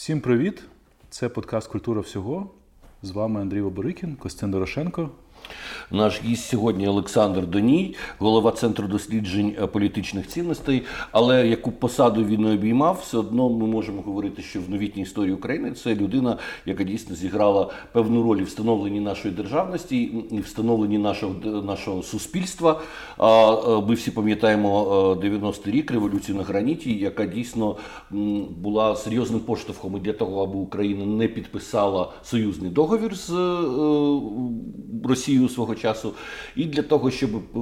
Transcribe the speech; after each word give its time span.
Всім 0.00 0.20
привіт! 0.20 0.62
Це 1.10 1.28
подкаст 1.28 1.68
Культура 1.68 2.00
всього. 2.00 2.50
З 3.02 3.10
вами 3.10 3.40
Андрій 3.40 3.60
Оборикін, 3.60 4.16
Костян 4.16 4.50
Дорошенко. 4.50 5.10
Наш 5.90 6.20
гість 6.24 6.48
сьогодні 6.48 6.88
Олександр 6.88 7.46
Доній, 7.46 7.94
голова 8.18 8.52
центру 8.52 8.88
досліджень 8.88 9.56
е, 9.62 9.66
політичних 9.66 10.26
цінностей. 10.26 10.82
Але 11.12 11.48
яку 11.48 11.72
посаду 11.72 12.24
він 12.24 12.40
не 12.40 12.52
обіймав, 12.52 13.00
все 13.02 13.18
одно 13.18 13.48
ми 13.48 13.66
можемо 13.66 14.02
говорити, 14.02 14.42
що 14.42 14.60
в 14.60 14.70
новітній 14.70 15.02
історії 15.02 15.34
України 15.34 15.72
це 15.72 15.94
людина, 15.94 16.36
яка 16.66 16.84
дійсно 16.84 17.16
зіграла 17.16 17.70
певну 17.92 18.22
роль 18.22 18.40
в 18.40 18.44
встановленні 18.44 19.00
нашої 19.00 19.34
державності 19.34 20.02
і 20.30 20.40
встановленні 20.40 20.98
нашого 20.98 21.34
нашого 21.44 22.02
суспільства. 22.02 22.80
А 23.18 23.80
ми 23.88 23.94
всі 23.94 24.10
пам'ятаємо 24.10 24.84
90-й 25.22 25.70
рік 25.70 25.90
революцію 25.90 26.38
на 26.38 26.44
граніті, 26.44 26.94
яка 26.94 27.26
дійсно 27.26 27.76
була 28.60 28.96
серйозним 28.96 29.40
поштовхом 29.40 30.00
для 30.00 30.12
того, 30.12 30.42
аби 30.42 30.58
Україна 30.58 31.06
не 31.06 31.28
підписала 31.28 32.12
союзний 32.22 32.70
договір 32.70 33.16
з 33.16 33.30
е, 33.30 33.36
Росією. 35.04 35.29
Росію 35.30 35.48
свого 35.48 35.74
часу, 35.74 36.14
і 36.56 36.64
для 36.64 36.82
того, 36.82 37.10
щоб 37.10 37.30
е, 37.34 37.58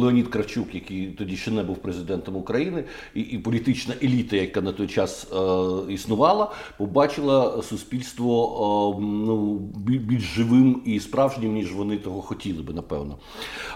Леонід 0.00 0.28
Кравчук, 0.28 0.74
який 0.74 1.06
тоді 1.06 1.36
ще 1.36 1.50
не 1.50 1.62
був 1.62 1.76
президентом 1.76 2.36
України, 2.36 2.84
і 3.14 3.20
і 3.20 3.38
політична 3.38 3.94
еліта, 4.02 4.36
яка 4.36 4.60
на 4.60 4.72
той 4.72 4.86
час 4.86 5.26
е, 5.32 5.92
існувала, 5.92 6.52
побачила 6.78 7.62
суспільство 7.62 8.96
е, 8.98 9.04
ну, 9.04 9.54
більш 9.76 10.22
живим 10.22 10.82
і 10.84 11.00
справжнім, 11.00 11.52
ніж 11.54 11.72
вони 11.72 11.96
того 11.96 12.22
хотіли 12.22 12.62
би, 12.62 12.72
напевно. 12.72 13.18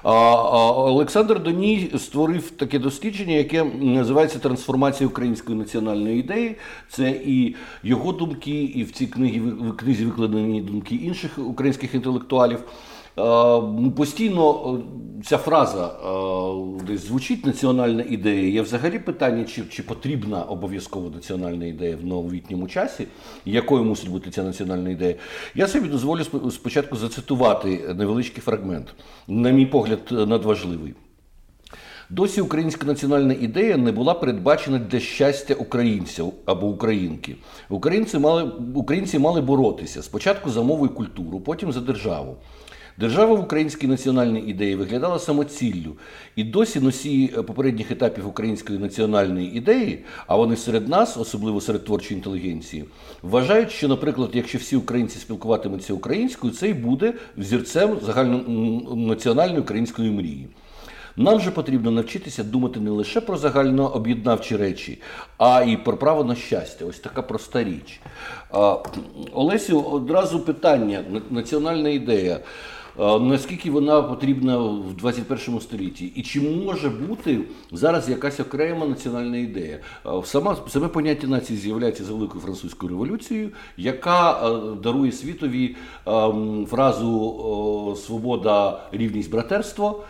А, 0.03 0.11
а 0.12 0.73
Олександр 0.73 1.43
Доній 1.43 1.91
створив 1.98 2.51
таке 2.51 2.79
дослідження, 2.79 3.34
яке 3.34 3.65
називається 3.65 4.39
Трансформація 4.39 5.09
української 5.09 5.59
національної 5.59 6.20
ідеї. 6.20 6.56
Це 6.89 7.11
і 7.11 7.55
його 7.83 8.12
думки, 8.12 8.62
і 8.62 8.84
в 8.84 8.91
цій 8.91 9.06
книгі 9.06 9.41
в 9.41 9.77
книзі 9.77 10.05
викладені 10.05 10.62
думки 10.62 10.95
інших 10.95 11.39
українських 11.39 11.95
інтелектуалів. 11.95 12.59
Е, 13.19 13.91
постійно 13.97 14.74
е, 14.74 15.24
ця 15.24 15.38
фраза 15.38 15.86
е, 15.86 16.84
десь 16.86 17.06
звучить 17.06 17.47
національна 17.47 18.05
ідея. 18.08 18.48
Є 18.48 18.62
взагалі 18.62 18.98
питання, 18.98 19.44
чи 19.44 19.62
чи 19.70 19.83
потрібна 19.83 20.42
обов'язково 20.42 21.11
національна 21.11 21.66
ідея 21.66 21.96
в 21.96 22.06
новітньому 22.06 22.69
часі, 22.69 23.06
якою 23.44 23.84
мусить 23.84 24.11
бути 24.11 24.30
ця 24.30 24.42
національна 24.42 24.91
ідея. 24.91 25.14
Я 25.55 25.66
собі 25.66 25.89
дозволю 25.89 26.24
спочатку 26.50 26.96
зацитувати 26.96 27.94
невеличкий 27.96 28.42
фрагмент, 28.42 28.94
на 29.28 29.50
мій 29.50 29.66
погляд, 29.66 30.00
надважливий. 30.11 30.94
Досі 32.11 32.41
українська 32.41 32.86
національна 32.86 33.34
ідея 33.41 33.77
не 33.77 33.92
була 33.92 34.14
передбачена 34.14 34.78
для 34.78 35.00
щастя 35.00 35.55
українців 35.55 36.33
або 36.44 36.66
українки. 36.66 37.36
Українці 37.69 38.19
мали 38.19 38.42
українці 38.74 39.19
мали 39.19 39.41
боротися 39.41 40.02
спочатку 40.02 40.50
за 40.50 40.62
мову 40.62 40.86
і 40.86 40.89
культуру, 40.89 41.41
потім 41.41 41.72
за 41.72 41.80
державу. 41.80 42.36
Держава 42.99 43.35
в 43.35 43.41
українській 43.41 43.87
національній 43.87 44.41
ідеї 44.41 44.75
виглядала 44.75 45.19
самоціллю, 45.19 45.97
і 46.37 46.45
досі 46.45 46.81
носії 46.81 47.35
е, 47.39 47.43
попередніх 47.43 47.91
етапів 47.91 48.29
української 48.29 48.79
національної 48.79 49.57
ідеї, 49.57 50.05
а 50.27 50.37
вони 50.37 50.57
серед 50.57 50.89
нас, 50.89 51.17
особливо 51.17 51.61
серед 51.61 51.85
творчої 51.85 52.19
інтелігенції, 52.19 52.85
вважають, 53.23 53.71
що, 53.71 53.89
наприклад, 53.89 54.31
якщо 54.33 54.59
всі 54.59 54.77
українці 54.77 55.19
спілкуватимуться 55.19 55.95
українською, 55.95 56.53
це 56.53 56.69
й 56.69 56.75
буде 56.75 57.15
взірцем 57.37 57.99
загальнонаціональної 58.03 59.61
української 59.61 60.11
мрії. 60.11 60.49
Нам 61.17 61.41
же 61.41 61.51
потрібно 61.51 61.91
навчитися 61.91 62.45
думати 62.45 62.81
не 62.81 62.91
лише 62.91 63.21
про 63.21 63.37
загальнооб'єднавчі 63.37 64.57
речі, 64.57 65.03
а 65.39 65.63
й 65.63 65.77
про 65.77 65.97
право 65.97 66.25
на 66.25 66.35
щастя. 66.35 66.85
Ось 66.85 66.99
така 66.99 67.23
проста 67.23 67.65
річ. 67.65 68.01
Олесю, 69.33 69.81
одразу 69.81 70.41
питання, 70.41 71.05
національна 71.31 71.89
ідея. 71.89 72.41
Наскільки 72.99 73.71
вона 73.71 74.03
потрібна 74.03 74.59
в 74.59 74.95
21 74.97 75.61
столітті, 75.61 76.07
і 76.07 76.23
чи 76.23 76.41
може 76.41 76.89
бути 76.89 77.41
зараз 77.73 78.09
якась 78.09 78.41
окрема 78.41 78.86
національна 78.86 79.36
ідея? 79.36 79.79
Сама 80.25 80.57
саме 80.69 80.89
поняття 80.89 81.27
нації 81.27 81.58
з'являється 81.58 82.05
за 82.05 82.13
великою 82.13 82.41
французькою 82.41 82.91
революцією, 82.91 83.51
яка 83.77 84.51
дарує 84.83 85.13
світові 85.13 85.77
фразу 86.67 87.97
свобода, 88.07 88.81
рівність, 88.92 89.31
братерство. 89.31 90.05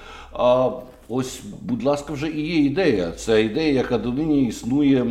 Ось, 1.10 1.40
будь 1.62 1.82
ласка, 1.82 2.12
вже 2.12 2.28
і 2.28 2.40
є 2.40 2.56
ідея. 2.56 3.12
Це 3.12 3.44
ідея, 3.44 3.72
яка 3.72 3.98
донині 3.98 4.46
існує 4.46 5.06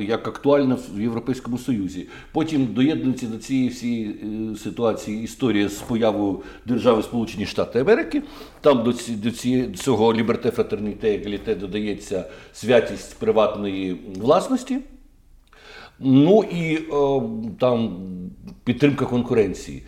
як 0.00 0.28
актуальна 0.28 0.78
в 0.94 1.00
Європейському 1.00 1.58
Союзі. 1.58 2.06
Потім 2.32 2.66
доєднується 2.66 3.26
до 3.26 3.38
цієї 3.38 3.68
всієї 3.68 4.08
е, 4.08 4.56
ситуації 4.58 5.22
історія 5.22 5.68
з 5.68 5.74
появою 5.74 6.40
держави 6.66 7.02
Сполучені 7.02 7.46
Штати 7.46 7.80
Америки. 7.80 8.22
Там 8.60 8.84
до 8.84 8.92
ці 8.92 9.12
до 9.12 9.30
цього 9.76 10.14
ліберте, 10.14 10.50
фратерніте, 10.50 11.14
егаліте 11.14 11.54
додається 11.54 12.24
святість 12.52 13.18
приватної 13.18 13.96
власності. 14.16 14.78
Ну 15.98 16.44
і 16.52 16.78
о, 16.90 17.30
там 17.58 17.96
підтримка 18.64 19.04
конкуренції. 19.04 19.82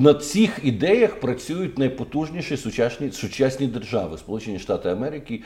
На 0.00 0.14
цих 0.14 0.60
ідеях 0.62 1.20
працюють 1.20 1.78
найпотужніші 1.78 2.56
сучасні 2.56 3.12
сучасні 3.12 3.66
держави 3.66 4.18
Сполучені 4.18 4.58
Штати 4.58 4.88
Америки, 4.88 5.42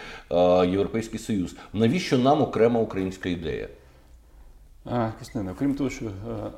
Європейський 0.70 1.18
Союз. 1.18 1.56
Навіщо 1.72 2.18
нам 2.18 2.42
окрема 2.42 2.80
українська 2.80 3.28
ідея? 3.28 3.68
Костянтина, 5.18 5.52
окрім 5.52 5.74
того, 5.74 5.90
що 5.90 6.04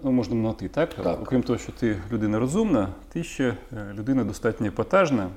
ну, 0.03 0.13
можна 0.13 0.35
на 0.35 0.53
ти, 0.53 0.69
так? 0.69 0.95
так? 0.95 1.21
Окрім 1.23 1.43
того, 1.43 1.59
що 1.59 1.73
ти 1.73 1.97
людина 2.13 2.39
розумна, 2.39 2.89
ти 3.13 3.25
ще 3.25 3.57
е, 3.73 3.95
людина 3.99 4.25
достатньо 4.25 4.67
епатажна 4.67 5.29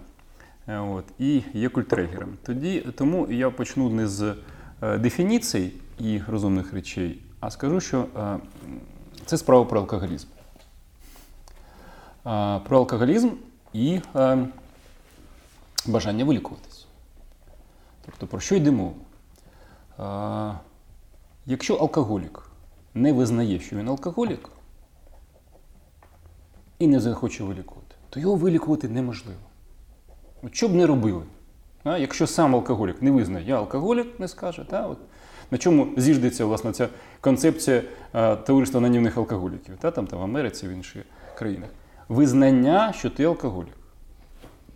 е, 0.67 0.79
от, 0.79 1.05
і 1.19 1.41
є 1.53 1.69
культрегером. 1.69 2.37
Тоді, 2.43 2.79
Тому 2.95 3.27
я 3.29 3.49
почну 3.49 3.89
не 3.89 4.07
з 4.07 4.35
е, 4.81 4.97
дефініцій 4.97 5.71
і 5.99 6.21
розумних 6.27 6.73
речей, 6.73 7.21
а 7.39 7.51
скажу, 7.51 7.79
що 7.79 8.05
це 9.25 9.37
справа 9.37 9.65
про 9.65 9.79
алкоголізм 9.79 10.27
про 12.23 12.77
алкоголізм 12.77 13.29
і 13.73 13.99
бажання 15.85 16.25
вилікуватись. 16.25 16.87
Тобто, 18.05 18.27
про 18.27 18.39
що 18.39 18.55
йде 18.55 18.71
мова? 18.71 18.93
Якщо 21.45 21.75
алкоголік 21.75 22.49
не 22.93 23.13
визнає, 23.13 23.59
що 23.59 23.75
він 23.75 23.87
алкоголік, 23.87 24.49
і 26.79 26.87
не 26.87 26.99
захоче 26.99 27.43
вилікувати, 27.43 27.95
то 28.09 28.19
його 28.19 28.35
вилікувати 28.35 28.89
неможливо. 28.89 29.39
От 30.43 30.55
Що 30.55 30.67
б 30.67 30.73
не 30.73 30.87
робили? 30.87 31.23
А, 31.83 31.97
Якщо 31.97 32.27
сам 32.27 32.55
алкоголік 32.55 33.01
не 33.01 33.11
визнає, 33.11 33.45
я 33.47 33.57
алкоголік, 33.57 34.19
не 34.19 34.27
скаже, 34.27 34.65
та, 34.69 34.87
от, 34.87 34.97
на 35.51 35.57
чому 35.57 35.87
зіждеться 35.97 36.45
власне, 36.45 36.71
ця 36.71 36.89
концепція 37.21 37.83
а, 38.11 38.35
товариства 38.35 38.77
анонімних 38.77 39.17
алкоголіків, 39.17 39.77
та, 39.77 39.91
там, 39.91 40.07
там 40.07 40.19
в 40.19 40.23
Америці, 40.23 40.67
в 40.67 40.71
інших 40.71 41.03
країнах 41.37 41.69
визнання, 42.09 42.93
що 42.93 43.09
ти 43.09 43.23
алкоголік. 43.23 43.77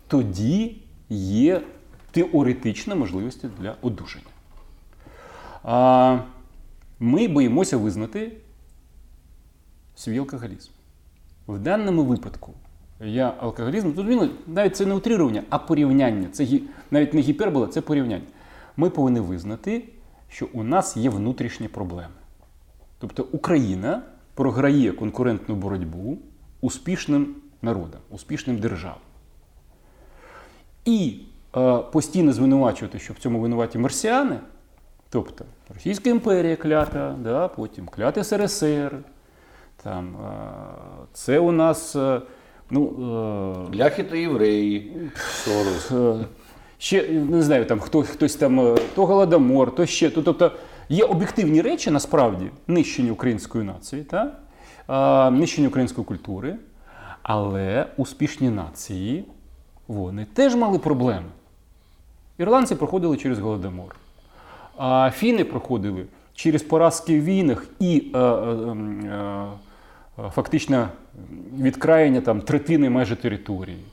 Тоді 0.08 0.82
є 1.10 1.62
теоретична 2.12 2.96
можливість 2.96 3.46
для 3.60 3.76
одужання. 3.82 4.26
А 5.64 6.20
Ми 7.00 7.28
боїмося 7.28 7.78
визнати 7.78 8.32
свій 9.96 10.18
алкоголізм. 10.18 10.72
В 11.48 11.60
даному 11.60 12.04
випадку 12.04 12.54
я 13.00 13.34
алкоголізм, 13.40 13.92
тут 13.92 14.32
навіть 14.48 14.76
це 14.76 14.86
не 14.86 14.94
утрирування, 14.94 15.44
а 15.50 15.58
порівняння. 15.58 16.28
Це 16.32 16.48
навіть 16.92 17.14
не 17.14 17.22
гіпербола, 17.22 17.68
це 17.68 17.82
порівняння. 17.82 18.26
Ми 18.78 18.90
повинні 18.90 19.20
визнати, 19.20 19.84
що 20.30 20.48
у 20.54 20.64
нас 20.64 20.98
є 20.98 21.10
внутрішні 21.10 21.68
проблеми. 21.68 22.14
Тобто 23.00 23.28
Україна 23.32 24.02
програє 24.34 24.92
конкурентну 24.92 25.56
боротьбу 25.56 26.18
успішним 26.62 27.36
народом, 27.62 28.00
успішним 28.10 28.58
державам. 28.58 28.98
І 30.86 31.20
е, 31.58 31.78
постійно 31.78 32.34
звинувачувати, 32.34 33.00
що 33.00 33.14
в 33.14 33.18
цьому 33.18 33.40
винуваті 33.40 33.78
марсіани, 33.78 34.40
тобто 35.10 35.46
Російська 35.74 36.10
імперія 36.10 36.56
клята, 36.56 37.16
да, 37.24 37.48
потім 37.48 37.86
клята 37.86 38.24
СРСР. 38.24 38.98
Там, 39.84 40.16
е, 40.16 40.30
Це 41.14 41.40
у 41.40 41.52
нас. 41.52 41.96
Е, 41.96 42.22
ну, 42.70 42.94
е, 43.74 43.78
Ляхи 43.78 44.04
та 44.04 44.16
євреї. 44.16 44.98
Сорос. 45.16 45.92
Е, 45.92 46.26
ще 46.78 47.10
не 47.10 47.42
знаю, 47.42 47.66
там 47.66 47.80
хто, 47.80 48.04
хтось 48.04 48.36
там, 48.36 48.60
е, 48.60 48.78
то 48.96 49.06
Голодомор, 49.06 49.76
то 49.76 49.86
ще. 49.86 50.10
То, 50.10 50.22
тобто 50.22 50.52
є 50.90 51.04
об'єктивні 51.04 51.62
речі 51.62 51.92
насправді 51.92 52.50
нищення 52.68 53.12
української 53.12 53.64
нації. 53.64 54.04
Та? 54.04 54.32
Нищення 55.32 55.68
української 55.68 56.06
культури, 56.06 56.56
але 57.24 57.86
успішні 57.98 58.50
нації 58.50 59.26
вони 59.88 60.26
теж 60.26 60.56
мали 60.56 60.80
проблеми. 60.80 61.28
Ірландці 62.38 62.76
проходили 62.76 63.18
через 63.18 63.40
Голодомор, 63.40 63.96
фіни 65.12 65.44
проходили 65.44 66.06
через 66.34 66.64
поразки 66.64 67.20
в 67.20 67.24
війнах 67.24 67.66
і 67.80 68.12
е, 68.16 68.20
е, 68.20 68.24
е, 70.20 70.30
фактично 70.36 70.90
відкраєння 71.60 72.22
там 72.22 72.42
третини 72.42 72.90
майже 72.90 73.16
території. 73.16 73.84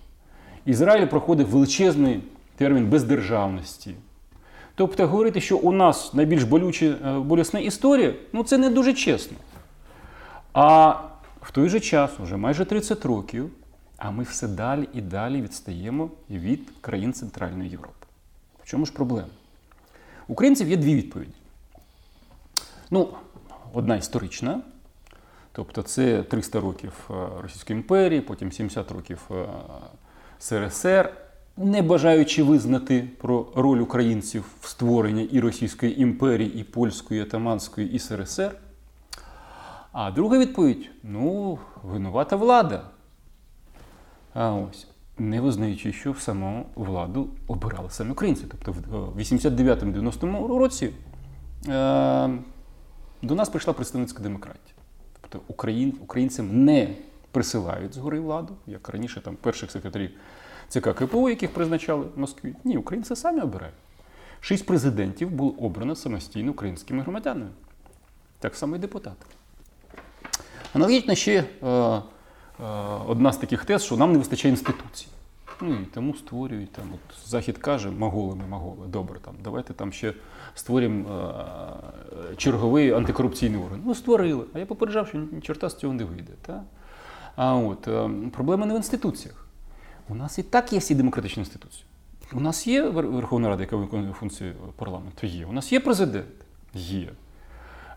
Ізраїль 0.67 1.07
проходив 1.07 1.47
величезний 1.47 2.21
термін 2.57 2.87
бездержавності. 2.87 3.95
Тобто 4.75 5.07
говорити, 5.07 5.41
що 5.41 5.57
у 5.57 5.73
нас 5.73 6.15
найбільш 6.15 6.43
болюча, 6.43 6.87
е, 6.87 7.19
болісна 7.19 7.61
історія, 7.61 8.15
ну 8.33 8.43
це 8.43 8.59
не 8.59 8.71
дуже 8.71 8.93
чесно. 8.93 9.37
А 10.55 11.11
в 11.43 11.51
той 11.51 11.69
же 11.69 11.81
час, 11.81 12.11
вже 12.19 12.37
майже 12.37 12.65
30 12.65 13.05
років, 13.05 13.51
а 13.97 14.11
ми 14.11 14.23
все 14.23 14.49
далі 14.49 14.89
і 14.93 15.01
далі 15.01 15.43
відстаємо 15.43 16.11
від 16.31 16.71
країн 16.81 17.13
Центральної 17.13 17.71
Європи. 17.71 18.07
В 18.63 18.67
чому 18.67 18.87
ж 18.87 18.93
проблема? 18.93 19.29
Українців 20.29 20.71
є 20.71 20.77
дві 20.77 20.95
відповіді. 20.95 21.33
Ну, 22.91 23.09
одна 23.73 23.97
історична, 23.97 24.61
тобто 25.53 25.83
це 25.83 26.23
300 26.23 26.61
років 26.61 26.93
е, 27.11 27.15
Російської 27.43 27.79
імперії, 27.79 28.21
потім 28.21 28.53
70 28.53 28.91
років 28.91 29.21
е, 29.31 29.47
СРСР, 30.39 31.13
не 31.57 31.83
бажаючи 31.83 32.43
визнати 32.43 33.09
про 33.19 33.47
роль 33.55 33.79
українців 33.79 34.45
в 34.61 34.69
створенні 34.69 35.25
і 35.25 35.41
Російської 35.41 36.03
імперії, 36.03 36.55
і 36.61 36.65
Польської, 36.65 37.21
і 37.21 37.23
Атаманської, 37.23 37.93
і 37.93 37.99
СРСР. 37.99 38.57
А 39.95 40.11
друга 40.11 40.39
відповідь 40.39 40.91
ну, 41.03 41.59
винувата 41.83 42.37
влада. 42.37 42.83
А 44.33 44.53
ось, 44.53 44.87
не 45.19 45.41
визнаючи, 45.41 45.93
що 45.93 46.15
саму 46.15 46.67
владу 46.75 47.29
обирали 47.47 47.91
самі 47.91 48.11
українці. 48.11 48.45
Тобто 48.51 48.73
в 48.73 49.19
89-90 49.19 50.59
році 50.59 50.91
е, 51.69 52.31
до 53.23 53.35
нас 53.35 53.49
прийшла 53.49 53.73
представницька 53.73 54.23
демократія. 54.23 54.75
Тобто 55.21 55.41
Україн, 55.49 55.95
українцям 56.03 56.65
не 56.65 56.97
присилають 57.31 57.95
згори 57.95 58.21
владу, 58.21 58.57
як 58.67 58.89
раніше 58.89 59.21
там 59.21 59.37
перших 59.37 59.71
секретарів 59.71 60.11
ЦК 60.69 60.95
КПУ, 60.95 61.29
яких 61.29 61.55
призначали 61.55 62.07
в 62.17 62.19
Москві. 62.19 62.55
Ні, 62.65 62.77
українці 62.77 63.17
самі 63.17 63.41
обирають. 63.41 63.77
Шість 64.41 64.67
президентів 64.67 65.31
було 65.31 65.51
обрано 65.51 65.95
самостійно 65.95 66.51
українськими 66.51 67.03
громадянами. 67.03 67.51
Так 68.39 68.57
само 68.57 68.77
і 68.77 68.79
депутати. 68.79 69.27
Аналогічно 70.75 71.15
ще 71.15 71.45
е, 71.63 71.67
е, 71.67 72.03
одна 73.07 73.33
з 73.33 73.37
таких 73.37 73.65
тез, 73.65 73.85
що 73.85 73.97
нам 73.97 74.13
не 74.13 74.19
вистачає 74.19 74.51
інституцій. 74.51 75.07
Ну 75.61 75.75
і 75.75 75.85
тому 75.85 76.15
створюють 76.15 76.73
там. 76.73 76.85
От 76.95 77.29
Захід 77.29 77.59
каже, 77.59 77.91
моголи 77.91 78.35
ми 78.35 78.47
моголи, 78.47 78.87
добре, 78.87 79.19
там, 79.25 79.35
давайте 79.45 79.75
там 79.75 79.93
ще 79.93 80.15
створимо 80.55 81.11
е, 81.11 82.37
черговий 82.37 82.93
антикорупційний 82.93 83.61
орган. 83.61 83.83
Ну, 83.85 83.95
створили. 83.95 84.45
А 84.55 84.59
я 84.59 84.67
попереджав, 84.67 85.09
що 85.09 85.19
ні 85.19 85.41
чорта 85.41 85.71
з 85.71 85.77
цього 85.77 85.93
не 85.93 86.05
вийде. 86.05 86.33
Та? 86.43 86.63
А 87.37 87.55
от 87.55 87.89
е, 87.89 88.11
проблема 88.33 88.67
не 88.67 88.75
в 88.75 88.77
інституціях. 88.77 89.47
У 90.09 90.15
нас 90.15 90.39
і 90.39 90.43
так 90.43 90.73
є 90.73 90.79
всі 90.79 90.95
демократичні 90.95 91.41
інституції. 91.41 91.85
У 92.33 92.41
нас 92.41 92.67
є 92.67 92.83
Верховна 92.89 93.49
Рада, 93.49 93.63
яка 93.63 93.77
виконує 93.77 94.13
функції 94.13 94.53
парламенту. 94.77 95.27
Є. 95.27 95.47
У 95.47 95.53
нас 95.53 95.73
є 95.73 95.81
президент. 95.81 96.27
Є. 96.75 97.13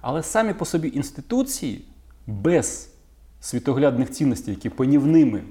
Але 0.02 0.24
самі 0.24 0.54
по 0.54 0.66
собі 0.66 0.92
інституції 0.94 1.86
без 2.28 2.90
світоглядних 3.42 4.12
цінностей, 4.12 4.54
які 4.54 4.70
панівними 4.70 5.42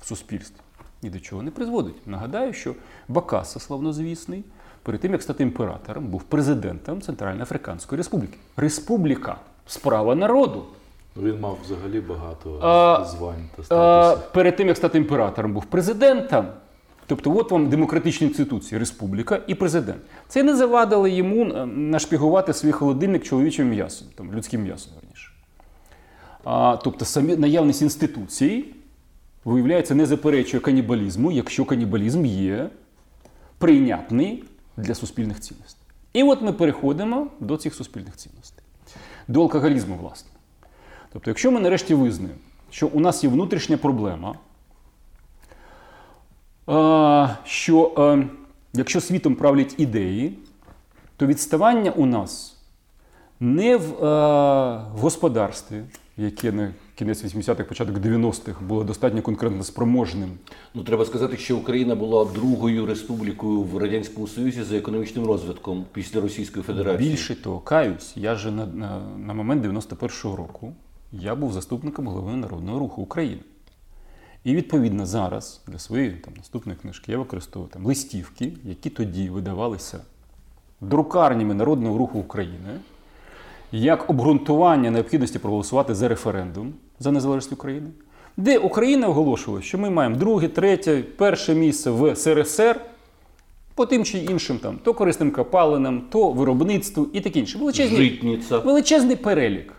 в 0.00 0.06
суспільстві, 0.06 0.60
ні 1.02 1.10
до 1.10 1.20
чого 1.20 1.42
не 1.42 1.50
призводить. 1.50 2.06
Нагадаю, 2.06 2.52
що 2.52 2.74
Бакаса, 3.08 3.60
славнозвісний, 3.60 4.44
перед 4.82 5.00
тим 5.00 5.12
як 5.12 5.22
стати 5.22 5.42
імператором, 5.42 6.06
був 6.06 6.22
президентом 6.22 7.00
Центральноафриканської 7.02 7.96
Республіки. 7.96 8.38
Республіка 8.56 9.36
справа 9.66 10.14
народу. 10.14 10.64
Він 11.16 11.40
мав 11.40 11.58
взагалі 11.64 12.00
багато 12.00 12.58
А, 12.62 13.04
звань 13.04 13.48
та 13.56 13.62
А, 13.62 13.64
статусів. 13.64 14.32
перед 14.32 14.56
тим 14.56 14.68
як 14.68 14.76
стати 14.76 14.98
імператором, 14.98 15.52
був 15.52 15.64
президентом. 15.64 16.46
Тобто, 17.06 17.36
от 17.36 17.50
вам 17.50 17.68
демократичні 17.68 18.26
інституції, 18.26 18.78
республіка 18.78 19.40
і 19.46 19.54
президент. 19.54 19.98
Це 20.28 20.42
не 20.42 20.56
завадило 20.56 21.08
йому 21.08 21.44
е, 21.44 21.66
нашпігувати 21.66 22.52
свій 22.52 22.72
холодильник 22.72 23.24
чоловічим 23.24 23.68
м'ясом, 23.68 24.08
там, 24.14 24.32
людським 24.32 24.62
м'ясом 24.62 24.92
верніше. 25.00 25.30
Тобто, 26.84 27.04
самі 27.04 27.36
наявність 27.36 27.82
інституцій, 27.82 28.64
виявляється, 29.44 29.94
не 29.94 30.06
заперечує 30.06 30.60
канібалізму, 30.60 31.32
якщо 31.32 31.64
канібалізм 31.64 32.24
є 32.26 32.70
прийнятний 33.58 34.44
для 34.76 34.94
суспільних 34.94 35.40
цінностей. 35.40 35.86
І 36.12 36.22
от 36.22 36.42
ми 36.42 36.52
переходимо 36.52 37.26
до 37.40 37.56
цих 37.56 37.74
суспільних 37.74 38.16
цінностей, 38.16 38.64
до 39.28 39.42
алкоголізму, 39.42 39.96
власне. 40.00 40.30
Тобто, 41.12 41.30
якщо 41.30 41.52
ми 41.52 41.60
нарешті 41.60 41.94
визнаємо, 41.94 42.38
що 42.70 42.86
у 42.86 43.00
нас 43.00 43.24
є 43.24 43.30
внутрішня 43.30 43.76
проблема, 43.76 44.34
що 47.44 48.24
якщо 48.72 49.00
світом 49.00 49.34
правлять 49.34 49.74
ідеї, 49.78 50.38
то 51.16 51.26
відставання 51.26 51.90
у 51.90 52.06
нас 52.06 52.56
не 53.40 53.76
в 53.76 53.92
господарстві, 55.00 55.82
яке 56.18 56.52
на 56.52 56.74
кінець 56.94 57.24
80-х, 57.24 57.64
початок 57.64 57.96
90-х 57.96 58.62
було 58.62 58.84
достатньо 58.84 59.22
конкурентно 59.22 59.64
спроможним. 59.64 60.30
Ну, 60.74 60.82
треба 60.82 61.04
сказати, 61.04 61.36
що 61.36 61.56
Україна 61.56 61.94
була 61.94 62.24
другою 62.24 62.86
республікою 62.86 63.62
в 63.62 63.78
Радянському 63.78 64.26
Союзі 64.26 64.62
за 64.62 64.76
економічним 64.76 65.26
розвитком 65.26 65.86
після 65.92 66.20
Російської 66.20 66.62
Федерації. 66.62 67.10
Більше 67.10 67.42
того, 67.42 67.60
каюсь, 67.60 68.12
я 68.16 68.34
же 68.34 68.50
на, 68.50 68.66
на, 68.66 69.00
на 69.26 69.34
момент 69.34 69.66
91-го 69.66 70.36
року 70.36 70.72
я 71.12 71.34
був 71.34 71.52
заступником 71.52 72.06
голови 72.06 72.36
Народного 72.36 72.78
руху 72.78 73.02
України. 73.02 73.40
І 74.44 74.54
відповідно 74.54 75.06
зараз 75.06 75.60
для 75.66 75.78
своєї 75.78 76.10
там, 76.10 76.34
наступної 76.36 76.78
книжки 76.78 77.12
я 77.12 77.18
використовую 77.18 77.70
там 77.70 77.86
листівки, 77.86 78.52
які 78.64 78.90
тоді 78.90 79.30
видавалися 79.30 80.00
друкарнями 80.80 81.54
Народного 81.54 81.98
руху 81.98 82.18
України, 82.18 82.80
як 83.72 84.10
обґрунтування 84.10 84.90
необхідності 84.90 85.38
проголосувати 85.38 85.94
за 85.94 86.08
референдум 86.08 86.74
за 87.00 87.12
незалежність 87.12 87.52
України, 87.52 87.90
де 88.36 88.58
Україна 88.58 89.08
оголошувала, 89.08 89.62
що 89.62 89.78
ми 89.78 89.90
маємо 89.90 90.16
друге, 90.16 90.48
третє, 90.48 91.04
перше 91.16 91.54
місце 91.54 91.90
в 91.90 92.16
СРСР 92.16 92.80
по 93.74 93.86
тим 93.86 94.04
чи 94.04 94.18
іншим 94.18 94.58
там, 94.58 94.78
то 94.84 94.94
корисним 94.94 95.30
копалинам, 95.30 96.02
то 96.10 96.30
виробництву 96.30 97.08
і 97.12 97.20
таке 97.20 97.38
інше. 97.38 97.58
Величезні, 97.58 97.96
Житниця. 97.96 98.58
величезний 98.58 99.16
перелік 99.16 99.72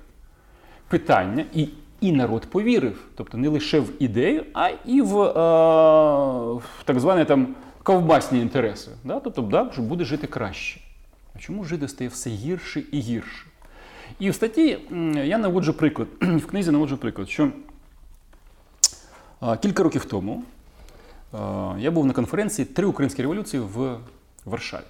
питання, 0.88 1.45
і, 1.53 1.68
і 2.01 2.12
народ 2.12 2.45
повірив. 2.45 3.00
Тобто 3.16 3.37
не 3.37 3.47
лише 3.47 3.80
в 3.80 3.90
ідею, 3.99 4.44
а 4.54 4.69
і 4.85 5.02
в, 5.02 5.21
е, 5.21 5.31
в 6.54 6.83
так 6.85 6.99
звані 6.99 7.25
там 7.25 7.47
ковбасні 7.83 8.40
інтереси. 8.40 8.92
Да? 9.04 9.19
Тобто, 9.19 9.42
да, 9.42 9.69
що 9.73 9.81
буде 9.81 10.06
жити 10.06 10.28
краще. 10.28 10.80
А 11.35 11.40
чому 11.40 11.63
жити 11.63 11.87
стає 11.87 12.09
все 12.09 12.30
гірше 12.30 12.83
і 12.92 12.99
гірше? 12.99 13.48
І 14.19 14.30
в 14.30 14.35
статті 14.35 14.80
я 15.26 15.38
наводжу 15.38 15.71
приклад, 15.78 16.07
в 16.21 16.45
книзі 16.45 16.71
наводжу 16.71 16.95
приклад, 16.95 17.30
що 17.30 17.52
кілька 19.61 19.83
років 19.83 20.06
тому 20.06 20.44
я 21.78 21.92
був 21.92 22.06
на 22.06 22.14
конференції 22.14 22.66
Три 22.66 22.85
українські 22.85 23.21
революції 23.21 23.64
в 23.64 23.97
Варшаві. 24.45 24.83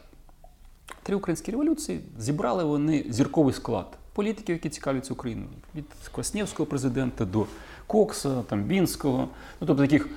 Три 1.03 1.15
українські 1.15 1.51
революції 1.51 2.00
зібрали 2.17 2.63
вони 2.63 3.05
зірковий 3.09 3.53
склад 3.53 3.86
політиків, 4.13 4.55
які 4.55 4.69
цікавляться 4.69 5.13
Україною. 5.13 5.50
Від 5.75 5.86
Кваснєвського 6.12 6.67
президента 6.67 7.25
до 7.25 7.45
Кокса, 7.88 8.41
там, 8.50 8.63
Бінського, 8.63 9.17
ну, 9.62 9.67
тобто 9.67 9.83
таких 9.83 10.09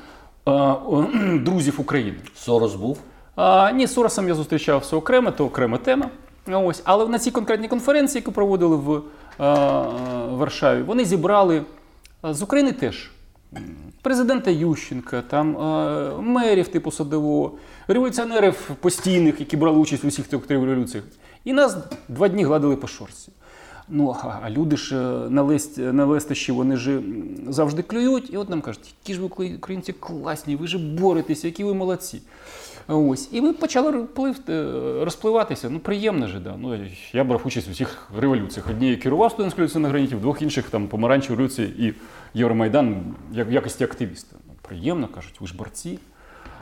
а, 0.44 0.76
друзів 1.40 1.80
України. 1.80 2.18
Сорос 2.34 2.74
був. 2.74 2.98
А, 3.36 3.70
ні, 3.70 3.86
з 3.86 3.92
Соросом 3.92 4.28
я 4.28 4.34
зустрічався 4.34 4.96
окремо, 4.96 5.30
то 5.30 5.46
окрема 5.46 5.78
тема. 5.78 6.10
Ось. 6.46 6.82
Але 6.84 7.08
на 7.08 7.18
цій 7.18 7.30
конкретній 7.30 7.68
конференції, 7.68 8.20
яку 8.20 8.32
проводили 8.32 8.76
в 8.76 9.02
а, 9.38 9.82
Варшаві, 10.30 10.82
вони 10.82 11.04
зібрали 11.04 11.62
з 12.22 12.42
України 12.42 12.72
теж 12.72 13.10
президента 14.02 14.50
Ющенка, 14.50 15.22
там, 15.22 15.56
а, 15.56 16.20
мерів 16.20 16.68
типу 16.68 16.90
Садового, 16.90 17.52
революціонерів 17.88 18.70
постійних, 18.80 19.40
які 19.40 19.56
брали 19.56 19.78
участь 19.78 20.04
у 20.04 20.08
всіх 20.08 20.26
трьох 20.26 20.50
революціях. 20.50 21.04
І 21.44 21.52
нас 21.52 21.76
два 22.08 22.28
дні 22.28 22.44
гладили 22.44 22.76
по 22.76 22.86
шорсті. 22.86 23.32
Ну, 23.88 24.16
а 24.42 24.50
люди 24.50 24.76
ж 24.76 24.96
е, 24.96 25.30
на, 25.30 25.42
лист, 25.42 25.78
на 25.78 26.04
лестощі, 26.06 26.52
вони 26.52 26.76
ж 26.76 27.00
завжди 27.48 27.82
клюють. 27.82 28.32
І 28.32 28.36
от 28.36 28.48
нам 28.48 28.60
кажуть, 28.60 28.94
які 29.02 29.14
ж 29.14 29.20
ви 29.20 29.54
українці 29.56 29.92
класні, 29.92 30.56
ви 30.56 30.66
ж 30.66 30.78
боретеся, 30.78 31.46
які 31.46 31.64
ви 31.64 31.74
молодці. 31.74 32.22
Ось. 32.88 33.28
І 33.32 33.40
ми 33.40 33.52
почали 33.52 34.06
е, 34.48 34.64
розпливатися. 35.04 35.70
Ну, 35.70 35.78
приємно 35.78 36.26
же, 36.26 36.40
да. 36.40 36.56
Ну, 36.58 36.86
я 37.12 37.24
брав 37.24 37.42
участь 37.44 37.68
у 37.68 37.70
всіх 37.70 38.08
революціях. 38.18 38.70
Однією 38.70 39.00
керував 39.00 39.30
студентською 39.30 39.68
на 39.74 39.88
граніті, 39.88 40.14
в 40.14 40.20
двох 40.20 40.42
інших 40.42 40.70
там 40.70 40.88
помаранчеву 40.88 41.36
революцію 41.36 41.68
і 41.68 41.94
Євромайдан 42.34 43.14
як 43.32 43.50
якості 43.50 43.84
активіста. 43.84 44.36
Ну, 44.46 44.52
приємно, 44.62 45.08
кажуть, 45.08 45.40
ви 45.40 45.46
ж 45.46 45.56
борці. 45.56 45.98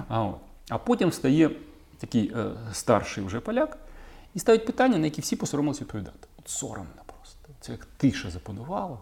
А, 0.08 0.30
а 0.68 0.78
потім 0.78 1.08
встає 1.08 1.50
такий 1.98 2.32
е, 2.36 2.50
старший 2.72 3.24
вже 3.24 3.40
поляк 3.40 3.78
і 4.34 4.38
ставить 4.38 4.66
питання, 4.66 4.98
на 4.98 5.04
які 5.04 5.20
всі 5.20 5.36
посоромилися 5.36 5.80
відповідати. 5.80 6.28
От 6.38 6.48
соромно 6.48 7.02
просто. 7.06 7.38
Це 7.60 7.72
як 7.72 7.84
тиша 7.84 8.30
запанувала. 8.30 8.98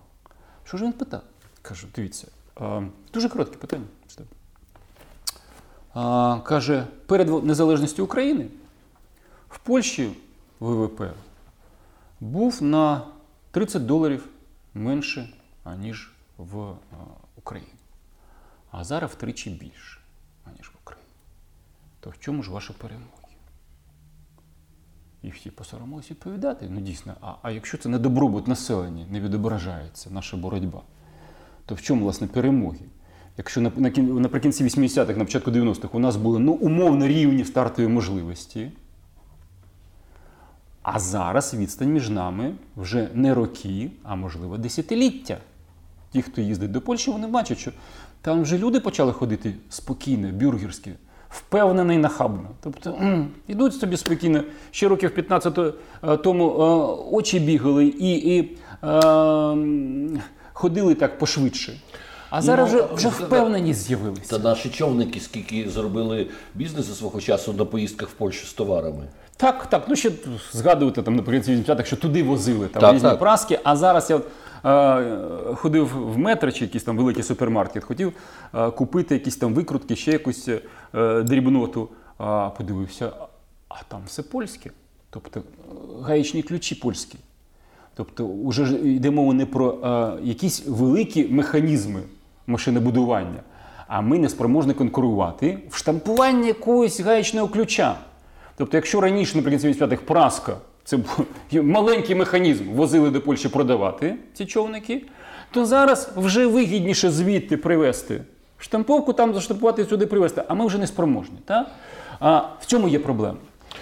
Що 0.64 0.76
ж 0.76 0.84
він 0.84 0.92
питав? 0.92 1.22
Кажу, 1.62 1.87
дивіться, 1.96 2.28
а, 2.56 2.82
дуже 3.12 3.28
коротке 3.28 3.56
питання. 3.56 3.84
Каже, 6.42 6.87
перед 7.07 7.45
незалежністю 7.45 8.04
України 8.04 8.47
в 9.49 9.59
Польщі 9.59 10.12
ВВП 10.61 11.02
був 12.21 12.62
на 12.62 13.02
30 13.50 13.87
доларів 13.87 14.28
менше, 14.75 15.28
аніж 15.64 16.12
в 16.38 16.75
Україні. 17.37 17.73
А 18.71 18.85
зараз 18.85 19.11
втричі 19.11 19.50
більше, 19.50 20.00
аніж 20.45 20.68
в 20.68 20.75
Україні. 20.83 21.09
То 22.00 22.11
в 22.11 22.18
чому 22.18 22.42
ж 22.42 22.50
ваша 22.50 22.73
перемоги? 22.73 23.12
І 25.23 25.30
всі 25.30 25.50
посоромилися 25.50 26.09
відповідати. 26.11 26.68
Ну 26.71 26.80
дійсно, 26.80 27.14
а, 27.21 27.35
а 27.42 27.50
якщо 27.50 27.78
це 27.78 27.88
не 27.88 27.99
добробут 27.99 28.49
населення, 28.49 29.07
не 29.11 29.21
відображається 29.21 30.11
наша 30.11 30.37
боротьба, 30.37 30.83
то 31.66 31.75
в 31.75 31.83
чому, 31.83 32.04
власне, 32.04 32.26
перемоги? 32.26 32.80
Якщо 33.38 33.61
на, 33.61 33.73
на, 33.76 33.90
наприкінці 34.02 34.64
80-х, 34.64 35.16
на 35.16 35.25
початку 35.25 35.50
90-х 35.50 35.88
у 35.92 35.99
нас 35.99 36.16
були 36.16 36.38
ну, 36.38 36.52
умовно 36.52 37.09
рівні 37.09 37.45
стартові 37.45 37.88
можливості, 37.88 38.71
а 40.83 40.99
зараз 40.99 41.54
відстань 41.54 41.92
між 41.92 42.11
нами 42.11 42.54
вже 42.76 43.09
не 43.14 43.35
роки, 43.35 43.90
а 44.02 44.14
можливо 44.14 44.59
десятиліття. 44.59 45.38
Ті, 46.12 46.23
хто 46.23 46.40
їздить 46.40 46.71
до 46.71 46.80
Польщі, 46.80 47.11
вони 47.11 47.26
бачать, 47.26 47.59
що 47.59 47.71
там 48.21 48.42
вже 48.42 48.59
люди 48.59 48.80
почали 48.80 49.12
ходити 49.12 49.54
спокійно, 49.68 50.33
бюргерськи, 50.33 50.92
впевнено 51.28 51.92
і 51.92 51.99
нахабно. 51.99 52.50
Тобто 52.62 52.90
м, 52.90 53.28
ідуть 53.49 53.75
собі 53.75 53.97
спокійно. 53.97 54.45
Ще 54.71 54.88
років 54.88 55.14
15 55.14 55.59
е, 55.59 56.16
тому 56.16 56.50
е, 56.50 56.64
очі 57.16 57.40
бігали 57.40 57.87
і, 57.87 58.37
і 58.37 58.59
е, 58.85 59.57
ходили 60.52 60.95
так 60.95 61.18
пошвидше. 61.18 61.80
А 62.30 62.42
зараз 62.42 62.73
Ну, 62.73 62.78
вже, 62.78 62.94
вже 62.94 63.08
впевненість 63.08 63.80
з'явилися. 63.80 64.38
Та 64.38 64.42
наші 64.44 64.68
човники, 64.68 65.20
скільки 65.20 65.70
зробили 65.70 66.26
бізнесу 66.54 66.94
свого 66.94 67.20
часу 67.20 67.52
на 67.52 67.64
поїздках 67.64 68.08
в 68.08 68.12
Польщу 68.12 68.47
з 68.47 68.52
товарами. 68.52 69.04
Так, 69.37 69.66
так. 69.66 69.85
Ну 69.88 69.97
ще 69.97 70.11
згадувати 70.52 71.02
там 71.02 71.16
наприкінці 71.16 71.52
80-х, 71.56 71.85
що 71.85 71.97
туди 71.97 72.23
возили 72.23 72.66
там 72.66 72.80
Так, 72.80 72.94
різні 72.94 73.08
так. 73.08 73.18
праски. 73.18 73.61
А 73.64 73.76
зараз 73.76 74.11
я 74.11 74.20
е, 74.64 75.54
ходив 75.54 76.12
в 76.12 76.18
метро 76.18 76.52
чи 76.52 76.64
якийсь 76.64 76.85
там 76.85 76.97
великий 76.97 77.23
супермаркет, 77.23 77.85
хотів 77.85 78.12
е, 78.54 78.70
купити 78.70 79.14
якісь 79.14 79.37
там 79.37 79.54
викрутки, 79.54 79.97
ще 79.97 80.12
якусь 80.12 80.49
е, 80.49 81.23
дрібноту. 81.23 81.88
А 82.18 82.50
подивився, 82.50 83.12
а 83.68 83.75
там 83.88 84.00
все 84.06 84.23
польське. 84.23 84.70
Тобто 85.11 85.40
е, 85.40 85.42
гаєчні 86.02 86.42
ключі 86.42 86.75
польські. 86.75 87.18
Тобто, 87.94 88.28
вже 88.44 88.75
йде 88.75 89.11
мова 89.11 89.35
не 89.35 89.47
про 89.47 89.70
е, 89.85 90.23
якісь 90.28 90.66
великі 90.66 91.28
механізми 91.28 92.00
машинобудування, 92.49 93.40
а 93.87 94.00
ми 94.00 94.19
не 94.19 94.28
спроможні 94.28 94.75
конкурувати 94.75 95.59
в 95.71 95.76
штампуванні 95.76 96.47
якогось 96.47 97.00
гаєчного 97.00 97.49
ключа. 97.49 97.95
Тобто, 98.57 98.76
якщо 98.76 99.00
раніше, 99.00 99.37
наприкінці 99.37 99.69
80-х, 99.69 100.02
праска 100.02 100.57
це 100.85 100.97
був 100.97 101.26
маленький 101.62 102.17
механізм, 102.17 102.64
возили 102.73 103.11
до 103.11 103.21
Польщі 103.21 103.49
продавати 103.49 104.14
ці 104.35 104.47
човники, 104.47 105.05
то 105.50 105.67
зараз 105.67 106.11
вже 106.17 106.47
вигідніше 106.47 107.11
звідти 107.11 107.57
привезти 107.57 108.25
штамповку, 108.59 109.12
там 109.12 109.35
заштампувати 109.35 109.85
сюди 109.85 110.07
привезти, 110.07 110.43
а 110.49 110.55
ми 110.55 110.67
вже 110.67 110.78
не 110.78 110.87
спроможні. 110.87 111.38
Та? 111.45 111.67
А 112.21 112.38
в 112.61 112.67
цьому 112.67 112.88
є 112.88 112.99
проблема. 112.99 113.38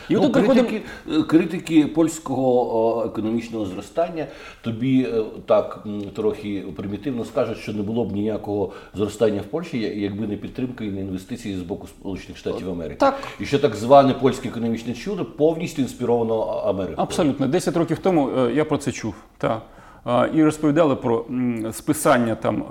І 0.09 0.15
Ну, 0.15 0.21
отут 0.21 0.33
приходимо. 0.33 0.69
критики, 0.69 0.87
е, 1.13 1.23
критики 1.23 1.87
польського 1.87 3.05
економічного 3.07 3.67
зростання 3.67 4.27
тобі 4.63 5.03
е, 5.03 5.23
так 5.47 5.85
трохи 6.17 6.65
примітивно 6.77 7.25
скажуть, 7.25 7.59
що 7.59 7.73
не 7.73 7.83
було 7.83 8.05
б 8.05 8.13
ніякого 8.13 8.73
зростання 8.95 9.41
в 9.41 9.45
Польщі, 9.45 9.79
якби 9.79 10.27
не 10.27 10.37
підтримка 10.37 10.85
і 10.85 10.89
не 10.91 11.01
інвестиції 11.01 11.57
з 11.57 11.63
боку 11.63 11.87
Сполучених 11.87 12.37
Штатів 12.39 12.71
Америки. 12.71 12.97
Так. 13.01 13.19
І 13.41 13.45
що 13.47 13.59
так 13.59 13.75
зване 13.75 14.15
польське 14.15 14.49
економічне 14.49 14.95
чудо 14.95 15.25
повністю 15.25 15.83
інспіровано 15.83 16.43
Америкою. 16.43 16.97
Абсолютно. 16.99 17.47
10 17.47 17.77
років 17.77 17.99
тому 17.99 18.31
е, 18.39 18.53
я 18.55 18.65
про 18.65 18.79
це 18.79 18.93
чув. 18.93 19.15
Та. 19.39 19.63
А, 20.05 20.27
І 20.35 20.45
розповідали 20.45 20.97
про 20.97 21.25
списання 21.73 22.35
там 22.35 22.65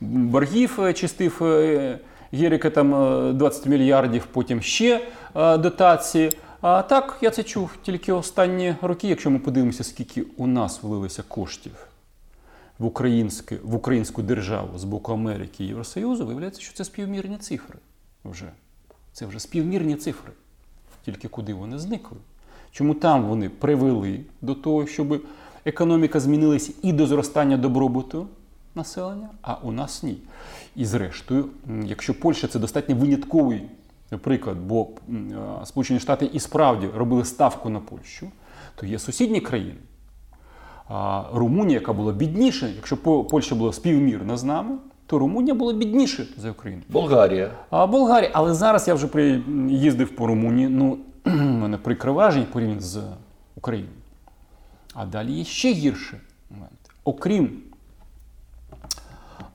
боргів 0.00 0.78
е, 0.80 0.92
чистив 0.92 1.38
е, 1.42 1.98
Герика 2.32 2.70
там 2.70 2.94
е, 3.28 3.32
20 3.32 3.66
мільярдів, 3.66 4.26
потім 4.32 4.60
ще 4.62 5.00
е, 5.36 5.58
дотації. 5.58 6.30
А 6.60 6.82
так, 6.82 7.18
я 7.20 7.30
це 7.30 7.42
чув 7.42 7.70
тільки 7.82 8.12
останні 8.12 8.74
роки, 8.82 9.08
якщо 9.08 9.30
ми 9.30 9.38
подивимося, 9.38 9.84
скільки 9.84 10.22
у 10.36 10.46
нас 10.46 10.82
влилося 10.82 11.22
коштів 11.22 11.72
в, 12.78 12.84
українське, 12.84 13.58
в 13.62 13.74
українську 13.74 14.22
державу 14.22 14.78
з 14.78 14.84
боку 14.84 15.12
Америки 15.12 15.64
і 15.64 15.66
Євросоюзу, 15.66 16.26
виявляється, 16.26 16.60
що 16.60 16.74
це 16.74 16.84
співмірні 16.84 17.36
цифри 17.36 17.78
вже. 18.24 18.50
Це 19.12 19.26
вже 19.26 19.40
співмірні 19.40 19.96
цифри. 19.96 20.32
Тільки 21.04 21.28
куди 21.28 21.54
вони 21.54 21.78
зникли? 21.78 22.16
Чому 22.70 22.94
там 22.94 23.24
вони 23.24 23.48
привели 23.48 24.20
до 24.40 24.54
того, 24.54 24.86
щоб 24.86 25.22
економіка 25.64 26.20
змінилася 26.20 26.72
і 26.82 26.92
до 26.92 27.06
зростання 27.06 27.56
добробуту 27.56 28.26
населення, 28.74 29.28
а 29.42 29.54
у 29.54 29.72
нас 29.72 30.02
ні. 30.02 30.16
І 30.76 30.84
зрештою, 30.84 31.46
якщо 31.84 32.20
Польща 32.20 32.48
це 32.48 32.58
достатньо 32.58 32.94
винятковий 32.94 33.62
приклад, 34.18 34.56
бо 34.58 34.88
Сполучені 35.64 36.00
Штати 36.00 36.30
і 36.32 36.40
справді 36.40 36.88
робили 36.96 37.24
ставку 37.24 37.68
на 37.68 37.80
Польщу, 37.80 38.30
то 38.74 38.86
є 38.86 38.98
сусідні 38.98 39.40
країни. 39.40 39.76
Румунія, 41.32 41.78
яка 41.78 41.92
була 41.92 42.12
бідніша, 42.12 42.68
якщо 42.68 42.96
Польща 43.24 43.54
була 43.54 43.72
співмірна 43.72 44.36
з 44.36 44.44
нами, 44.44 44.76
то 45.06 45.18
Румунія 45.18 45.54
була 45.54 45.72
бідніша 45.72 46.22
за 46.36 46.50
Україну. 46.50 46.82
Болгарія. 46.88 47.50
А 47.70 47.86
Болгарія, 47.86 48.30
але 48.34 48.54
зараз 48.54 48.88
я 48.88 48.94
вже 48.94 49.40
їздив 49.68 50.16
по 50.16 50.26
Румунії, 50.26 50.68
ну, 50.68 50.98
в 51.24 51.30
мене 51.34 51.76
прикре 51.76 52.12
враження 52.12 52.46
порівняно 52.52 52.80
з 52.80 53.02
Україною. 53.56 53.94
А 54.94 55.06
далі 55.06 55.32
є 55.32 55.44
ще 55.44 55.72
гірший 55.72 56.18
момент. 56.50 56.90
Окрім 57.04 57.62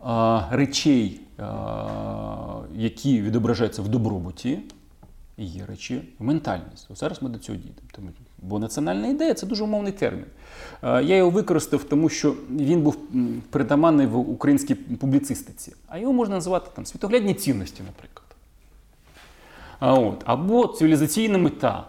а, 0.04 0.42
речей, 0.52 1.22
які 2.74 3.22
відображаються 3.22 3.82
в 3.82 3.88
добробуті, 3.88 4.60
є 5.38 5.66
речі 5.66 6.02
в 6.20 6.24
ментальності. 6.24 6.88
От 6.90 6.98
зараз 7.00 7.22
ми 7.22 7.30
до 7.30 7.40
цього 7.40 7.58
дійдемо. 7.58 8.12
Бо 8.42 8.60
національна 8.60 9.08
ідея 9.08 9.34
це 9.34 9.48
дуже 9.48 9.64
умовний 9.64 9.92
термін. 9.92 10.26
Е, 10.84 11.04
Я 11.04 11.16
його 11.16 11.30
використав, 11.30 11.84
тому 11.84 12.10
що 12.10 12.36
він 12.50 12.82
був 12.82 12.98
притаманний 13.50 14.08
в 14.08 14.18
українській 14.18 14.76
публіцистиці. 14.76 15.74
А 15.88 15.98
його 15.98 16.14
можна 16.14 16.36
називати 16.36 16.70
там 16.76 16.86
світоглядні 16.86 17.34
цінності, 17.34 17.84
наприклад. 17.86 18.26
А 19.80 19.94
от, 19.94 20.24
або 20.26 20.68
цивілізаційна 20.68 21.38
мета. 21.38 21.84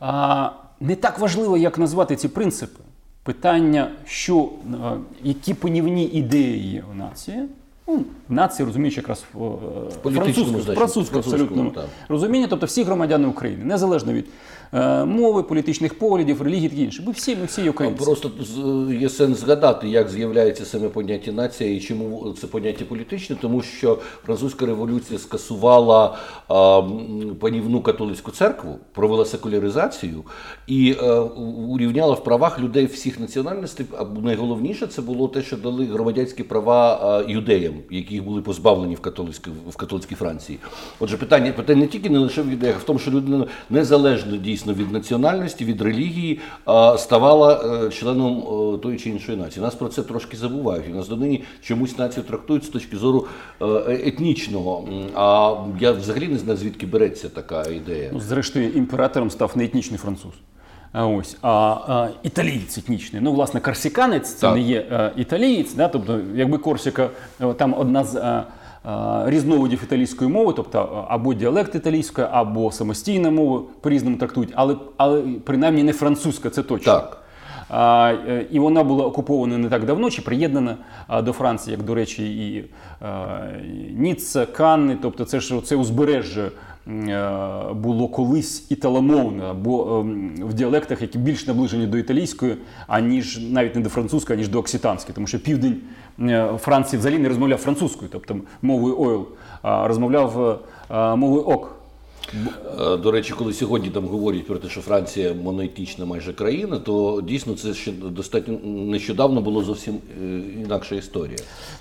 А, 0.00 0.50
не 0.80 0.96
так 0.96 1.18
важливо, 1.18 1.56
як 1.56 1.78
назвати 1.78 2.16
ці 2.16 2.28
принципи. 2.28 2.80
Питання, 3.22 3.90
що, 4.04 4.44
е, 4.44 4.98
які 5.22 5.54
панівні 5.54 6.04
ідеї 6.04 6.72
є 6.72 6.84
у 6.92 6.94
нації. 6.94 7.48
Ну, 7.90 8.04
нації 8.28 8.66
розуміючи, 8.66 9.00
якраз 9.00 9.24
в 9.34 9.44
е, 10.08 10.10
французьку, 10.10 10.58
французьку 10.58 11.18
абсолютно 11.18 11.70
так. 11.70 11.84
розуміння, 12.08 12.46
тобто 12.50 12.66
всі 12.66 12.82
громадяни 12.82 13.28
України, 13.28 13.64
незалежно 13.64 14.12
від 14.12 14.26
мови, 15.06 15.42
політичних 15.42 15.98
поглядів, 15.98 16.42
релігії 16.42 16.68
та 16.68 16.76
інше. 16.76 17.02
Ми 17.06 17.12
всі, 17.12 17.36
ми 17.36 17.44
всі 17.44 17.68
українці. 17.68 18.04
Просто 18.04 18.30
є 19.00 19.08
сенс 19.08 19.38
згадати, 19.38 19.88
як 19.88 20.08
з'являється 20.08 20.64
саме 20.64 20.88
поняття 20.88 21.32
нація 21.32 21.76
і 21.76 21.80
чому 21.80 22.34
це 22.40 22.46
поняття 22.46 22.84
політичне, 22.84 23.36
тому 23.40 23.62
що 23.62 23.98
французька 24.26 24.66
революція 24.66 25.18
скасувала 25.18 26.16
а, 26.48 26.82
панівну 27.40 27.82
католицьку 27.82 28.30
церкву, 28.30 28.78
провела 28.92 29.24
секуляризацію 29.24 30.24
і 30.66 30.96
е, 31.02 31.12
урівняла 31.68 32.14
в 32.14 32.24
правах 32.24 32.60
людей 32.60 32.86
всіх 32.86 33.20
національностей. 33.20 33.86
А 33.98 34.04
найголовніше 34.04 34.86
це 34.86 35.02
було 35.02 35.28
те, 35.28 35.42
що 35.42 35.56
дали 35.56 35.84
громадянські 35.84 36.42
права 36.42 37.00
а, 37.02 37.30
юдеям, 37.30 37.74
які 37.90 38.20
були 38.20 38.42
позбавлені 38.42 38.94
в 38.94 39.00
католицькій 39.00 39.50
в 39.68 39.76
католицькій 39.76 40.14
Франції. 40.14 40.58
Отже, 41.00 41.16
питання 41.16 41.52
питання 41.52 41.80
не 41.80 41.86
тільки 41.86 42.10
не 42.10 42.18
лише 42.18 42.42
в 42.42 42.48
ідеях, 42.48 42.76
а 42.76 42.78
в 42.78 42.82
тому, 42.82 42.98
що 42.98 43.10
людина 43.10 43.46
незалежно 43.70 44.36
дійсно 44.36 44.59
від 44.66 44.92
національності, 44.92 45.64
від 45.64 45.82
релігії, 45.82 46.40
ставала 46.96 47.80
е, 47.84 47.90
членом 47.90 48.38
е, 48.38 48.78
тої 48.78 48.98
чи 48.98 49.10
іншої 49.10 49.38
нації. 49.38 49.64
Нас 49.64 49.74
про 49.74 49.88
це 49.88 50.02
трошки 50.02 50.36
забувають. 50.36 50.84
І 50.88 50.92
нас 50.92 51.08
донині 51.08 51.44
чомусь 51.62 51.98
націю 51.98 52.24
трактують 52.24 52.64
з 52.64 52.68
точки 52.68 52.96
зору 52.96 53.26
е, 53.62 53.64
етнічного. 53.88 54.88
А 55.14 55.54
я 55.80 55.92
взагалі 55.92 56.28
не 56.28 56.38
знаю, 56.38 56.58
звідки 56.58 56.86
береться 56.86 57.28
така 57.28 57.62
ідея. 57.62 58.10
Ну, 58.12 58.20
зрештою, 58.20 58.70
імператором 58.72 59.30
став 59.30 59.52
не 59.54 59.64
етнічний 59.64 59.98
француз. 59.98 60.32
А 60.92 61.06
ось, 61.06 61.36
а, 61.42 61.50
а 61.88 62.08
італієць 62.22 62.78
етнічний. 62.78 63.22
Ну, 63.22 63.32
власне, 63.32 63.60
корсиканець 63.60 64.34
це 64.34 64.40
Так. 64.40 64.54
не 64.54 64.60
є 64.60 64.86
е, 64.90 65.12
італієць. 65.16 65.74
Да? 65.74 65.88
Тобто, 65.88 66.20
якби 66.34 66.58
Корсика, 66.58 67.10
там 67.56 67.74
одна 67.78 68.04
з 68.04 68.16
е, 68.16 68.42
різновидів 69.26 69.80
італійської 69.82 70.30
мови, 70.30 70.52
тобто 70.56 70.78
е, 70.78 71.06
або 71.08 71.34
діалект 71.34 71.74
італійської, 71.74 72.26
або 72.30 72.72
самостійна 72.72 73.30
мова 73.30 73.62
по-різному 73.80 74.16
трактують, 74.16 74.52
але, 74.54 74.76
але 74.96 75.22
принаймні 75.44 75.82
не 75.82 75.92
французька, 75.92 76.50
це 76.50 76.62
точно. 76.62 76.92
Так. 76.92 77.16
А, 77.68 78.12
е, 78.28 78.46
І 78.50 78.58
вона 78.58 78.84
була 78.84 79.06
окупована 79.06 79.58
не 79.58 79.68
так 79.68 79.84
давно 79.84 80.10
чи 80.10 80.22
приєднана 80.22 80.76
а, 81.06 81.22
до 81.22 81.32
Франції, 81.32 81.76
як, 81.76 81.86
до 81.86 81.94
речі, 81.94 82.48
і 82.48 82.64
Ніцца, 83.96 84.46
Канни, 84.46 84.98
тобто 85.02 85.24
це 85.24 85.40
ж 85.40 85.60
це 85.64 85.76
узбережжя 85.76 86.42
Е, 86.42 86.69
було 87.74 88.08
колись 88.08 88.70
італомовне, 88.70 89.44
або 89.44 90.00
ем, 90.00 90.34
в 90.38 90.54
діалектах, 90.54 91.02
які 91.02 91.18
більш 91.18 91.46
наближені 91.46 91.86
до 91.86 91.98
італійської, 91.98 92.56
аніж 92.86 93.38
навіть 93.50 93.74
не 93.74 93.80
до 93.80 93.88
французької, 93.88 94.36
аніж 94.36 94.48
до 94.48 94.58
окситанської, 94.58 95.14
тому 95.14 95.26
що 95.26 95.40
південь 95.40 95.80
е, 96.20 96.50
Франції 96.58 97.00
взагалі 97.00 97.18
не 97.18 97.28
розмовляв 97.28 97.58
французькою, 97.58 98.10
тобто 98.12 98.36
мовою 98.62 99.00
ойл, 99.00 99.26
а 99.62 99.88
розмовляв 99.88 100.60
е, 100.90 101.16
мовою 101.16 101.42
ок. 101.42 101.80
Е, 102.34 102.96
до 102.96 103.10
речі, 103.10 103.32
коли 103.38 103.52
сьогодні 103.52 103.90
там 103.90 104.06
говорять 104.06 104.46
про 104.46 104.58
те, 104.58 104.68
що 104.68 104.80
Франція 104.80 105.34
монолітична 105.34 106.04
майже 106.04 106.32
країна, 106.32 106.78
то 106.78 107.22
дійсно 107.28 107.54
це 107.54 107.74
ще 107.74 107.92
достатньо 107.92 108.58
нещодавно 108.64 109.40
було 109.40 109.62
зовсім 109.62 109.94
е, 109.94 110.40
інакша 110.64 110.94
історія. 110.94 111.38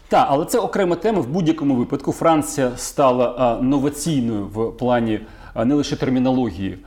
Так, 0.09 0.27
але 0.29 0.45
це 0.45 0.59
окрема 0.59 0.95
тема. 0.95 1.19
В 1.19 1.27
будь-якому 1.27 1.75
випадку 1.75 2.11
Франція 2.11 2.71
стала 2.75 3.59
новаційною 3.61 4.47
в 4.47 4.77
плані 4.77 5.19
не 5.65 5.75
лише 5.75 5.95
термінології, 5.95 6.77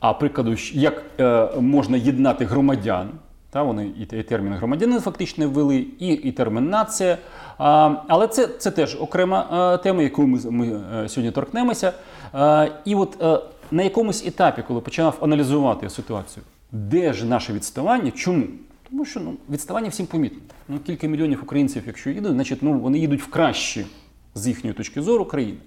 а 0.00 0.12
прикладу, 0.12 0.56
як 0.72 1.02
е, 1.20 1.48
можна 1.60 1.96
єднати 1.96 2.44
громадян. 2.44 3.10
Та 3.50 3.62
вони 3.62 3.90
і 4.00 4.22
термін 4.22 4.52
громадянин 4.52 5.00
фактично 5.00 5.48
ввели, 5.48 5.76
і 5.98 6.08
і 6.08 6.32
термін 6.32 6.70
нація. 6.70 7.18
А, 7.58 7.94
Але 8.08 8.28
це 8.28 8.46
це 8.46 8.70
теж 8.70 8.96
окрема 9.00 9.46
а, 9.50 9.76
тема, 9.76 10.02
яку 10.02 10.22
ми 10.22 10.38
ми 10.50 10.80
сьогодні 11.08 11.30
торкнемося. 11.32 11.92
А, 12.32 12.66
І 12.84 12.94
от 12.94 13.22
а, 13.22 13.40
на 13.70 13.82
якомусь 13.82 14.26
етапі, 14.26 14.62
коли 14.68 14.80
починав 14.80 15.18
аналізувати 15.20 15.90
ситуацію, 15.90 16.44
де 16.72 17.12
ж 17.12 17.26
наше 17.26 17.52
відставання? 17.52 18.10
Чому? 18.10 18.44
Тому 18.90 19.04
що 19.04 19.20
ну, 19.20 19.34
відставання 19.50 19.88
всім 19.88 20.06
помітно. 20.06 20.38
Ну, 20.68 20.78
Кілька 20.78 21.06
мільйонів 21.06 21.40
українців, 21.42 21.82
якщо 21.86 22.10
їдуть, 22.10 22.32
значить 22.32 22.62
ну, 22.62 22.78
вони 22.78 22.98
їдуть 22.98 23.22
в 23.22 23.26
кращі 23.26 23.86
з 24.34 24.46
їхньої 24.48 24.74
точки 24.74 25.02
зору 25.02 25.24
країни. 25.24 25.58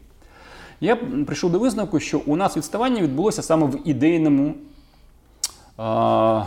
Я 0.82 0.96
прийшов 0.96 1.52
до 1.52 1.60
висновку, 1.60 2.00
що 2.00 2.22
у 2.26 2.36
нас 2.36 2.58
відставання 2.58 3.02
відбулося 3.02 3.42
саме 3.42 3.68
в 3.68 3.88
ідейному 3.88 4.56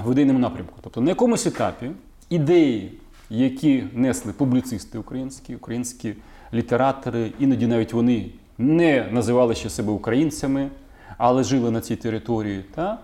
в 0.05 0.13
ідейному 0.13 0.39
напрямку. 0.39 0.75
Тобто 0.81 1.01
на 1.01 1.11
якомусь 1.11 1.47
етапі 1.47 1.91
ідеї, 2.31 2.93
які 3.31 3.85
несли 3.93 4.33
публіцисти 4.33 4.99
українські, 4.99 5.57
українські 5.57 6.15
літератори, 6.55 7.33
іноді 7.39 7.67
навіть 7.67 7.93
вони 7.93 8.31
не 8.59 9.09
називали 9.11 9.55
ще 9.55 9.71
себе 9.71 9.93
українцями, 9.93 10.71
але 11.19 11.45
жили 11.45 11.71
на 11.71 11.81
цій 11.81 11.97
території. 11.97 12.65
Та? 12.75 12.99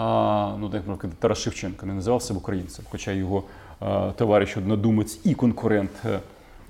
А, 0.00 0.54
ну, 0.58 0.68
наприклад, 0.68 1.12
Тарас 1.18 1.38
Шевченко 1.38 1.86
не 1.86 1.94
називав 1.94 2.22
себе 2.22 2.38
українцем, 2.38 2.84
хоча 2.90 3.12
його 3.12 3.44
а, 3.80 4.10
товариш 4.10 4.56
однодумець 4.56 5.20
і 5.24 5.34
конкурент 5.34 5.90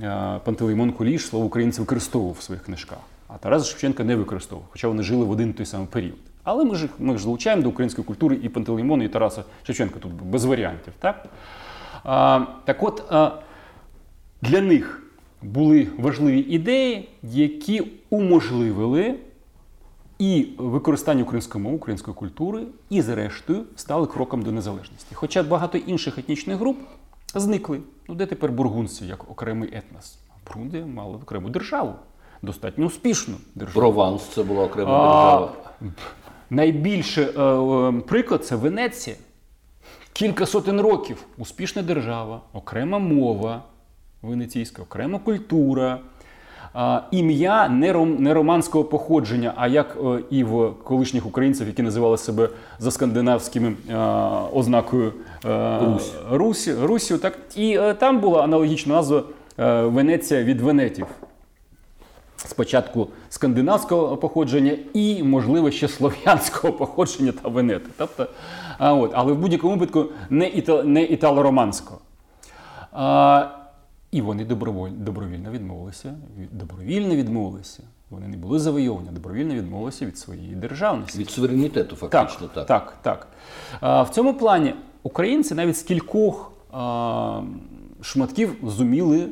а, 0.02 0.38
Пантелеймон 0.44 0.92
Куліш 0.92 1.26
слово 1.26 1.47
українців 1.47 1.80
використовував 1.80 2.37
в 2.38 2.42
своїх 2.42 2.62
книжках. 2.62 2.99
А 3.28 3.38
Тарас 3.38 3.68
Шевченка 3.68 4.04
не 4.04 4.16
використовував, 4.16 4.68
хоча 4.70 4.88
вони 4.88 5.02
жили 5.02 5.25
в 5.25 5.30
один 5.30 5.52
той 5.52 5.66
самий 5.66 5.87
період. 5.87 6.18
Але 6.44 6.64
ми 6.64 6.75
ж 6.75 6.88
ми 6.99 7.18
ж 7.18 7.25
залучаємо 7.25 7.62
до 7.62 7.68
української 7.68 8.04
культури 8.04 8.38
і 8.42 8.49
Пантелеймона, 8.49 9.04
і 9.04 9.08
Тараса 9.08 9.44
Шевченка 9.62 9.99
тут 9.99 10.12
без 10.12 10.44
варіантів. 10.44 10.92
Так 10.99 11.26
а, 12.04 12.40
так 12.64 12.82
от 12.82 13.02
а, 13.11 13.30
для 14.42 14.61
них 14.61 15.02
були 15.42 15.88
важливі 15.99 16.40
ідеї, 16.40 17.08
які 17.23 17.82
уможливили 18.11 19.14
і 20.19 20.49
використання 20.59 21.23
української 21.23 21.65
мови, 21.65 21.77
української 21.77 22.15
культури, 22.15 22.63
і, 22.91 23.03
зрештою, 23.03 23.65
стали 23.77 24.07
кроком 24.07 24.43
до 24.43 24.53
незалежності. 24.53 25.15
Хоча 25.15 25.43
багато 25.43 25.79
інших 25.79 26.19
етнічних 26.19 26.59
груп 26.59 26.79
зникли. 27.35 27.81
Ну, 28.09 28.15
де 28.15 28.27
тепер 28.27 28.53
бургунці 28.53 29.07
як 29.07 29.31
окремий 29.31 29.69
етнос? 29.77 30.19
Бургунди 30.47 30.85
мали 30.85 31.17
окрему 31.17 31.49
державу, 31.49 31.93
достатньо 32.43 32.87
успішну 32.87 33.35
державу. 33.54 33.81
Прованс 33.81 34.23
це 34.23 34.43
була 34.43 34.65
окрема 34.65 34.91
держава. 34.91 35.52
Найбільший 36.50 37.25
е, 37.25 37.43
е, 37.43 37.93
приклад 37.93 38.47
це 38.47 38.57
Венеція. 38.57 39.17
Кілька 40.13 40.47
сотень 40.47 40.81
років 40.81 41.25
успішна 41.39 41.83
держава, 41.83 42.41
окрема 42.52 42.99
мова 42.99 43.63
венеційська, 44.23 44.83
окрема 44.83 45.19
культура. 45.19 46.00
Ім'я 47.11 47.69
не, 47.69 47.93
ром, 47.93 48.17
не 48.19 48.35
романського 48.35 48.85
походження, 48.85 49.52
а 49.57 49.67
як 49.67 49.97
е, 50.04 50.19
і 50.31 50.45
в 50.45 50.73
колишніх 50.85 51.26
українців, 51.26 51.67
які 51.67 51.83
називали 51.83 52.19
себе 52.19 52.49
за 52.78 52.91
скандинавськими 52.91 53.73
е, 53.91 53.97
ознакою 54.52 55.13
е, 55.45 55.78
Русь. 55.85 56.13
Русі, 56.31 56.75
Русію. 56.75 57.19
Так, 57.19 57.39
І 57.57 57.76
е, 57.78 57.95
там 57.95 58.21
була 58.21 58.43
аналогічна 58.43 58.95
назва 58.95 59.23
е, 59.59 59.83
Венеція 59.83 60.43
від 60.43 60.61
Венетів 60.61 61.07
спочатку 62.47 63.09
скандинавського 63.28 64.17
походження 64.17 64.73
і, 64.95 65.23
можливо, 65.23 65.71
ще 65.71 65.89
слов'янського 65.89 66.73
походження 66.73 67.33
та 67.33 67.49
венети. 67.49 67.91
Тобто, 67.99 68.26
а, 68.78 68.95
от, 68.95 69.11
Але 69.15 69.33
в 69.33 69.39
будь-якому 69.39 69.75
випадку 69.75 70.04
не 70.31 70.49
іта, 70.49 70.83
не 70.83 71.02
італо-романського. 71.02 72.00
А, 72.93 73.47
І 74.10 74.21
вони 74.21 74.44
добровольно, 74.44 74.97
добровільно 74.97 75.50
відмовилися. 75.50 76.14
Добровільно 76.52 77.16
відмовилися. 77.16 77.82
Вони 78.10 78.28
не 78.28 78.36
були 78.36 78.58
завойовані, 78.58 79.08
добровільно 79.12 79.54
відмовилися 79.54 80.06
від 80.06 80.18
своєї 80.18 80.54
державності. 80.54 81.18
Від 81.18 81.30
суверенітету, 81.30 81.97
фактично. 81.97 82.49
Так, 82.54 82.66
так. 82.66 82.66
так, 82.66 82.99
так. 83.02 83.28
А, 83.80 84.02
В 84.02 84.10
цьому 84.10 84.34
плані 84.34 84.75
українці 85.02 85.54
навіть 85.54 85.76
з 85.76 85.82
кількох 85.82 86.52
а, 86.73 87.42
шматків 88.00 88.56
зуміли 88.62 89.28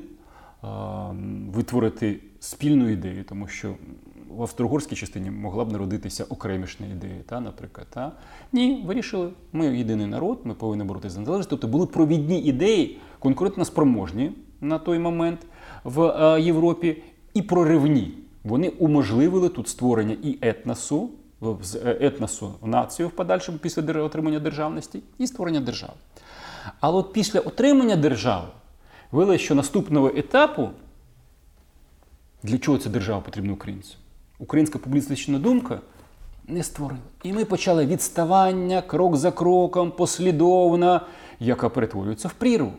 а, 0.63 1.13
витворити 1.51 2.21
спільну 2.41 2.89
ідею, 2.89 3.25
тому 3.25 3.49
що 3.49 3.75
в 4.37 4.43
австро-угорській 4.43 4.95
частині 4.95 5.31
могла 5.31 5.65
б 5.65 5.73
народитися 5.73 6.25
окремішна 6.25 6.87
ідея, 6.87 7.23
та, 7.27 7.41
наприклад. 7.41 7.87
Та? 7.91 8.13
Ні, 8.53 8.85
вирішили, 8.87 9.31
ми 9.53 9.79
єдиний 9.79 10.07
народ, 10.07 10.41
ми 10.45 10.55
повинні 10.55 10.85
боротися 10.85 11.15
за 11.15 11.21
незалежність. 11.21 11.51
Тобто 11.51 11.69
були 11.69 11.87
провідні 11.87 12.41
ідеї, 12.41 12.99
конкурентно 13.19 13.65
спроможні 13.65 14.33
на 14.61 14.79
той 14.79 14.99
момент 14.99 15.41
в 15.85 16.03
е, 16.03 16.41
Європі, 16.41 17.03
і 17.35 17.43
проривні. 17.43 18.13
Вони 18.45 18.69
уможливили 18.69 19.49
тут 19.49 19.69
створення 19.69 20.17
і 20.23 20.39
етносу, 20.41 21.11
е, 21.75 21.99
етносу 22.01 22.55
націю 22.63 23.09
в 23.09 23.11
подальшому 23.11 23.59
після 23.59 24.03
отримання 24.03 24.39
державності, 24.39 25.01
і 25.19 25.27
створення 25.27 25.61
держави. 25.61 25.93
Але 26.81 26.99
от 26.99 27.13
після 27.13 27.41
отримання 27.41 27.97
держави 27.97 28.47
виявилося, 29.13 29.45
що 29.45 29.55
наступного 29.55 30.09
етапу 30.17 30.71
для 32.43 32.59
чого 32.59 32.79
ця 32.79 32.89
держава 32.89 33.21
потрібна 33.21 33.53
українцям? 33.53 33.97
Українська 34.39 34.79
публістична 34.79 35.39
думка 35.39 35.81
не 36.49 36.63
створила. 36.63 37.01
І 37.23 37.33
ми 37.33 37.45
почали 37.45 37.87
відставання 37.87 38.83
крок 38.83 39.17
за 39.17 39.31
кроком, 39.31 39.91
послідовно, 39.91 41.01
яка 41.41 41.69
перетворюється 41.69 42.29
в 42.29 42.33
прірву. 42.33 42.73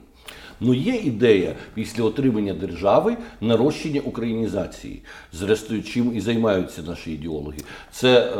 Ну 0.60 0.74
є 0.74 0.96
ідея 0.96 1.56
після 1.74 2.04
отримання 2.04 2.54
держави 2.54 3.18
нарощення 3.42 4.02
українізації, 4.02 5.02
зрештою, 5.34 5.84
чим 5.84 6.16
і 6.16 6.22
займаються 6.22 6.82
наші 6.88 7.12
ідеологи. 7.12 7.58
Це 7.92 8.20
е, 8.20 8.32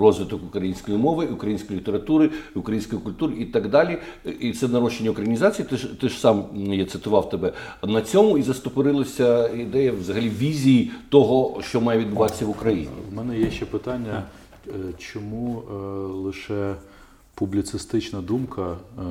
розвиток 0.00 0.44
української 0.44 0.98
мови, 0.98 1.26
української 1.26 1.78
літератури, 1.80 2.30
української 2.54 3.02
культури 3.02 3.34
і 3.38 3.44
так 3.44 3.68
далі. 3.68 3.98
І 4.40 4.52
це 4.52 4.68
нарощення 4.68 5.10
українізації. 5.10 5.68
Ти 5.70 5.76
ж 5.76 6.00
ти 6.00 6.08
ж 6.08 6.18
сам 6.18 6.44
я 6.54 6.84
цитував 6.84 7.30
тебе 7.30 7.52
на 7.82 8.02
цьому, 8.02 8.38
і 8.38 8.42
застопорилася 8.42 9.48
ідея 9.48 9.92
взагалі 9.92 10.28
візії 10.28 10.90
того, 11.08 11.62
що 11.62 11.80
має 11.80 12.00
відбуватися 12.00 12.46
в 12.46 12.50
Україні. 12.50 12.88
У 13.12 13.14
мене 13.14 13.38
є 13.38 13.50
ще 13.50 13.64
питання, 13.64 14.22
е, 14.68 14.72
чому 14.98 15.62
е, 15.70 15.74
лише 16.12 16.74
публіцистична 17.40 18.20
думка, 18.20 18.76
е, 18.98 19.02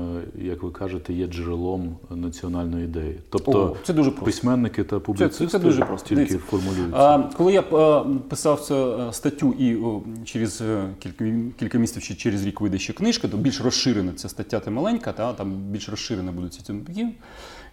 як 0.42 0.64
ви 0.64 0.72
кажете, 0.72 1.14
є 1.14 1.28
джерелом 1.28 1.98
національної 2.10 2.86
ідеї. 2.86 3.20
Тобто 3.30 3.52
О, 3.52 3.78
це 3.86 3.94
дуже 3.94 4.10
просто. 4.12 4.26
письменники 4.26 4.84
та 4.84 5.00
публіцисти 5.00 5.46
це, 5.46 5.52
це 5.52 5.60
дуже 5.60 5.86
просто. 5.86 6.10
тільки 6.10 6.26
Дивіться. 6.26 6.48
формулюються. 6.50 6.98
А, 6.98 7.24
Коли 7.38 7.54
я 7.54 7.62
е, 7.62 8.06
писав 8.30 8.62
цю 8.62 8.76
е, 8.76 9.14
статтю 9.14 9.54
і 9.60 9.78
через 10.26 10.64
кілька 11.00 11.26
кілька 11.60 11.78
місяців 11.78 12.04
чи 12.04 12.16
через 12.16 12.46
рік 12.46 12.62
вийде 12.62 12.78
ще 12.78 12.94
книжка, 12.94 13.28
то 13.28 13.38
більш 13.38 13.62
розширена 13.62 14.12
ця 14.16 14.30
стаття 14.30 14.60
та 14.60 14.72
маленька, 14.72 15.14
та 15.14 15.34
там 15.34 15.52
більш 15.52 15.90
розширена 15.90 16.32
будуть 16.32 16.54
ці 16.54 16.74
думки. 16.74 17.08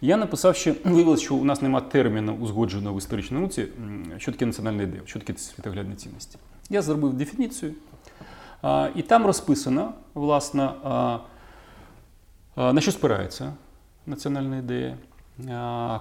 Я 0.00 0.16
написав, 0.16 0.56
що 0.56 0.74
виявилося, 0.84 1.24
що 1.24 1.34
у 1.34 1.44
нас 1.44 1.62
немає 1.62 1.84
терміну 1.90 2.36
узгодженого 2.40 2.94
в 2.94 2.98
історичній 2.98 3.38
науці, 3.38 3.66
що 4.18 4.32
таке 4.32 4.46
національна 4.46 4.82
ідея, 4.82 5.02
що 5.04 5.18
таке 5.18 5.38
світоглядні 5.38 5.94
цінності. 5.94 6.38
Я 6.70 6.82
зробив 6.82 7.12
дефініцію. 7.14 7.72
І 8.94 9.02
там 9.02 9.26
розписано, 9.26 9.92
власне, 10.14 10.70
на 12.56 12.80
що 12.80 12.92
спирається 12.92 13.52
національна 14.06 14.56
ідея, 14.56 14.96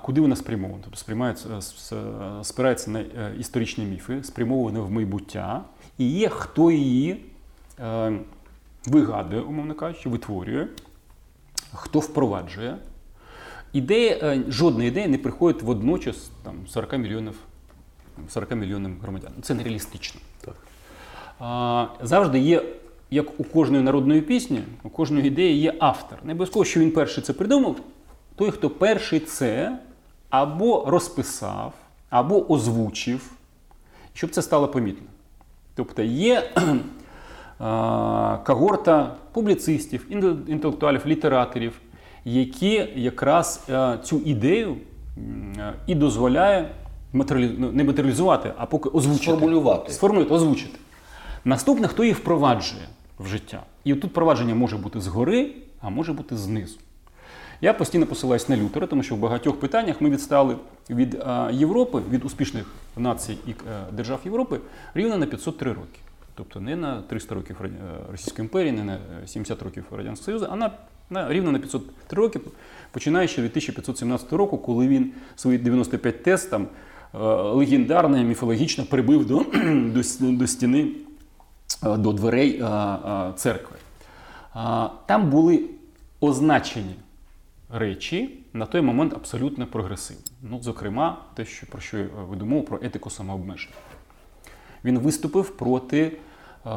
куди 0.03 0.21
вона 0.21 0.35
спрямована. 0.35 0.79
Тобто 0.83 0.97
сприймається, 0.97 1.61
спирається 2.43 2.91
на 2.91 2.99
е, 2.99 3.35
історичні 3.39 3.85
міфи, 3.85 4.23
спрямована 4.23 4.79
в 4.79 4.91
майбуття, 4.91 5.63
і 5.97 6.09
є 6.09 6.29
хто 6.29 6.71
її 6.71 7.25
е, 7.79 8.19
вигадує, 8.85 9.41
умовно 9.41 9.75
кажучи, 9.75 10.09
витворює. 10.09 10.67
хто 11.73 11.99
впроваджує. 11.99 12.77
Ідея, 13.73 14.19
е, 14.23 14.43
жодна 14.47 14.83
ідея 14.83 15.07
не 15.07 15.17
приходить 15.17 15.61
водночас 15.61 16.31
там, 16.43 16.67
40 16.67 16.93
мільйонів 16.93 17.35
40 18.29 18.51
мільйонам 18.51 18.97
громадян. 19.01 19.31
Це 19.41 19.53
нереалістично. 19.53 20.21
Так. 20.41 20.55
Завжди 22.01 22.39
є, 22.39 22.63
як 23.11 23.39
у 23.39 23.43
кожної 23.43 23.83
народної 23.83 24.21
пісні, 24.21 24.61
у 24.83 24.89
кожної 24.89 25.27
ідеї 25.27 25.57
є 25.57 25.73
автор. 25.79 26.17
Не 26.23 26.31
обов'язково, 26.31 26.65
що 26.65 26.79
він 26.79 26.91
перший 26.91 27.23
це 27.23 27.33
придумав, 27.33 27.75
той, 28.35 28.51
хто 28.51 28.69
перший 28.69 29.19
це 29.19 29.77
або 30.29 30.85
розписав, 30.87 31.73
або 32.09 32.51
озвучив, 32.51 33.31
щоб 34.13 34.29
це 34.29 34.41
стало 34.41 34.67
помітно. 34.67 35.07
Тобто 35.75 36.03
є 36.03 36.43
когорта 38.45 39.15
публіцистів, 39.31 40.05
інтелектуалів, 40.47 41.01
літераторів, 41.05 41.79
які 42.25 42.87
якраз 42.95 43.67
цю 44.03 44.17
ідею 44.25 44.75
і 45.87 45.95
дозволяє 45.95 46.69
матеріалі... 47.13 47.55
Ну, 47.57 47.71
не 47.71 47.83
матеріалізувати, 47.83 48.51
а 48.57 48.65
поки 48.65 48.89
озвучити. 48.89 49.23
Сформулювати. 49.23 49.91
Сформулювати, 49.91 50.33
озвучити. 50.33 50.79
Наступне, 51.45 51.87
хто 51.87 52.03
її 52.03 52.13
впроваджує 52.13 52.87
в 53.19 53.27
життя. 53.27 53.63
І 53.83 53.95
тут 53.95 54.13
провадження 54.13 54.55
може 54.55 54.77
бути 54.77 55.01
згори, 55.01 55.51
а 55.81 55.89
може 55.89 56.13
бути 56.13 56.37
знизу. 56.37 56.77
Я 57.61 57.73
постійно 57.73 58.05
посилаюсь 58.05 58.49
на 58.49 58.57
Лютера, 58.57 58.87
тому 58.87 59.03
що 59.03 59.15
в 59.15 59.17
багатьох 59.19 59.59
питаннях 59.59 60.01
ми 60.01 60.09
відстали 60.09 60.55
від 60.89 61.21
а, 61.25 61.51
Європи, 61.53 62.01
від 62.09 62.25
успішних 62.25 62.65
націй 62.97 63.37
і 63.47 63.51
а, 63.51 63.91
держав 63.91 64.19
Європи 64.25 64.59
рівно 64.93 65.17
на 65.17 65.25
503 65.25 65.73
роки. 65.73 65.99
Тобто 66.35 66.61
не 66.61 66.75
на 66.75 67.01
300 67.01 67.35
років 67.35 67.57
Російської 68.11 68.45
імперії, 68.45 68.71
не 68.71 68.83
на 68.83 68.99
70 69.25 69.61
років 69.61 69.83
Радянського 69.91 70.25
Союзу, 70.25 70.47
а 70.51 70.55
на, 70.55 70.71
на 71.09 71.29
рівно 71.29 71.51
на 71.51 71.59
503 71.59 72.21
роки, 72.21 72.39
починаючи 72.91 73.41
від 73.41 73.51
1517 73.51 74.33
року, 74.33 74.57
коли 74.57 74.87
він 74.87 75.11
свої 75.35 75.57
95 75.57 76.23
тез 76.23 76.45
там 76.45 76.67
Е, 77.15 77.17
легендарне, 77.41 78.23
міфологічно 78.23 78.85
прибив 78.85 79.25
до, 79.25 79.35
до, 79.93 80.01
до 80.21 80.47
стіни, 80.47 80.81
е, 80.81 80.85
до 81.83 82.13
дверей 82.13 82.61
е, 82.61 83.33
церкви. 83.35 83.77
Там 85.05 85.29
були 85.29 85.69
означені 86.19 86.95
речі 87.69 88.39
на 88.53 88.65
той 88.65 88.81
момент 88.81 89.13
абсолютно 89.13 89.67
прогресивні. 89.67 90.23
Ну, 90.41 90.61
Зокрема, 90.61 91.17
те, 91.33 91.45
що, 91.45 91.67
про 91.67 91.81
що 91.81 91.97
я 91.97 92.05
веду 92.29 92.61
про 92.61 92.79
етику 92.81 93.09
самообмеження. 93.09 93.75
Він 94.83 94.99
виступив 94.99 95.49
проти 95.49 96.17
е, 96.65 96.69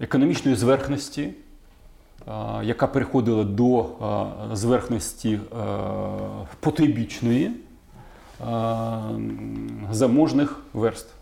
економічної 0.00 0.56
зверхності 0.56 1.34
яка 2.62 2.86
переходила 2.86 3.44
до 3.44 3.86
зверхності 4.52 5.40
потойбічної 6.60 7.50
заможних 9.90 10.60
верств, 10.72 11.14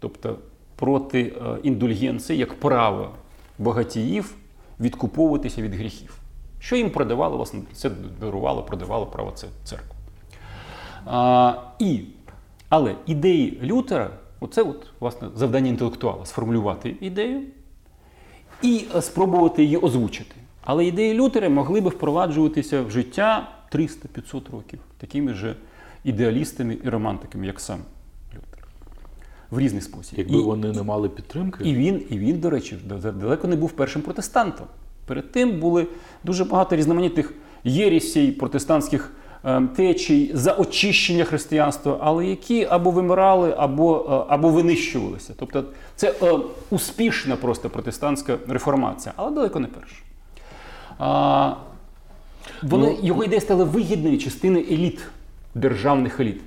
тобто 0.00 0.38
проти 0.78 1.32
індульгенції 1.62 2.38
як 2.38 2.60
право 2.60 3.10
багатіїв 3.58 4.34
відкуповуватися 4.80 5.62
від 5.62 5.74
гріхів. 5.74 6.18
Що 6.60 6.76
їм 6.76 6.90
продавало, 6.90 7.36
власне, 7.36 7.60
це 7.72 7.90
дарувало, 8.20 8.62
продавало 8.62 9.06
право 9.06 9.30
це 9.30 9.46
церкву. 9.64 9.94
А, 11.06 11.54
і, 11.78 12.00
Але 12.68 12.94
ідеї 13.06 13.60
Лютера, 13.62 14.10
оце 14.40 14.62
от, 14.62 14.86
власне, 15.00 15.28
завдання 15.34 15.68
інтелектуала 15.68 16.26
сформулювати 16.26 16.96
ідею 17.00 17.42
і 18.62 18.84
спробувати 19.00 19.62
її 19.64 19.76
озвучити. 19.76 20.34
Але 20.64 20.86
ідеї 20.86 21.20
Лютера 21.20 21.48
могли 21.48 21.80
би 21.80 21.90
впроваджуватися 21.90 22.82
в 22.82 22.90
життя 22.90 23.48
300-500 23.72 24.50
років, 24.52 24.78
такими 24.98 25.34
ж 25.34 25.54
ідеалістами 26.04 26.76
і 26.84 26.88
романтиками, 26.88 27.46
як 27.46 27.60
сам. 27.60 27.78
В 29.50 29.58
різний 29.58 29.82
спосіб. 29.82 30.18
Якби 30.18 30.38
і, 30.38 30.42
вони 30.42 30.72
не 30.72 30.82
мали 30.82 31.08
підтримки. 31.08 31.64
І 31.64 31.74
він, 31.74 32.02
і 32.10 32.18
він, 32.18 32.40
до 32.40 32.50
речі, 32.50 32.78
далеко 33.20 33.48
не 33.48 33.56
був 33.56 33.72
першим 33.72 34.02
протестантом. 34.02 34.66
Перед 35.06 35.32
тим 35.32 35.60
були 35.60 35.86
дуже 36.24 36.44
багато 36.44 36.76
різноманітних 36.76 37.34
єрісей 37.64 38.32
протестантських 38.32 39.12
е, 39.44 39.62
течій 39.76 40.30
за 40.34 40.52
очищення 40.52 41.24
християнства, 41.24 41.98
але 42.00 42.26
які 42.26 42.64
або 42.64 42.90
вимирали, 42.90 43.54
або 43.58 44.06
е, 44.10 44.32
або 44.32 44.48
винищувалися. 44.48 45.34
Тобто 45.38 45.64
це 45.96 46.14
е, 46.22 46.38
успішна 46.70 47.36
просто 47.36 47.70
протестантська 47.70 48.38
реформація, 48.48 49.12
але 49.16 49.30
далеко 49.30 49.60
не 49.60 49.66
перша. 49.66 49.96
А, 50.98 51.54
вони, 52.62 52.86
ну, 52.86 53.06
Його 53.06 53.24
ідея 53.24 53.40
стала 53.40 53.64
вигідною 53.64 54.18
частиною 54.18 54.64
еліт, 54.70 55.00
державних 55.54 56.20
еліт, 56.20 56.40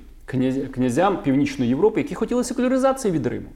князям 0.72 1.22
Північної 1.22 1.68
Європи, 1.68 2.00
які 2.00 2.14
хотіли 2.14 2.44
секуляризації 2.44 3.14
від 3.14 3.26
Риму. 3.26 3.48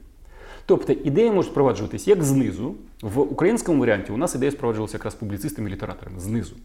Тобто 0.65 0.93
ідея 0.93 1.31
може 1.31 1.49
впроваджуватись 1.49 2.07
як 2.07 2.23
знизу. 2.23 2.75
В 3.01 3.19
українському 3.19 3.79
варіанті 3.79 4.11
у 4.11 4.17
нас 4.17 4.35
ідея 4.35 4.51
спроваджувалася 4.51 4.97
якраз 4.97 5.15
публіцистами 5.15 5.69
і 5.69 5.73
літераторами 5.73 6.19
знизу. 6.19 6.55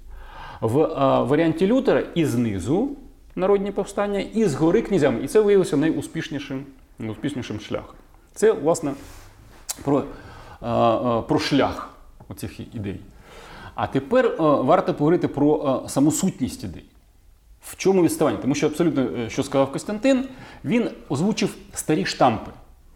В 0.60 0.80
а, 0.82 1.22
варіанті 1.22 1.66
Лютера 1.66 2.02
і 2.14 2.24
знизу 2.24 2.88
народні 3.36 3.72
повстання, 3.72 4.20
і 4.20 4.44
згори 4.44 4.82
князями. 4.82 5.24
І 5.24 5.28
це 5.28 5.40
виявилося 5.40 5.76
найуспішнішим 5.76 6.64
найуспішнішим 6.98 7.60
шляхом. 7.60 7.94
Це, 8.34 8.52
власне, 8.52 8.92
про, 9.84 10.04
а, 10.60 11.22
про 11.28 11.38
шлях 11.38 11.94
оцих 12.28 12.60
ідей. 12.60 13.00
А 13.74 13.86
тепер 13.86 14.26
е, 14.26 14.34
варто 14.38 14.94
поговорити 14.94 15.28
про 15.28 15.82
саму 15.88 16.10
сутність 16.10 16.64
ідей. 16.64 16.84
В 17.62 17.76
чому 17.76 18.02
відставання? 18.02 18.38
Тому 18.42 18.54
що 18.54 18.66
абсолютно, 18.66 19.02
е, 19.02 19.30
що 19.30 19.42
сказав 19.42 19.72
Костянтин, 19.72 20.24
він 20.64 20.90
озвучив 21.08 21.54
старі 21.74 22.04
штампи. 22.04 22.50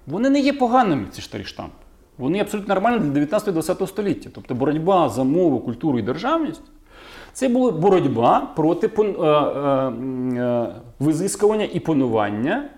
Вони 0.07 0.31
не 0.31 0.41
є 0.41 0.53
поганими, 0.53 1.07
ці 1.13 1.23
старі 1.23 1.45
штампи. 1.45 1.73
Вони 2.19 2.41
абсолютно 2.41 2.75
нормальні 2.75 2.99
для 2.99 3.21
19-20 3.21 3.87
століття. 3.87 4.31
Тобто 4.35 4.55
боротьба 4.55 5.09
за 5.09 5.25
мову, 5.25 5.61
культуру 5.61 5.99
і 5.99 6.03
державність 6.03 6.63
це 7.33 7.49
була 7.49 7.71
боротьба 7.71 8.53
проти 8.57 8.91
визискування 10.99 11.69
і 11.73 11.81
панування 11.81 12.69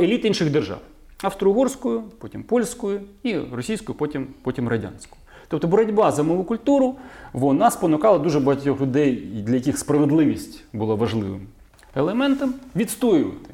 еліт 0.00 0.24
інших 0.24 0.50
держав. 0.50 0.78
Австро-угорською, 1.22 2.02
потім 2.18 2.42
польською 2.42 3.00
і 3.22 3.36
російською, 3.38 3.98
потім, 3.98 4.26
потім 4.42 4.68
радянською. 4.68 5.19
Тобто 5.50 5.68
боротьба 5.68 6.12
за 6.12 6.22
мову 6.22 6.44
культуру 6.44 6.96
вона 7.32 7.70
спонукала 7.70 8.18
дуже 8.18 8.40
багатьох 8.40 8.80
людей, 8.80 9.16
для 9.16 9.54
яких 9.54 9.78
справедливість 9.78 10.64
була 10.72 10.94
важливим 10.94 11.46
елементом, 11.94 12.54
відстоювати 12.76 13.50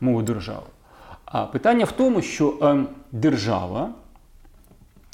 мову 0.00 0.22
держави. 0.22 0.66
А 1.24 1.44
питання 1.46 1.84
в 1.84 1.92
тому, 1.92 2.22
що 2.22 2.58
е, 2.62 2.84
держава 3.12 3.90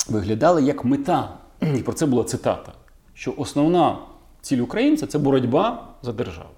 виглядала 0.08 0.60
як 0.60 0.84
мета, 0.84 1.28
і 1.60 1.78
про 1.78 1.92
це 1.92 2.06
була 2.06 2.24
цитата, 2.24 2.72
що 3.14 3.34
основна 3.36 3.98
ціль 4.40 4.58
українця 4.58 5.06
це 5.06 5.18
боротьба 5.18 5.88
за 6.02 6.12
державу. 6.12 6.54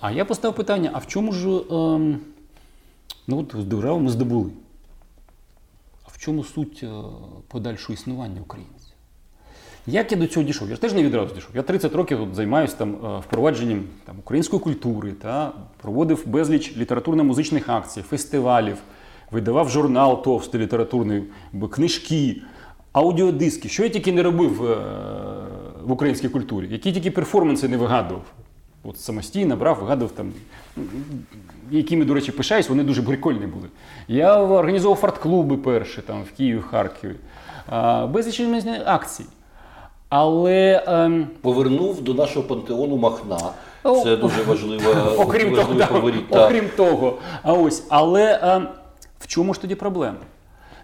А 0.00 0.10
я 0.10 0.24
поставив 0.24 0.56
питання: 0.56 0.90
а 0.92 0.98
в 0.98 1.06
чому 1.06 1.32
ж 1.32 1.48
е, 1.48 1.60
ну, 3.26 3.38
от 3.38 3.68
державу 3.68 4.00
ми 4.00 4.10
здобули? 4.10 4.50
В 6.18 6.20
чому 6.20 6.44
суть 6.44 6.80
е, 6.82 6.88
подальшого 7.48 7.94
існування 7.94 8.40
українців? 8.40 8.92
Як 9.86 10.12
я 10.12 10.18
до 10.18 10.26
цього 10.26 10.46
дійшов? 10.46 10.68
Я 10.68 10.74
ж 10.74 10.80
теж 10.80 10.92
не 10.92 11.02
відразу 11.02 11.34
дійшов. 11.34 11.50
Я 11.54 11.62
30 11.62 11.94
років 11.94 12.18
тут 12.18 12.34
займаюся 12.34 12.76
там, 12.76 12.94
е, 12.94 13.18
впровадженням 13.18 13.84
там, 14.04 14.18
української 14.18 14.62
культури, 14.62 15.12
та, 15.12 15.52
проводив 15.82 16.22
безліч 16.26 16.76
літературно-музичних 16.76 17.68
акцій, 17.68 18.02
фестивалів, 18.02 18.76
видавав 19.30 19.68
журнал 19.68 20.22
товстий 20.22 20.60
літературний, 20.60 21.22
книжки, 21.70 22.42
аудіодиски. 22.92 23.68
Що 23.68 23.82
я 23.82 23.88
тільки 23.88 24.12
не 24.12 24.22
робив 24.22 24.64
е, 24.64 24.76
в 25.82 25.92
українській 25.92 26.28
культурі, 26.28 26.68
які 26.70 26.92
тільки 26.92 27.10
перформанси 27.10 27.68
не 27.68 27.76
вигадував. 27.76 28.24
От 28.82 29.00
Самостійно 29.00 29.56
брав, 29.56 29.78
вигадував 29.80 30.12
там 30.12 30.32
якими, 31.70 32.04
до 32.04 32.14
речі, 32.14 32.32
пишаюсь, 32.32 32.68
вони 32.68 32.84
дуже 32.84 33.02
прикольні 33.02 33.46
були. 33.46 33.68
Я 34.08 34.42
організовував 34.42 35.02
фарт-клуби 35.02 35.56
перші 35.56 36.00
там 36.02 36.22
в 36.22 36.36
Києві, 36.36 36.60
Харкові, 36.70 37.14
безліч 38.12 38.42
акцій. 38.84 39.24
Але 40.08 40.84
ем... 40.86 41.26
повернув 41.40 42.02
до 42.02 42.14
нашого 42.14 42.46
пантеону 42.46 42.96
Махна. 42.96 43.38
Це 44.02 44.16
дуже 44.16 44.42
важливо. 44.42 44.94
Окрім 45.18 45.54
того, 45.54 45.74
говорити, 45.90 46.38
окрім 46.38 46.68
того. 46.76 47.18
А 47.42 47.52
ось, 47.52 47.84
але 47.88 48.40
ем... 48.42 48.68
в 49.20 49.26
чому 49.26 49.54
ж 49.54 49.60
тоді 49.60 49.74
проблема? 49.74 50.18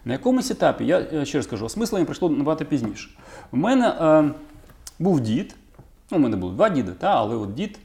На 0.04 0.12
якомусь 0.12 0.50
етапі, 0.50 0.86
я 0.86 1.24
ще 1.24 1.38
раз 1.38 1.46
кажу, 1.46 1.64
осмислення 1.64 2.04
прийшло 2.04 2.28
набагато 2.28 2.64
пізніше. 2.64 3.10
У 3.52 3.56
мене 3.56 3.92
ем... 4.00 4.34
був 4.98 5.20
дід, 5.20 5.54
ну, 6.10 6.18
у 6.18 6.20
мене 6.20 6.36
було 6.36 6.52
два 6.52 6.68
діди, 6.68 6.92
та, 6.92 7.16
але 7.16 7.36
от 7.36 7.54
дід 7.54 7.78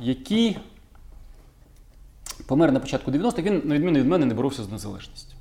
який 0.00 0.58
помер 2.46 2.72
на 2.72 2.80
початку 2.80 3.10
90-х, 3.10 3.42
він, 3.42 3.62
на 3.64 3.74
відміну 3.74 3.98
від 3.98 4.06
мене, 4.06 4.26
не 4.26 4.34
боровся 4.34 4.64
з 4.64 4.72
незалежністю. 4.72 5.36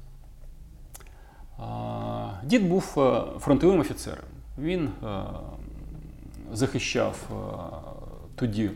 Дід 2.44 2.70
був 2.70 2.82
фронтовим 3.40 3.80
офіцером. 3.80 4.26
Він 4.60 4.90
захищав 6.54 7.30
тоді, 8.36 8.72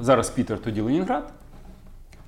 зараз 0.00 0.30
Пітер, 0.30 0.58
тоді 0.58 0.80
Ленінград. 0.80 1.32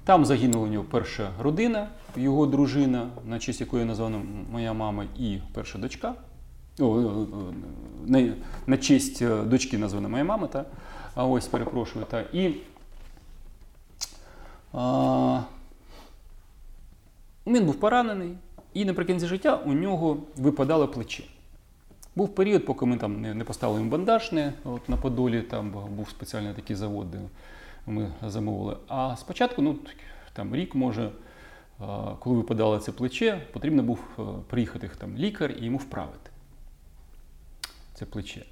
Там 0.05 0.25
загинула 0.25 0.65
у 0.65 0.71
нього 0.71 0.85
перша 0.91 1.31
родина, 1.41 1.89
його 2.17 2.47
дружина, 2.47 3.09
на 3.27 3.39
честь 3.39 3.61
якої 3.61 3.85
названа 3.85 4.23
моя 4.53 4.73
мама 4.73 5.05
і 5.19 5.39
перша 5.55 5.79
дочка. 5.79 6.15
О, 6.81 7.27
на, 8.07 8.33
на 8.67 8.79
честь 8.79 9.27
дочки 9.29 9.79
названа 9.79 10.09
моя 10.09 10.25
мама. 10.25 10.47
Та? 10.47 10.65
А 11.17 11.25
ось 11.25 11.47
перепрошую. 11.47 12.05
Та? 12.05 12.21
І 12.33 12.55
а, 14.73 15.43
він 17.47 17.67
був 17.67 17.81
поранений, 17.81 18.37
і 18.75 18.85
наприкінці 18.85 19.27
життя 19.27 19.57
у 19.57 19.73
нього 19.73 20.19
випадало 20.37 20.89
плече. 20.89 21.25
Був 22.17 22.35
період, 22.35 22.65
поки 22.65 22.87
ми 22.87 22.97
там 22.97 23.21
не 23.21 23.35
не 23.35 23.45
поставили 23.45 23.81
їм 23.81 23.91
бандаж 23.91 24.33
не, 24.33 24.53
от 24.65 24.89
на 24.89 24.97
Подолі, 24.97 25.43
там 25.43 25.71
був 25.71 26.09
спеціальний 26.11 26.55
такий 26.55 26.77
завод, 26.77 27.11
де 27.11 27.19
ми 27.87 28.13
замовили. 28.27 28.77
А 28.89 29.17
спочатку, 29.17 29.63
ну 29.63 29.77
там 30.33 30.55
рік 30.55 30.75
може, 30.75 31.11
коли 32.19 32.37
випадало 32.37 32.79
це 32.79 32.93
плече, 32.93 33.47
потрібно 33.53 33.83
був 33.83 34.01
е, 34.19 34.23
приїхати 34.49 34.91
там 34.99 35.17
лікар 35.17 35.51
і 35.51 35.65
йому 35.65 35.79
вправити 35.79 36.31
це 37.95 38.07
плече. 38.07 38.45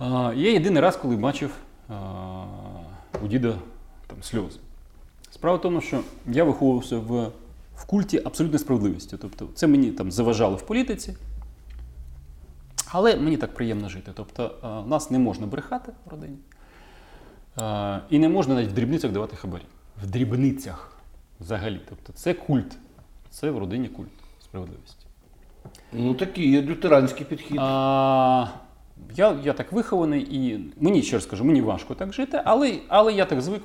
Я 0.00 0.52
єдиний 0.52 0.82
раз, 0.82 0.96
коли 0.96 1.16
бачив 1.16 1.50
у 3.24 3.26
діда 3.26 3.54
там 4.06 4.22
сльози. 4.22 4.58
Справа 5.30 5.56
в 5.56 5.60
тому, 5.60 5.80
що 5.80 6.00
я 6.26 6.44
виховувався 6.44 6.98
в 6.98 7.30
в 7.76 7.84
культі 7.86 8.22
абсолютної 8.24 8.58
справедливості. 8.58 9.16
Тобто 9.20 9.48
це 9.54 9.66
мені 9.66 9.90
там 9.90 10.10
заважало 10.10 10.56
в 10.56 10.62
політиці, 10.62 11.16
але 12.86 13.16
мені 13.16 13.36
так 13.36 13.54
приємно 13.54 13.88
жити. 13.88 14.10
Тобто 14.14 14.84
нас 14.88 15.10
не 15.10 15.18
можна 15.18 15.46
брехати 15.46 15.92
в 16.06 16.10
родині. 16.10 16.36
І 18.10 18.18
не 18.18 18.28
можна 18.28 18.54
навіть 18.54 18.70
в 18.70 18.72
дрібницях 18.72 19.12
давати 19.12 19.36
хабарі. 19.36 19.62
В 20.02 20.06
дрібницях 20.06 20.92
взагалі. 21.40 21.80
Тобто 21.88 22.12
це 22.12 22.34
культ. 22.34 22.76
Це 23.30 23.50
в 23.50 23.58
родині 23.58 23.88
культ 23.88 24.08
справедливості. 24.42 25.06
Ну 25.92 26.14
такий 26.14 26.50
є 26.50 26.62
лютеранський 26.62 27.26
підхід. 27.26 27.56
А, 27.60 28.46
Я 29.16 29.38
я 29.44 29.52
так 29.52 29.72
вихований, 29.72 30.26
і 30.30 30.72
мені 30.80 31.02
ще 31.02 31.16
раз 31.16 31.22
скажу, 31.24 31.44
мені 31.44 31.62
важко 31.62 31.94
так 31.94 32.12
жити, 32.12 32.40
але 32.44 32.78
але 32.88 33.12
я 33.12 33.24
так 33.24 33.40
звик. 33.40 33.62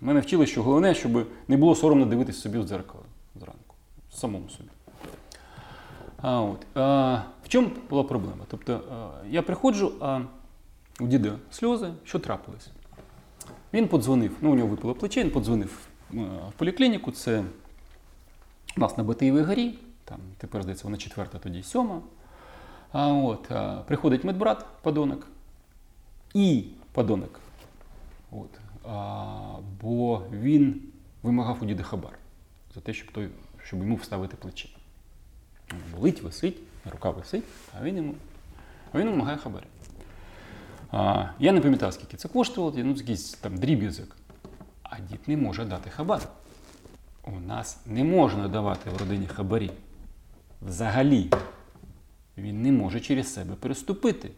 Мене 0.00 0.20
вчили, 0.20 0.46
що 0.46 0.62
головне, 0.62 0.94
щоб 0.94 1.26
не 1.48 1.56
було 1.56 1.74
соромно 1.74 2.06
дивитися 2.06 2.40
собі 2.40 2.58
в 2.58 2.64
дзеркало 2.64 3.04
зранку. 3.34 3.74
Самому 4.12 4.48
собі. 4.48 4.68
А, 6.22 6.40
от. 6.40 6.66
А, 6.74 7.22
В 7.44 7.48
чому 7.48 7.68
була 7.90 8.02
проблема? 8.04 8.44
Тобто 8.48 8.80
а, 8.92 9.26
я 9.28 9.42
приходжу, 9.42 9.92
а 10.00 10.20
у 11.00 11.06
діда 11.06 11.32
сльози, 11.50 11.88
що 12.04 12.18
трапилось? 12.18 12.70
Він 13.72 13.88
подзвонив, 13.88 14.36
ну 14.40 14.52
у 14.52 14.54
нього 14.54 14.68
випало 14.68 14.94
плече, 14.94 15.24
він 15.24 15.30
подзвонив 15.30 15.88
в 16.10 16.52
поліклініку. 16.56 17.12
Це 17.12 17.44
у 18.76 18.80
нас 18.80 18.96
на 18.98 19.04
Батиєвій 19.04 19.42
горі, 19.42 19.78
там 20.04 20.18
тепер 20.38 20.62
здається, 20.62 20.84
вона 20.84 20.96
четверта, 20.96 21.38
тоді 21.38 21.62
сьома. 21.62 22.00
А 22.92 23.08
от, 23.08 23.50
а, 23.50 23.82
Приходить 23.86 24.24
медбрат, 24.24 24.66
падонок, 24.82 25.26
і 26.34 26.64
падонок. 26.92 27.40
От, 28.30 28.60
а, 28.88 29.56
Бо 29.82 30.22
він 30.32 30.82
вимагав 31.22 31.58
у 31.62 31.64
діда 31.64 31.82
хабар 31.82 32.18
за 32.74 32.80
те, 32.80 32.94
щоб 32.94 33.12
той, 33.12 33.28
щоб 33.64 33.80
йому 33.80 33.96
вставити 33.96 34.36
плече. 34.36 34.68
Болить, 35.94 36.22
висить, 36.22 36.56
рука 36.90 37.10
висить, 37.10 37.44
а 37.78 37.84
він 37.84 37.96
йому 37.96 38.14
а 38.92 38.98
він 38.98 39.10
вимагає 39.10 39.36
хабар. 39.36 39.66
А, 40.90 41.26
Я 41.38 41.52
не 41.52 41.60
пам'ятаю, 41.60 41.92
скільки 41.92 42.16
це 42.16 42.28
коштувало, 42.28 42.74
ну, 42.76 42.94
якийсь 42.94 43.32
там 43.32 43.56
дріб'язок. 43.56 44.16
А 44.82 45.00
дід 45.00 45.20
не 45.26 45.36
може 45.36 45.64
дати 45.64 45.90
хабар. 45.90 46.28
У 47.24 47.40
нас 47.40 47.80
не 47.86 48.04
можна 48.04 48.48
давати 48.48 48.90
в 48.90 48.96
родині 48.96 49.26
хабарі. 49.26 49.70
Взагалі, 50.62 51.30
він 52.38 52.62
не 52.62 52.72
може 52.72 53.00
через 53.00 53.34
себе 53.34 53.54
переступити. 53.54 54.30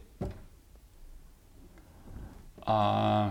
А 2.66 3.30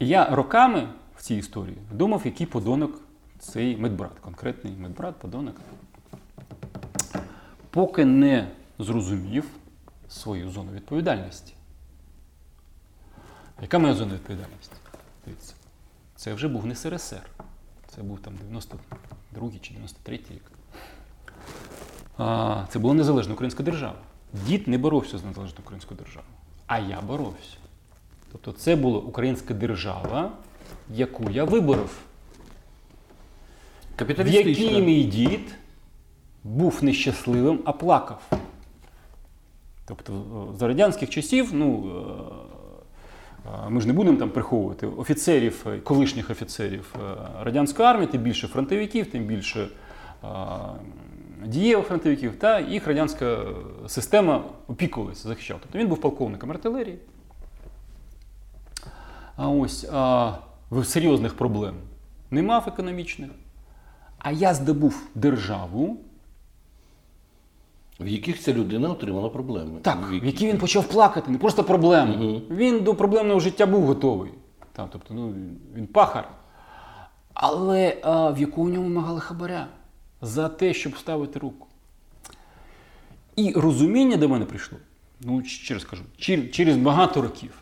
я 0.00 0.24
роками 0.24 0.88
в 1.16 1.22
цій 1.22 1.34
історії 1.34 1.76
думав, 1.92 2.22
який 2.24 2.46
подонок 2.46 3.00
цей 3.38 3.76
медбрат, 3.76 4.18
конкретний 4.18 4.72
медбрат, 4.72 5.18
подонок. 5.18 5.56
Поки 7.70 8.04
не 8.04 8.48
зрозумів 8.78 9.44
свою 10.08 10.50
зону 10.50 10.72
відповідальності. 10.72 11.54
Яка 13.62 13.78
моя 13.78 13.94
зона 13.94 14.14
відповідальності? 14.14 14.74
Дивіться, 15.24 15.54
це 16.16 16.34
вже 16.34 16.48
був 16.48 16.66
не 16.66 16.74
СРСР. 16.74 17.30
Це 17.88 18.02
був 18.02 18.20
там 18.20 18.36
92 18.36 19.48
й 19.48 19.58
чи 19.58 19.74
93 19.74 20.16
й 20.16 20.18
рік. 20.18 20.42
Це 22.68 22.78
була 22.78 22.94
незалежна 22.94 23.34
українська 23.34 23.62
держава. 23.62 23.98
Дід 24.32 24.68
не 24.68 24.78
боровся 24.78 25.18
з 25.18 25.24
незалежною 25.24 25.62
українською 25.64 25.98
державою. 25.98 26.32
А 26.66 26.78
я 26.78 27.00
боровся. 27.00 27.56
Тобто 28.32 28.52
це 28.52 28.76
була 28.76 28.98
українська 28.98 29.54
держава, 29.54 30.30
яку 30.94 31.30
я 31.30 31.44
виборов. 31.44 31.90
В 34.00 34.28
якій 34.28 34.82
мій 34.82 35.04
дід 35.04 35.54
був 36.44 36.84
нещасливим, 36.84 37.60
а 37.64 37.72
плакав. 37.72 38.22
Тобто 39.86 40.12
е, 40.12 40.58
за 40.58 40.68
радянських 40.68 41.10
часів, 41.10 41.50
ну, 41.52 41.90
е, 43.46 43.50
е, 43.66 43.70
ми 43.70 43.80
ж 43.80 43.86
не 43.86 43.92
будемо 43.92 44.18
там 44.18 44.30
приховувати 44.30 44.86
офіцерів, 44.86 45.66
колишніх 45.84 46.30
офіцерів 46.30 46.94
радянської 47.40 47.88
армії, 47.88 48.06
тим 48.06 48.22
більше 48.22 48.48
фронтовиків, 48.48 49.10
тим 49.10 49.24
більше 49.24 49.68
дієвих 51.46 51.86
фронтовиків, 51.86 52.36
та 52.38 52.60
їх 52.60 52.86
радянська 52.86 53.38
система 53.86 54.44
опікувалася, 54.68 55.28
захищала. 55.28 55.60
Тобто 55.62 55.78
він 55.78 55.88
був 55.88 56.00
полковником 56.00 56.50
артилерії. 56.50 56.98
А 59.36 59.48
ось 59.48 59.86
а, 59.92 60.32
серйозних 60.84 61.34
проблем 61.34 61.74
не 62.30 62.42
мав 62.42 62.68
економічних. 62.68 63.30
А 64.18 64.32
я 64.32 64.54
здобув 64.54 65.06
державу. 65.14 65.96
В 68.00 68.08
яких 68.08 68.40
ця 68.40 68.52
людина 68.52 68.88
отримала 68.90 69.28
проблеми. 69.28 69.80
Так, 69.82 69.98
в 70.10 70.24
які 70.24 70.46
він 70.46 70.58
почав 70.58 70.84
плакати, 70.84 71.30
не 71.30 71.38
просто 71.38 71.64
проблеми. 71.64 72.16
Угу. 72.16 72.42
Він 72.50 72.80
до 72.80 72.94
проблемного 72.94 73.40
життя 73.40 73.66
був 73.66 73.82
готовий. 73.82 74.30
Там, 74.72 74.88
тобто, 74.92 75.14
ну, 75.14 75.34
Він 75.74 75.86
пахар. 75.86 76.28
Але 77.34 77.96
а, 78.02 78.30
в 78.30 78.40
яку 78.40 78.62
у 78.62 78.68
ньому 78.68 78.88
вимагали 78.88 79.20
хабаря 79.20 79.66
за 80.22 80.48
те, 80.48 80.74
щоб 80.74 80.96
ставити 80.96 81.38
руку. 81.38 81.66
І 83.36 83.52
розуміння 83.52 84.16
до 84.16 84.28
мене 84.28 84.44
прийшло, 84.44 84.78
ну, 85.20 85.44
ще 85.44 85.74
раз 85.74 85.84
кажу, 85.84 86.02
через 86.52 86.76
багато 86.76 87.22
років. 87.22 87.58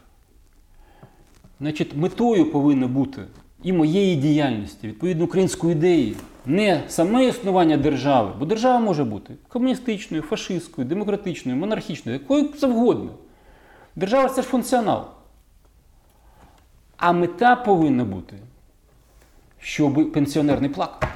Значить, 1.61 1.97
метою 1.97 2.53
повинно 2.53 2.89
бути 2.89 3.23
і 3.63 3.73
моєї 3.73 4.17
діяльності, 4.17 4.89
відповідно 4.89 5.25
української 5.25 5.73
ідеї, 5.73 6.17
не 6.47 6.83
саме 6.89 7.27
існування 7.27 7.77
держави, 7.77 8.33
бо 8.39 8.45
держава 8.47 8.79
може 8.79 9.05
бути 9.05 9.35
комуністичною, 9.49 10.23
фашистською, 10.23 10.89
демократичною, 10.89 11.59
монархічною, 11.59 12.19
якою 12.19 12.49
завгодно. 12.59 13.11
Держава 13.97 14.29
це 14.29 14.43
ж 14.43 14.49
функціонал. 14.49 15.07
А 16.97 17.13
мета 17.13 17.57
повинна 17.57 18.05
бути, 18.05 18.37
щоб 19.59 20.13
пенсіонер 20.13 20.61
не 20.61 20.69
плакав, 20.69 21.11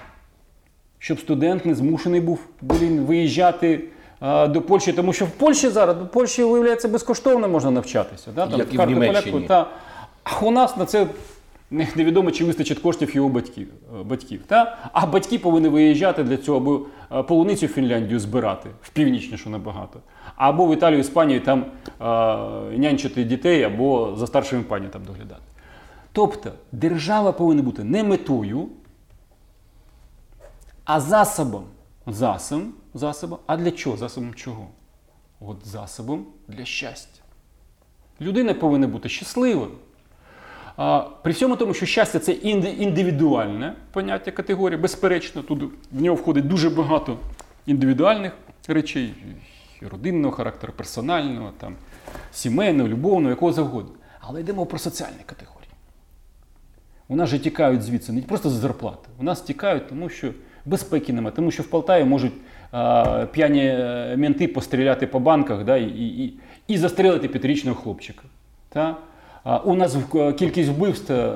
щоб 1.04 1.20
студент 1.20 1.66
не 1.66 1.74
змушений 1.74 2.20
був 2.20 2.40
блін, 2.60 3.00
виїжджати 3.00 3.80
до 4.22 4.62
Польщі, 4.62 4.92
тому 4.92 5.12
що 5.12 5.24
в 5.24 5.30
Польщі 5.30 5.68
зараз 5.68 5.96
до 5.96 6.06
Польщі, 6.06 6.44
виявляється, 6.44 6.88
безкоштовно 6.88 7.48
можна 7.48 7.70
навчатися. 7.70 8.30
Да? 8.34 8.46
Там, 8.46 8.58
Як 8.58 8.74
і 8.74 8.78
в 8.78 8.86
Німеччині. 8.86 9.40
Та, 9.40 9.66
а 10.24 10.44
у 10.44 10.50
нас 10.50 10.76
на 10.76 10.84
це 10.84 11.06
невідомо, 11.70 12.30
чи 12.30 12.44
вистачить 12.44 12.78
коштів 12.78 13.16
його 13.16 13.28
батьків. 13.28 13.68
Е, 14.00 14.04
батьків 14.04 14.40
та? 14.46 14.78
А 14.92 15.06
батьки 15.06 15.38
повинні 15.38 15.68
виїжджати 15.68 16.22
для 16.22 16.36
цього, 16.36 16.58
або 16.58 16.80
е, 17.12 17.22
полуницю 17.22 17.66
в 17.66 17.68
Фінляндію 17.68 18.20
збирати, 18.20 18.70
в 18.82 18.90
північнішу 18.90 19.50
набагато, 19.50 20.00
або 20.36 20.66
в 20.66 20.72
Італію, 20.72 21.00
Іспанію 21.00 21.40
там 21.40 21.64
а, 21.98 22.36
е, 22.72 22.78
нянчити 22.78 23.24
дітей, 23.24 23.62
або 23.62 24.14
за 24.16 24.26
старшими 24.26 24.62
пані 24.62 24.86
там 24.92 25.02
доглядати. 25.04 25.42
Тобто 26.12 26.52
держава 26.72 27.32
повинна 27.32 27.62
бути 27.62 27.84
не 27.84 28.04
метою, 28.04 28.68
а 30.85 31.01
засобом. 31.01 31.64
Засобом, 32.07 32.75
засобом. 32.94 33.38
А 33.47 33.57
для 33.57 33.70
чого? 33.70 33.97
Засобом 33.97 34.35
чого? 34.35 34.68
От 35.40 35.66
засобом 35.66 36.27
для 36.49 36.64
щастя. 36.64 37.20
Людина 38.20 38.55
повинна 38.55 38.87
бути 38.87 39.09
щасливою. 39.09 39.70
А, 40.77 41.01
При 41.01 41.33
всьому 41.33 41.57
тому, 41.57 41.75
що 41.75 41.87
щастя 41.87 42.18
це 42.18 42.33
індивідуальне 42.33 43.75
поняття 43.92 44.31
категорії, 44.31 44.81
безперечно, 44.81 45.42
тут 45.42 45.62
в 45.92 46.03
нього 46.03 46.16
входить 46.16 46.49
дуже 46.49 46.70
багато 46.70 47.18
індивідуальних 47.66 48.33
речей, 48.68 49.14
родинного 49.90 50.35
характеру, 50.35 50.73
персонального, 50.77 51.53
там, 51.59 51.77
сімейного, 52.33 52.88
любовного, 52.88 53.31
якого 53.31 53.53
завгодно. 53.53 53.92
Але 54.20 54.40
йдемо 54.40 54.66
про 54.66 54.79
соціальні 54.79 55.23
категорії. 55.27 55.55
У 57.09 57.16
нас 57.16 57.31
же 57.31 57.38
тікають 57.38 57.83
звідси 57.83 58.12
не 58.12 58.23
просто 58.23 58.51
за 58.51 58.57
зарплати. 58.59 59.09
У 59.18 59.23
нас 59.23 59.40
тікають, 59.40 59.88
тому 59.88 60.09
що 60.09 60.33
безпеки 60.66 61.12
немає, 61.12 61.37
тому 61.37 61.50
що 61.50 61.62
в 61.62 61.66
Полтаві 61.66 62.05
можуть 62.05 62.33
а, 62.72 63.27
п'яні 63.33 63.66
е, 63.66 64.16
менти 64.16 64.48
постріляти 64.48 65.07
по 65.07 65.20
банках 65.20 65.64
да, 65.64 65.77
і 65.77 65.88
і, 65.88 66.35
і 66.68 66.79
застрелити 66.79 67.29
п'ятирічного 67.29 67.81
хлопчика. 67.81 68.22
Та? 68.68 68.96
А, 69.44 69.59
у 69.59 69.74
нас 69.74 69.96
кількість 70.38 70.68
вбивств 70.68 71.12
е, 71.12 71.33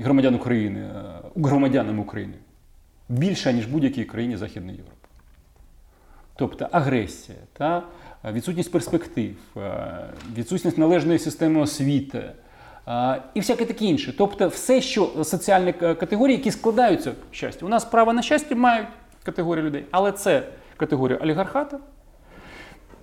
громадян 0.00 0.34
України, 0.34 0.80
е, 0.80 1.02
громадянам 1.36 1.98
України 1.98 2.34
більша, 3.08 3.52
ніж 3.52 3.66
будь-якій 3.66 4.04
країні 4.04 4.36
Західної 4.36 4.76
Європи. 4.76 4.96
Тобто 6.36 6.68
агресія, 6.72 7.38
та, 7.52 7.82
відсутність 8.32 8.72
перспектив, 8.72 9.36
відсутність 10.36 10.78
належної 10.78 11.18
системи 11.18 11.60
освіти 11.60 12.22
і 13.34 13.40
всяке 13.40 13.64
таке 13.64 13.84
інше. 13.84 14.14
Тобто, 14.18 14.48
все, 14.48 14.80
що 14.80 15.24
соціальні 15.24 15.72
категорії, 15.72 16.36
які 16.36 16.50
складаються 16.50 17.10
в 17.10 17.34
щастя. 17.34 17.66
У 17.66 17.68
нас 17.68 17.84
право 17.84 18.12
на 18.12 18.22
щастя 18.22 18.54
мають 18.54 18.88
категорії 19.22 19.66
людей, 19.66 19.84
але 19.90 20.12
це 20.12 20.42
категорія 20.76 21.18
олігархата 21.18 21.78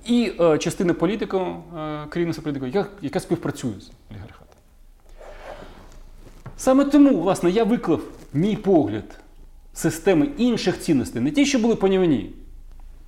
і 0.05 0.31
е, 0.39 0.57
частина 0.57 0.93
політиків, 0.93 1.41
е, 1.41 2.05
керівництва 2.09 2.43
політиків, 2.43 2.75
яка, 2.75 2.89
яка 3.01 3.19
співпрацює 3.19 3.73
з 3.79 3.91
олігархатом. 4.11 4.47
Саме 6.57 6.85
тому, 6.85 7.21
власне, 7.21 7.49
я 7.49 7.63
виклав 7.63 8.01
мій 8.33 8.55
погляд 8.55 9.19
системи 9.73 10.27
інших 10.37 10.79
цінностей, 10.79 11.21
не 11.21 11.31
ті, 11.31 11.45
що 11.45 11.59
були 11.59 11.75
понівні, 11.75 12.31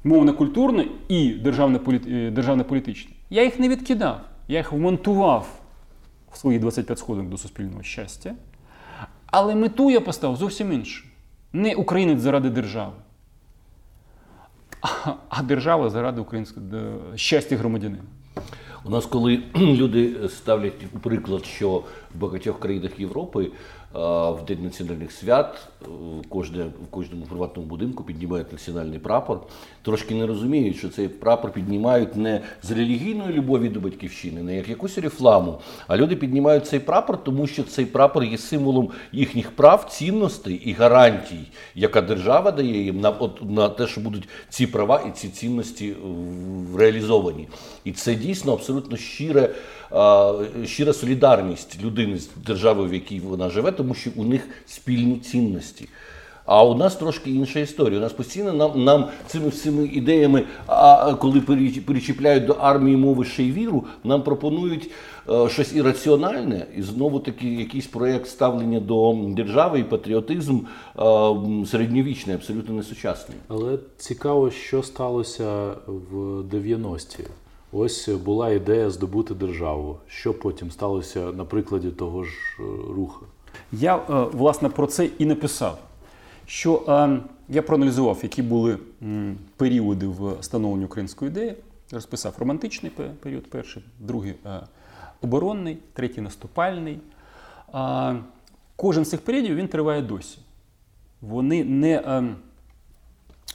мовно-культурно 0.04 0.86
і 1.08 1.30
державно-політичні. 1.30 3.15
Я 3.30 3.44
їх 3.44 3.60
не 3.60 3.70
відкидав, 3.70 4.22
я 4.48 4.58
їх 4.58 4.72
вмонтував 4.72 5.60
в 6.32 6.38
свої 6.38 6.60
25 6.60 7.00
сходинок 7.00 7.30
до 7.30 7.38
суспільного 7.38 7.84
щастя. 7.84 8.36
Але 9.26 9.56
мету 9.56 9.92
я 9.92 10.02
поставив 10.02 10.38
зовсім 10.38 10.74
іншу. 10.74 11.06
Не 11.54 11.76
українець 11.76 12.20
заради 12.20 12.50
держави, 12.50 12.94
а, 15.30 15.44
держава 15.44 15.89
заради 15.89 16.22
українського 16.22 16.65
щастя 17.15 17.58
громадянина. 17.58 18.04
У 18.86 18.89
нас, 18.89 19.06
коли 19.06 19.44
люди 19.56 20.30
ставлять 20.30 20.88
приклад, 20.88 21.46
що 21.46 21.84
в 22.15 22.20
багатьох 22.20 22.60
країнах 22.60 23.00
Європи 23.00 23.52
в 23.93 24.45
День 24.47 24.63
національних 24.63 25.12
свят 25.12 25.67
кожне, 26.30 26.63
в 26.63 26.88
кожному 26.91 27.25
приватному 27.25 27.67
будинку 27.67 28.04
піднімають 28.04 28.52
національний 28.52 28.99
прапор. 28.99 29.39
Трошки 29.82 30.15
не 30.15 30.28
розуміють, 30.28 30.78
що 30.78 30.89
цей 30.89 31.08
прапор 31.08 31.52
піднімають 31.52 32.15
не 32.15 32.41
з 32.63 32.71
релігійної 32.71 33.34
любові 33.34 33.69
до 33.69 33.80
батьківщини, 33.80 34.43
не 34.43 34.56
як 34.56 34.69
якусь 34.69 34.97
рефламу. 34.97 35.60
А 35.88 35.97
люди 35.97 36.15
піднімають 36.15 36.67
цей 36.67 36.80
прапор, 36.80 37.23
тому 37.23 37.47
що 37.47 37.63
цей 37.63 37.86
прапор 37.86 38.23
є 38.23 38.38
символом 38.38 38.89
їхніх 39.12 39.52
прав, 39.52 39.86
цінностей 39.89 40.56
і 40.56 40.73
гарантій, 40.73 41.47
яка 41.75 42.02
держава 42.02 42.52
дає 42.52 42.84
їм 42.84 42.99
на 42.99 43.13
на 43.41 43.69
те, 43.69 43.88
що 43.88 44.02
будуть 44.02 44.30
ці 44.49 44.67
права 44.67 45.04
і 45.08 45.12
ці 45.12 45.30
цінності 45.30 45.95
реалізовані. 46.78 47.47
І 47.84 47.91
це 47.91 48.15
дійсно 48.15 48.54
абсолютно 48.54 48.97
щире 48.97 49.56
щира 50.65 50.93
солідарність 50.93 51.84
людини 51.84 52.19
з 52.19 52.30
державою, 52.45 52.89
в 52.89 52.93
якій 52.93 53.19
вона 53.19 53.49
живе, 53.49 53.71
тому 53.71 53.93
що 53.93 54.10
у 54.15 54.23
них 54.23 54.47
спільні 54.65 55.17
цінності. 55.17 55.88
А 56.52 56.63
у 56.63 56.75
нас 56.75 56.95
трошки 56.95 57.32
інша 57.32 57.60
історія. 57.60 57.99
У 57.99 58.02
нас 58.02 58.13
постійно 58.13 58.54
нам 58.54 58.84
нам 58.84 59.06
цими 59.28 59.49
всіми 59.49 59.86
ідеями, 59.86 60.43
а 60.67 61.13
коли 61.13 61.41
перечіпляють 61.86 62.45
до 62.45 62.54
армії 62.54 62.97
мови 62.97 63.25
ще 63.25 63.43
й 63.43 63.52
віру, 63.52 63.84
нам 64.04 64.23
пропонують 64.23 64.91
е, 65.30 65.49
щось 65.49 65.75
ірраціональне, 65.75 66.65
і 66.78 66.82
знову 66.82 67.19
таки 67.19 67.47
якийсь 67.47 67.88
проєкт 67.88 68.28
ставлення 68.28 68.80
до 68.80 69.15
держави 69.28 69.80
і 69.80 69.84
патріотизм 69.84 70.58
е, 70.58 71.02
середньовічний, 71.65 72.36
абсолютно 72.36 72.75
несучасний. 72.75 73.38
Але 73.47 73.78
цікаво, 73.97 74.52
що 74.52 74.84
сталося 74.84 75.71
в 75.88 76.15
90-ті. 76.41 77.23
Ось 77.71 78.10
була 78.10 78.49
ідея 78.49 78.89
здобути 78.89 79.34
державу. 79.34 79.97
Що 80.08 80.34
потім 80.34 80.71
сталося 80.71 81.19
на 81.19 81.45
прикладі 81.45 81.91
того 81.91 82.23
ж 82.23 82.32
е, 82.60 82.63
руху? 82.93 83.25
Я 83.71 83.97
е, 83.97 84.01
власне 84.32 84.69
про 84.69 84.88
це 84.88 85.05
і 85.05 85.25
написав. 85.25 85.79
Що 86.45 86.84
е, 86.88 87.19
я 87.49 87.62
проаналізував, 87.62 88.19
які 88.23 88.41
були 88.41 88.77
періоди 89.55 90.08
в 90.08 90.38
становленні 90.41 90.86
української 90.86 91.32
ідеї. 91.32 91.55
Розписав 91.91 92.36
романтичний 92.39 92.91
період, 93.19 93.49
перший, 93.49 93.84
другий 93.99 94.34
оборонний, 95.21 95.77
третій 95.93 96.21
наступальний. 96.21 96.99
Кожен 98.75 99.05
з 99.05 99.10
цих 99.10 99.21
періодів 99.21 99.55
він 99.55 99.67
триває 99.67 100.01
досі. 100.01 100.38
Вони 101.21 101.63
не, 101.63 102.23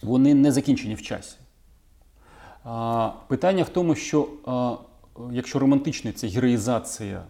Вони 0.03 0.35
не 0.35 0.53
закінчені 0.53 0.94
в 0.94 1.03
часі. 1.03 1.37
Питання 3.29 3.62
в 3.62 3.68
тому, 3.68 3.94
що 3.94 4.29
якщо 5.33 5.59
романтичне 5.59 6.12
це 6.12 6.27
героїзація 6.27 7.24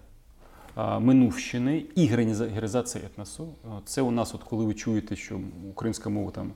минувщини 0.98 1.84
і 1.94 2.06
героїзація 2.06 3.04
етносу, 3.04 3.54
це 3.84 4.02
у 4.02 4.10
нас, 4.10 4.34
от 4.34 4.42
коли 4.42 4.64
ви 4.64 4.74
чуєте, 4.74 5.16
що 5.16 5.40
українська 5.70 6.10
мова 6.10 6.30
там 6.30 6.52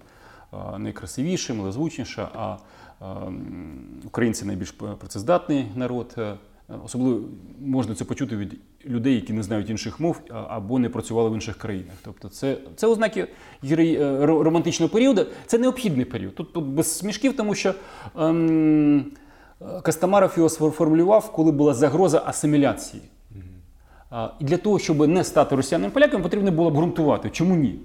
найкрасивіша, 0.78 1.54
малозвучніша, 1.54 2.28
а 2.34 2.56
українці 4.04 4.44
найбільш 4.44 4.70
працездатний 4.70 5.66
народ. 5.74 6.16
Особливо 6.84 7.20
можна 7.60 7.94
це 7.94 8.04
почути 8.04 8.36
від 8.36 8.54
людей, 8.86 9.14
які 9.14 9.32
не 9.32 9.42
знають 9.42 9.70
інших 9.70 10.00
мов 10.00 10.20
або 10.48 10.78
не 10.78 10.88
працювали 10.88 11.30
в 11.30 11.34
інших 11.34 11.56
країнах. 11.56 11.94
Тобто, 12.04 12.28
це 12.28 12.58
це 12.76 12.86
ознаки 12.86 13.28
е, 13.70 14.26
романтичного 14.26 14.92
періоду, 14.92 15.26
це 15.46 15.58
необхідний 15.58 16.04
період. 16.04 16.34
Тут 16.34 16.52
тут 16.52 16.64
без 16.64 16.98
смішків, 16.98 17.36
тому 17.36 17.54
що 17.54 17.74
ем, 18.18 19.04
Кастамаров 19.82 20.32
його 20.36 20.48
сформулював, 20.48 21.32
коли 21.32 21.52
була 21.52 21.74
загроза 21.74 22.22
асиміляції. 22.26 23.02
І 24.40 24.44
для 24.44 24.56
того, 24.56 24.78
щоб 24.78 25.08
не 25.08 25.24
стати 25.24 25.56
росіяним 25.56 25.90
поляком, 25.90 26.22
потрібно 26.22 26.50
було 26.50 26.68
обґрунтувати, 26.68 27.30
чому 27.30 27.56
ні. 27.56 27.80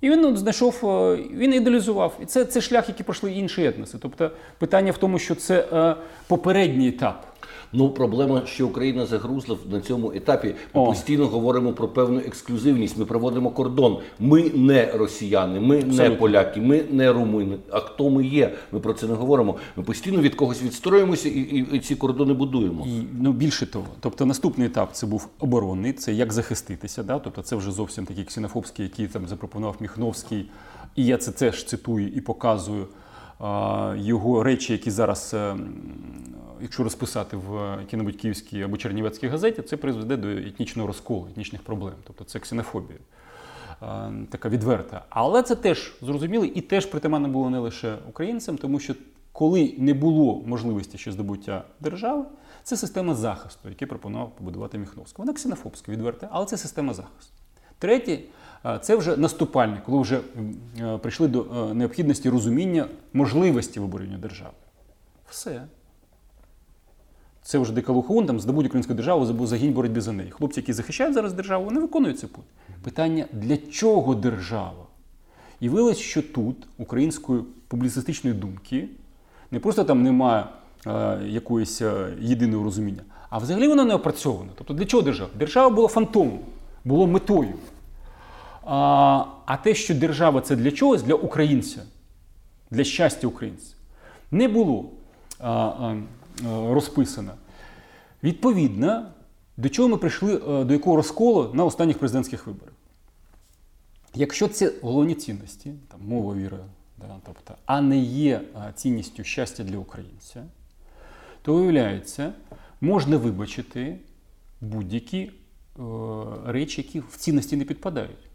І 0.00 0.10
він 0.10 0.20
ну, 0.20 0.36
знайшов, 0.36 0.80
е, 0.84 1.16
він 1.32 1.54
ідеалізував. 1.54 2.18
І 2.22 2.26
це 2.26 2.44
це 2.44 2.60
шлях, 2.60 2.88
який 2.88 3.04
пройшли 3.04 3.32
інші 3.32 3.66
етноси. 3.66 3.98
Тобто 4.00 4.30
питання 4.58 4.92
в 4.92 4.98
тому, 4.98 5.18
що 5.18 5.34
це 5.34 5.68
е, 5.72 5.96
попередній 6.26 6.88
етап. 6.88 7.26
Ну, 7.72 7.90
проблема, 7.90 8.42
що 8.46 8.66
Україна 8.66 9.06
загрузла 9.06 9.56
на 9.70 9.80
цьому 9.80 10.12
етапі. 10.12 10.54
Ми 10.74 10.82
О. 10.82 10.86
постійно 10.86 11.26
говоримо 11.26 11.72
про 11.72 11.88
певну 11.88 12.18
ексклюзивність. 12.20 12.98
Ми 12.98 13.04
проводимо 13.04 13.50
кордон. 13.50 13.98
Ми 14.18 14.50
не 14.54 14.92
росіяни, 14.92 15.60
ми 15.60 15.76
Абсолютно. 15.76 16.08
не 16.08 16.10
поляки, 16.10 16.60
ми 16.60 16.84
не 16.90 17.12
румуни. 17.12 17.56
А 17.70 17.80
хто 17.80 18.10
ми 18.10 18.26
є? 18.26 18.54
Ми 18.72 18.80
про 18.80 18.92
це 18.92 19.06
не 19.06 19.14
говоримо. 19.14 19.56
Ми 19.76 19.82
постійно 19.82 20.20
від 20.20 20.34
когось 20.34 20.62
відстроїмося 20.62 21.28
і, 21.28 21.32
і, 21.32 21.76
і 21.76 21.78
ці 21.80 21.96
кордони 21.96 22.32
будуємо. 22.34 22.86
І, 22.86 23.02
Ну 23.20 23.32
більше 23.32 23.66
того, 23.66 23.86
тобто 24.00 24.26
наступний 24.26 24.66
етап 24.66 24.88
це 24.92 25.06
був 25.06 25.28
оборонний, 25.38 25.92
це 25.92 26.12
як 26.12 26.32
захиститися. 26.32 27.02
Да? 27.02 27.18
Тобто, 27.18 27.42
це 27.42 27.56
вже 27.56 27.70
зовсім 27.70 28.06
такий 28.06 28.24
ксенофобський, 28.24 28.84
який 28.84 29.06
там 29.06 29.26
запропонував 29.26 29.76
Міхновський. 29.80 30.46
І 30.96 31.04
я 31.04 31.16
це 31.16 31.32
теж 31.32 31.64
цитую 31.64 32.08
і 32.08 32.20
показую 32.20 32.86
його 33.96 34.42
речі, 34.42 34.72
які 34.72 34.90
зараз 34.90 35.34
ем, 35.34 35.74
якщо 36.62 36.82
розписати 36.82 37.36
в 37.36 37.78
якій-небудь 37.80 38.16
київській 38.16 38.62
або 38.62 38.76
чернівецькій 38.76 39.28
газеті, 39.28 39.62
це 39.62 39.76
призведе 39.76 40.16
до 40.16 40.28
етнічного 40.28 40.86
розколу, 40.86 41.26
етнічних 41.30 41.62
проблем. 41.62 41.94
Тобто 42.04 42.24
це 42.24 42.38
ксенофобія. 42.38 42.98
Така 44.30 44.48
відверта. 44.48 45.04
Але 45.08 45.42
це 45.42 45.56
теж 45.56 45.92
зрозуміло 46.02 46.44
і 46.44 46.60
теж 46.60 46.86
притаманно 46.86 47.28
було 47.28 47.50
не 47.50 47.58
лише 47.58 47.96
українцям, 48.08 48.58
тому 48.58 48.80
що 48.80 48.94
коли 49.32 49.74
не 49.78 49.94
було 49.94 50.42
можливості 50.46 50.98
ще 50.98 51.12
здобуття 51.12 51.64
держави, 51.80 52.24
це 52.62 52.76
система 52.76 53.14
захисту, 53.14 53.68
яку 53.68 53.86
пропонував 53.86 54.36
побудувати 54.36 54.78
Міхновський. 54.78 55.22
Вона 55.22 55.32
ксенофобська, 55.32 55.92
відверта, 55.92 56.28
але 56.32 56.46
це 56.46 56.56
система 56.56 56.94
захисту. 56.94 57.32
Третє, 57.78 58.18
це 58.82 58.96
вже 58.96 59.16
наступальне, 59.16 59.82
коли 59.86 60.02
вже 60.02 60.20
прийшли 61.02 61.28
до 61.28 61.74
необхідності 61.74 62.30
розуміння 62.30 62.86
можливості 63.12 63.80
виборення 63.80 64.18
держави. 64.18 64.54
Все. 65.28 65.62
Це 67.42 67.58
вже 67.58 67.72
Декалухун, 67.72 68.26
там 68.26 68.40
здобуть 68.40 68.66
українську 68.66 68.94
державу, 68.94 69.26
забув 69.26 69.46
загінь 69.46 69.72
боротьби 69.72 70.00
за 70.00 70.12
неї. 70.12 70.30
Хлопці, 70.30 70.60
які 70.60 70.72
захищають 70.72 71.14
зараз 71.14 71.32
державу, 71.32 71.64
вони 71.64 71.80
виконують 71.80 72.18
цей 72.18 72.28
путь. 72.28 72.44
Питання 72.82 73.26
для 73.32 73.56
чого 73.56 74.14
держава? 74.14 74.86
І 75.60 75.68
виявилось, 75.68 75.98
що 75.98 76.22
тут 76.22 76.56
української 76.78 77.42
публіцистичної 77.68 78.36
думки 78.36 78.88
не 79.50 79.60
просто 79.60 79.84
там 79.84 80.02
немає 80.02 80.44
е, 80.86 81.18
якоїсь 81.26 81.82
е, 81.82 82.14
єдиного 82.20 82.64
розуміння. 82.64 83.02
А 83.30 83.38
взагалі 83.38 83.68
воно 83.68 83.84
не 83.84 83.94
опрацьовано. 83.94 84.50
Тобто 84.54 84.74
для 84.74 84.84
чого 84.84 85.02
держава? 85.02 85.30
Держава 85.38 85.70
була 85.70 85.88
фантомом, 85.88 86.38
було 86.84 87.06
метою. 87.06 87.54
А 88.72 89.24
а 89.46 89.56
те, 89.56 89.74
що 89.74 89.94
держава 89.94 90.40
це 90.40 90.56
для 90.56 90.70
чогось, 90.70 91.02
для 91.02 91.14
українця, 91.14 91.82
для 92.70 92.84
щастя 92.84 93.26
українця, 93.26 93.74
не 94.30 94.48
було 94.48 94.90
а, 95.38 95.50
а, 95.50 95.96
розписано. 96.46 97.32
Відповідно, 98.22 99.06
до 99.56 99.68
чого 99.68 99.88
ми 99.88 99.96
прийшли, 99.96 100.36
до 100.64 100.72
якого 100.72 100.96
розколу 100.96 101.50
на 101.54 101.64
останніх 101.64 101.98
президентських 101.98 102.46
виборах. 102.46 102.74
Якщо 104.14 104.48
це 104.48 104.72
головні 104.82 105.14
цінності, 105.14 105.74
там, 105.88 106.00
мова 106.06 106.34
віра, 106.34 106.58
да, 106.98 107.16
тобто, 107.26 107.54
а 107.66 107.80
не 107.80 107.98
є 107.98 108.40
цінністю 108.74 109.24
щастя 109.24 109.64
для 109.64 109.78
українця, 109.78 110.44
то 111.42 111.54
виявляється, 111.54 112.32
можна 112.80 113.16
вибачити 113.16 113.98
будь-які 114.60 115.20
е, 115.20 115.32
речі, 116.46 116.80
які 116.80 117.00
в 117.00 117.16
цінності 117.16 117.56
не 117.56 117.64
підпадають. 117.64 118.29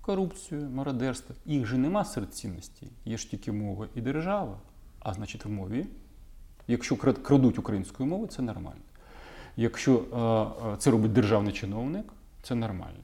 Корупцію, 0.00 0.70
мародерство. 0.70 1.34
Їх 1.46 1.66
же 1.66 1.78
нема 1.78 2.04
серед 2.04 2.34
цінностей. 2.34 2.88
Є 3.04 3.16
ж 3.16 3.30
тільки 3.30 3.52
мова 3.52 3.86
і 3.94 4.00
держава. 4.00 4.58
А 4.98 5.14
значить, 5.14 5.44
в 5.44 5.48
мові, 5.48 5.86
якщо 6.68 6.96
крадуть 6.96 7.58
українською 7.58 8.08
мовою, 8.08 8.28
це 8.28 8.42
нормально. 8.42 8.80
Якщо 9.56 9.94
е, 9.94 10.72
е, 10.72 10.76
це 10.78 10.90
робить 10.90 11.12
державний 11.12 11.52
чиновник, 11.52 12.12
це 12.42 12.54
нормально. 12.54 12.98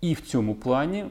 І 0.00 0.14
в 0.14 0.20
цьому 0.20 0.54
плані 0.54 0.98
е, 0.98 1.08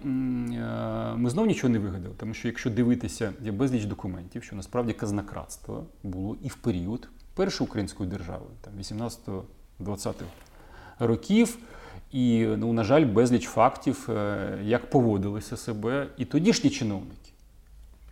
ми 1.15 1.29
знову 1.29 1.47
нічого 1.47 1.73
не 1.73 1.79
вигадали, 1.79 2.15
тому 2.17 2.33
що 2.33 2.47
якщо 2.47 2.69
дивитися, 2.69 3.33
є 3.41 3.51
безліч 3.51 3.85
документів, 3.85 4.43
що 4.43 4.55
насправді 4.55 4.93
казнократство 4.93 5.85
було 6.03 6.37
і 6.43 6.47
в 6.47 6.55
період 6.55 7.09
першої 7.35 7.67
української 7.67 8.09
держави, 8.09 8.45
там 8.61 8.73
18-20 9.79 10.13
років. 10.99 11.57
І, 12.11 12.45
ну, 12.57 12.73
на 12.73 12.83
жаль, 12.83 13.05
безліч 13.05 13.47
фактів, 13.47 14.09
е, 14.09 14.59
як 14.63 14.89
поводилися 14.89 15.57
себе 15.57 16.07
і 16.17 16.25
тодішні 16.25 16.69
чиновники. 16.69 17.31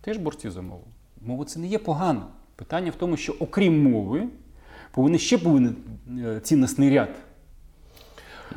Теж 0.00 0.16
борці 0.16 0.50
за 0.50 0.62
мову. 0.62 0.84
Мова 1.20 1.44
це 1.44 1.60
не 1.60 1.66
є 1.66 1.78
погано. 1.78 2.26
Питання 2.56 2.90
в 2.90 2.94
тому, 2.94 3.16
що 3.16 3.34
окрім 3.40 3.82
мови, 3.90 4.28
повинен 4.90 5.18
ще 5.18 5.38
повинен 5.38 5.76
е, 6.24 6.40
цінностний 6.40 6.90
ряд 6.90 7.08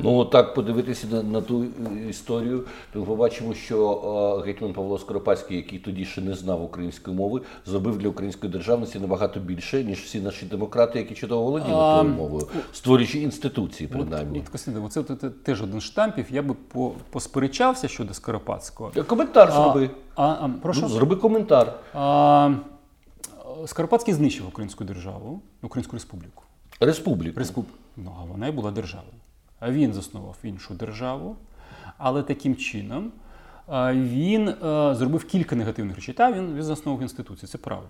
Ну 0.00 0.24
так 0.24 0.54
подивитися 0.54 1.06
на, 1.10 1.22
на 1.22 1.40
ту 1.40 1.64
історію, 2.08 2.64
то 2.92 2.98
ми 2.98 3.04
побачимо, 3.04 3.54
що 3.54 4.40
е, 4.42 4.46
гетьман 4.46 4.72
Павло 4.72 4.98
Скоропадський, 4.98 5.56
який 5.56 5.78
тоді 5.78 6.04
ще 6.04 6.20
не 6.20 6.34
знав 6.34 6.62
української 6.62 7.16
мови, 7.16 7.40
зробив 7.66 7.98
для 7.98 8.08
української 8.08 8.52
державності 8.52 8.98
набагато 8.98 9.40
більше, 9.40 9.84
ніж 9.84 9.98
всі 9.98 10.20
наші 10.20 10.46
демократи, 10.46 10.98
які 10.98 11.14
чудово 11.14 11.42
володіли 11.42 11.70
тою 11.70 12.04
мовою, 12.04 12.48
створюючи 12.72 13.18
інституції, 13.18 13.88
принаймні. 13.88 14.38
От, 14.38 14.48
Костянтин, 14.48 14.88
це, 14.90 15.02
це, 15.02 15.16
це 15.16 15.30
теж 15.30 15.62
один 15.62 15.80
штампів. 15.80 16.26
Я 16.30 16.42
би 16.42 16.54
по, 16.54 16.92
посперечався 17.10 17.88
щодо 17.88 18.14
Скоропадського. 18.14 18.92
Коментар 19.06 19.52
зроби. 19.52 19.90
А, 20.16 20.26
а, 20.26 20.50
прошу? 20.62 20.80
Ну, 20.80 20.88
зроби 20.88 21.16
коментар. 21.16 21.72
А, 21.94 22.50
Скоропадський 23.66 24.14
знищив 24.14 24.46
українську 24.48 24.84
державу, 24.84 25.40
Українську 25.62 25.96
республіку. 25.96 26.42
Республіку. 26.80 27.38
Республіку. 27.38 27.76
Ну, 27.96 28.12
а 28.20 28.24
вона 28.24 28.46
і 28.46 28.52
була 28.52 28.70
державою. 28.70 29.12
Він 29.62 29.92
заснував 29.92 30.36
іншу 30.42 30.74
державу, 30.74 31.36
але 31.98 32.22
таким 32.22 32.56
чином 32.56 33.12
він 33.92 34.54
зробив 34.92 35.24
кілька 35.24 35.56
негативних 35.56 35.96
речей. 35.96 36.14
Та 36.14 36.32
він, 36.32 36.54
він 36.54 36.62
заснував 36.62 37.02
інституції, 37.02 37.48
це 37.48 37.58
правда. 37.58 37.88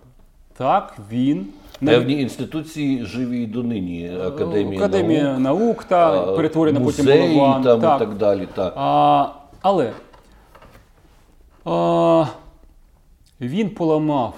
Так, 0.57 0.97
він 1.11 1.47
певні 1.85 2.21
інституції 2.21 3.05
живі 3.05 3.43
і 3.43 3.47
донині. 3.47 4.17
Академія, 4.21 4.79
Академія 4.79 5.39
наук, 5.39 5.61
наук 5.61 5.83
та 5.83 6.21
перетворена 6.35 6.79
потім 6.79 7.07
голова. 7.07 7.63
там 7.63 7.81
так. 7.81 8.01
і 8.01 8.05
так 8.05 8.17
далі. 8.17 8.47
Так. 8.55 8.73
А, 8.77 9.27
Але 9.61 9.93
а, 11.65 12.25
він 13.41 13.69
поламав 13.69 14.33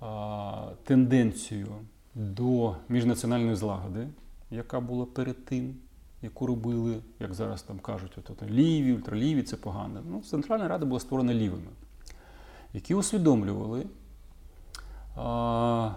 а, 0.00 0.52
тенденцію 0.84 1.66
до 2.14 2.74
міжнаціональної 2.88 3.56
злагоди, 3.56 4.06
яка 4.50 4.80
була 4.80 5.06
перед 5.06 5.44
тим 5.44 5.74
яку 6.22 6.46
робили, 6.46 7.00
як 7.20 7.34
зараз 7.34 7.62
там 7.62 7.78
кажуть, 7.78 8.12
от, 8.18 8.30
от, 8.30 8.50
ліві, 8.50 8.92
ультраліві, 8.92 9.42
це 9.42 9.56
погано. 9.56 10.02
Ну, 10.10 10.20
Центральна 10.20 10.68
Рада 10.68 10.86
була 10.86 11.00
створена 11.00 11.34
лівими, 11.34 11.70
які 12.72 12.94
усвідомлювали 12.94 13.86
а, 15.16 15.90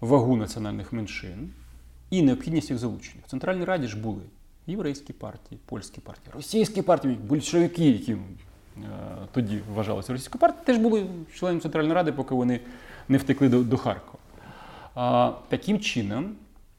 вагу 0.00 0.36
національних 0.36 0.92
меншин 0.92 1.52
і 2.10 2.22
необхідність 2.22 2.70
їх 2.70 2.78
залучення. 2.78 3.22
В 3.26 3.30
Центральній 3.30 3.64
Раді 3.64 3.86
ж 3.86 3.98
були 3.98 4.22
єврейські 4.66 5.12
партії, 5.12 5.60
польські 5.66 6.00
партії, 6.00 6.34
російські 6.34 6.82
партії, 6.82 7.14
большевики, 7.14 7.90
які 7.90 8.16
а, 8.76 8.86
тоді 9.32 9.60
вважалися 9.74 10.12
російською 10.12 10.40
партією, 10.40 10.66
теж 10.66 10.78
були 10.78 11.06
членами 11.34 11.60
Центральної 11.60 11.94
Ради, 11.94 12.12
поки 12.12 12.34
вони 12.34 12.60
не 13.08 13.18
втекли 13.18 13.48
до, 13.48 13.62
до 13.62 13.76
Харкова. 13.76 14.18
А, 14.94 15.32
Таким 15.48 15.80
чином. 15.80 16.36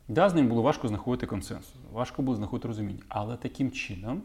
Да, 0.07 0.29
з 0.29 0.35
ним 0.35 0.47
було 0.47 0.61
важко 0.61 0.87
знаходити 0.87 1.27
консенсус, 1.27 1.75
важко 1.93 2.21
було 2.21 2.37
знаходити 2.37 2.67
розуміння. 2.67 3.01
Але 3.07 3.37
таким 3.37 3.71
чином 3.71 4.21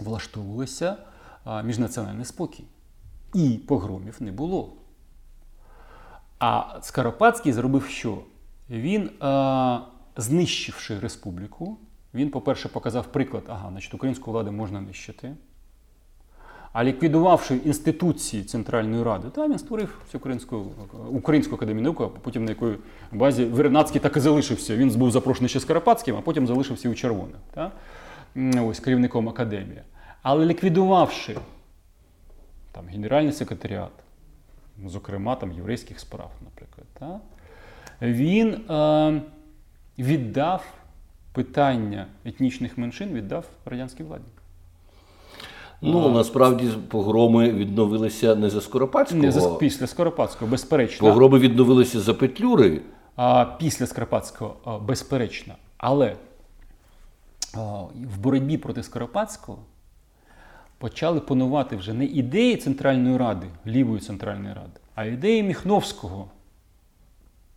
влаштовувався 0.00 0.96
міжнаціональний 1.64 2.24
спокій. 2.24 2.64
І 3.34 3.50
погромів 3.50 4.16
не 4.20 4.32
було. 4.32 4.72
А 6.38 6.78
Скоропадський 6.82 7.52
зробив 7.52 7.86
що? 7.86 8.18
Він, 8.70 9.10
а, 9.20 9.80
знищивши 10.16 10.98
республіку, 10.98 11.78
він, 12.14 12.30
по-перше, 12.30 12.68
показав 12.68 13.06
приклад, 13.12 13.42
ага, 13.48 13.70
значить, 13.70 13.94
українську 13.94 14.32
владу 14.32 14.52
можна 14.52 14.80
нищити. 14.80 15.36
А 16.72 16.84
ліквідувавши 16.84 17.56
інституції 17.56 18.44
Центральної 18.44 19.02
Ради, 19.02 19.28
та 19.30 19.48
він 19.48 19.58
створив 19.58 19.98
Українську 20.14 20.66
Українську 21.10 21.54
академію 21.54 21.84
наук, 21.84 22.00
а 22.00 22.06
потім 22.06 22.44
на 22.44 22.50
якої 22.50 22.76
базі 23.12 23.44
Вернацький 23.44 24.00
так 24.00 24.16
і 24.16 24.20
залишився. 24.20 24.76
Він 24.76 24.90
був 24.90 25.10
запрошений 25.10 25.48
ще 25.48 25.60
Скоропадським, 25.60 26.16
а 26.16 26.20
потім 26.20 26.46
залишився 26.46 26.88
у 26.88 26.94
червоних. 26.94 27.36
Та? 27.54 27.72
Ось 28.62 28.80
керівником 28.80 29.28
академії. 29.28 29.82
Але 30.22 30.46
ліквідувавши 30.46 31.36
там, 32.72 32.84
Генеральний 32.86 33.32
секретаріат, 33.32 33.90
зокрема 34.86 35.36
там, 35.36 35.52
єврейських 35.52 36.00
справ, 36.00 36.30
наприклад, 36.44 36.86
та? 36.98 37.20
він 38.02 38.54
е, 38.70 39.22
віддав 39.98 40.64
питання 41.32 42.06
етнічних 42.24 42.78
меншин 42.78 43.12
віддав 43.12 43.44
радянській 43.64 44.02
владі. 44.02 44.24
Ну 45.82 46.10
насправді 46.10 46.68
погроми 46.88 47.52
відновилися 47.52 48.34
не 48.34 48.50
за 48.50 48.60
Скоропадського. 48.60 49.22
Не 49.22 49.32
за 49.32 49.54
після 49.54 49.86
Скоропадського, 49.86 50.50
безперечно. 50.50 51.08
Погроми 51.08 51.38
відновилися 51.38 52.00
за 52.00 52.14
Петлюри. 52.14 52.80
А, 53.16 53.44
Після 53.44 53.86
Скоропадського, 53.86 54.80
безперечно. 54.84 55.54
Але 55.76 56.16
а, 57.54 57.58
в 58.14 58.18
боротьбі 58.18 58.56
проти 58.56 58.82
Скоропадського 58.82 59.58
почали 60.78 61.20
панувати 61.20 61.76
вже 61.76 61.92
не 61.92 62.04
ідеї 62.04 62.56
Центральної 62.56 63.16
Ради, 63.16 63.46
лівої 63.66 64.00
Центральної 64.00 64.54
Ради, 64.54 64.80
а 64.94 65.04
ідеї 65.04 65.42
Міхновського. 65.42 66.28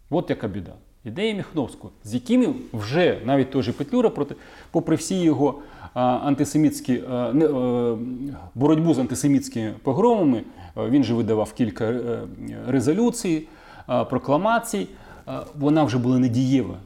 От 0.09 0.29
яка 0.29 0.47
біда. 0.47 0.73
Ідеї 1.05 1.33
Міхновського, 1.33 1.93
з 2.03 2.13
якими 2.13 2.53
вже 2.73 3.21
навіть 3.25 3.51
той 3.51 3.63
же 3.63 3.73
Петлюра, 3.73 4.09
проти, 4.09 4.35
попри 4.71 4.95
всі 4.95 5.21
його 5.21 5.59
антисемітські 5.93 6.93
е, 6.93 7.33
боротьбу 8.55 8.93
з 8.93 8.99
антисемітськими 8.99 9.73
погромами. 9.83 10.43
Він 10.77 11.03
же 11.03 11.13
видавав 11.13 11.53
кілька 11.53 11.85
е, 11.85 12.21
резолюцій, 12.67 13.47
прокламацій. 14.09 14.87
Вона 15.59 15.83
вже 15.83 15.97
була 15.97 16.19
недієва. 16.19 16.77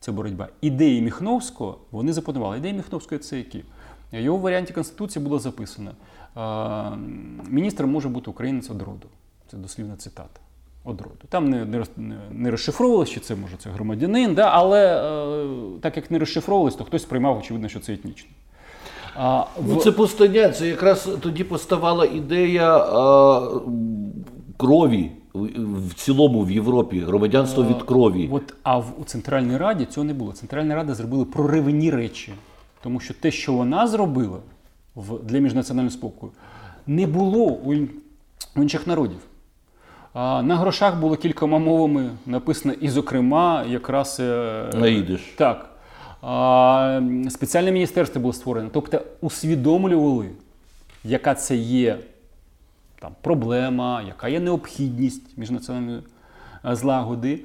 Ця 0.00 0.12
боротьба. 0.12 0.48
Ідеї 0.60 1.02
Міхновського 1.02 1.78
вони 1.90 2.12
запанували. 2.12 2.56
Ідеї 2.58 2.74
Міхновського 2.74 3.18
це 3.18 3.38
які? 3.38 3.64
Його 4.12 4.38
в 4.38 4.40
варіанті 4.40 4.72
Конституції 4.72 5.24
було 5.24 5.38
записано: 5.38 5.90
міністром 7.48 7.90
може 7.90 8.08
бути 8.08 8.30
українець 8.30 8.70
од 8.70 8.82
роду. 8.82 9.08
Це 9.50 9.56
дослівна 9.56 9.96
цитата. 9.96 10.40
Од 10.84 11.00
роду. 11.00 11.16
Там 11.28 11.50
не 11.50 11.64
не, 11.64 11.84
не 12.30 12.50
розшифровувалося, 12.50 13.12
що 13.12 13.20
це 13.20 13.34
може 13.34 13.56
це 13.58 13.70
громадянин, 13.70 14.34
да, 14.34 14.42
але 14.42 14.96
е, 14.96 15.80
так 15.80 15.96
як 15.96 16.10
не 16.10 16.18
розшифровувалось, 16.18 16.74
то 16.74 16.84
хтось 16.84 17.02
сприймав, 17.02 17.38
очевидно, 17.38 17.68
що 17.68 17.80
це 17.80 17.92
етнічно. 17.92 18.30
А, 19.16 19.44
ну, 19.66 19.76
Це 19.76 19.92
постання, 19.92 20.48
це 20.48 20.68
якраз 20.68 21.08
тоді 21.20 21.44
поставала 21.44 22.04
ідея 22.04 22.76
а, 22.76 23.50
крові 24.56 25.10
в 25.34 25.94
цілому 25.94 26.44
в 26.44 26.50
Європі, 26.50 27.00
громадянство 27.00 27.64
від 27.64 27.82
крові. 27.82 28.28
От, 28.32 28.54
А 28.62 28.78
в 28.78 28.94
у 29.00 29.04
Центральній 29.04 29.56
Раді 29.56 29.84
цього 29.84 30.04
не 30.04 30.14
було. 30.14 30.32
Центральна 30.32 30.74
Рада 30.74 30.94
зробила 30.94 31.24
проривні 31.24 31.90
речі. 31.90 32.32
Тому 32.82 33.00
що 33.00 33.14
те, 33.14 33.30
що 33.30 33.52
вона 33.52 33.86
зробила 33.86 34.38
в, 34.94 35.18
для 35.24 35.38
міжнаціонального 35.38 35.92
спокою, 35.92 36.32
не 36.86 37.06
було 37.06 37.44
у, 37.44 37.74
у 38.56 38.62
інших 38.62 38.86
народів. 38.86 39.18
На 40.14 40.56
грошах 40.56 40.98
було 41.00 41.16
кількома 41.16 41.58
мовами 41.58 42.10
написано, 42.26 42.74
і, 42.80 42.88
зокрема, 42.88 43.64
якраз 43.68 44.18
Наїдеш. 44.74 45.34
Так. 45.36 45.68
Спеціальне 47.30 47.72
міністерство 47.72 48.20
було 48.20 48.32
створено. 48.32 48.70
Тобто 48.72 49.02
усвідомлювали, 49.20 50.28
яка 51.04 51.34
це 51.34 51.56
є 51.56 51.98
там, 53.00 53.12
проблема, 53.20 54.02
яка 54.02 54.28
є 54.28 54.40
необхідність 54.40 55.38
міжнаціональної 55.38 56.02
злагоди. 56.64 57.40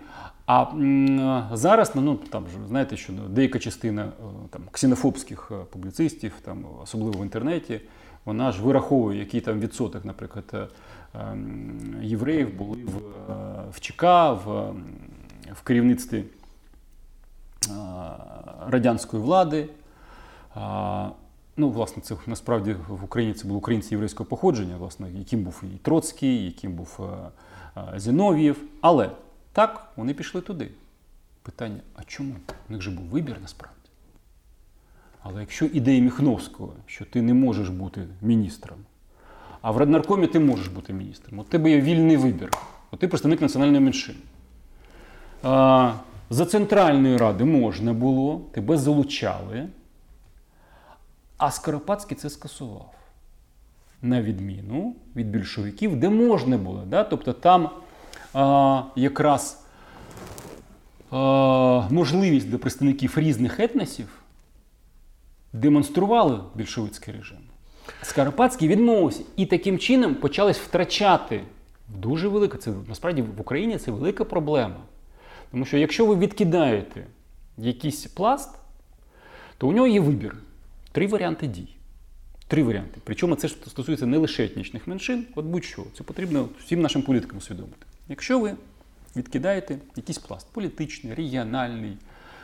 А 0.45 0.61
м, 0.61 1.43
зараз 1.53 1.91
ну, 1.95 2.15
там, 2.15 2.45
знаєте, 2.67 2.97
що 2.97 3.13
деяка 3.29 3.59
частина 3.59 4.05
там, 4.49 4.61
ксенофобських 4.71 5.51
публіцистів, 5.71 6.33
там, 6.45 6.65
особливо 6.83 7.19
в 7.19 7.23
інтернеті, 7.23 7.81
вона 8.25 8.51
ж 8.51 8.61
вираховує, 8.61 9.19
який 9.19 9.41
там 9.41 9.59
відсоток, 9.59 10.05
наприклад, 10.05 10.69
євреїв 12.01 12.57
були 12.57 12.77
в, 12.85 13.01
в 13.71 13.79
ЧК, 13.79 14.03
в, 14.45 14.73
в 15.53 15.61
керівництві 15.63 16.23
радянської 18.67 19.23
влади. 19.23 19.69
Ну, 21.57 21.69
власне, 21.69 22.03
це 22.03 22.15
насправді 22.27 22.75
в 22.87 23.03
Україні 23.03 23.33
це 23.33 23.47
були 23.47 23.57
українці 23.57 23.93
єврейського 23.93 24.29
походження, 24.29 24.77
власне, 24.77 25.11
яким 25.11 25.43
був 25.43 25.63
і 25.75 25.77
Троцький, 25.77 26.45
яким 26.45 26.73
був 26.73 26.99
Зінов'єв. 27.95 28.61
Але 28.81 29.11
так, 29.51 29.91
вони 29.95 30.13
пішли 30.13 30.41
туди. 30.41 30.71
Питання: 31.41 31.79
а 31.95 32.03
чому? 32.03 32.35
У 32.69 32.73
них 32.73 32.81
же 32.81 32.91
був 32.91 33.05
вибір 33.05 33.37
насправді. 33.41 33.77
Але 35.21 35.41
якщо 35.41 35.65
ідея 35.65 36.01
Міхновського, 36.01 36.73
що 36.85 37.05
ти 37.05 37.21
не 37.21 37.33
можеш 37.33 37.69
бути 37.69 38.07
міністром, 38.21 38.77
а 39.67 39.71
в 39.71 39.77
Раднаркомі 39.77 40.27
ти 40.27 40.39
можеш 40.39 40.67
бути 40.67 40.93
міністром, 40.93 41.39
от 41.39 41.49
тебе 41.49 41.71
є 41.71 41.81
вільний 41.81 42.17
вибір, 42.17 42.51
от 42.91 42.99
ти 42.99 43.07
представник 43.07 43.41
національної 43.41 43.79
меншини. 43.79 44.17
А, 45.43 45.93
За 46.29 46.45
Центральної 46.45 47.17
ради 47.17 47.43
можна 47.43 47.93
було, 47.93 48.41
тебе 48.51 48.77
залучали, 48.77 49.67
а 51.37 51.51
Скоропадський 51.51 52.17
це 52.17 52.29
скасував. 52.29 52.93
На 54.01 54.21
відміну 54.21 54.95
від 55.15 55.29
більшовиків, 55.29 55.99
де 55.99 56.09
можна 56.09 56.57
було. 56.57 56.83
Да? 56.87 57.03
Тобто 57.03 57.33
там 57.33 57.69
а, 58.33 58.83
якраз 58.95 59.63
а, 61.11 61.87
можливість 61.89 62.49
для 62.49 62.57
представників 62.57 63.13
різних 63.17 63.59
етносів 63.59 64.07
демонстрували 65.53 66.39
більшовицький 66.55 67.13
режим. 67.13 67.46
Скоропадський 68.01 68.67
відмовився 68.67 69.23
і 69.35 69.45
таким 69.45 69.79
чином 69.79 70.15
почались 70.15 70.57
втрачати 70.57 71.41
дуже 71.87 72.27
велика. 72.27 72.57
Це 72.57 72.71
насправді 72.87 73.21
в 73.21 73.41
Україні 73.41 73.77
це 73.77 73.91
велика 73.91 74.25
проблема. 74.25 74.79
Тому 75.51 75.65
що 75.65 75.77
якщо 75.77 76.05
ви 76.05 76.15
відкидаєте 76.15 77.05
якийсь 77.57 78.05
пласт, 78.05 78.49
то 79.57 79.67
у 79.67 79.71
нього 79.71 79.87
є 79.87 79.99
вибір. 79.99 80.35
Три 80.91 81.07
варіанти 81.07 81.47
дій. 81.47 81.67
Три 82.47 82.63
варіанти. 82.63 83.01
Причому 83.03 83.35
це 83.35 83.49
стосується 83.49 84.05
не 84.05 84.17
лише 84.17 84.45
етнічних 84.45 84.87
меншин, 84.87 85.25
от 85.35 85.45
будь-що. 85.45 85.83
Це 85.97 86.03
потрібно 86.03 86.49
всім 86.59 86.81
нашим 86.81 87.01
політикам 87.01 87.37
усвідомити. 87.37 87.85
Якщо 88.09 88.39
ви 88.39 88.55
відкидаєте 89.15 89.77
якийсь 89.95 90.17
пласт 90.17 90.47
політичний, 90.53 91.13
регіональний, 91.13 91.97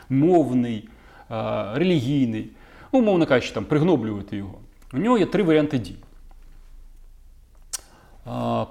мовний, 0.08 0.88
релігійний, 1.74 2.50
умовно 2.92 3.26
кажучи, 3.26 3.54
там, 3.54 3.64
пригноблювати 3.64 4.36
його, 4.36 4.58
у 4.94 4.98
нього 4.98 5.18
є 5.18 5.26
три 5.26 5.42
варіанти 5.42 5.78
дій. 5.78 5.96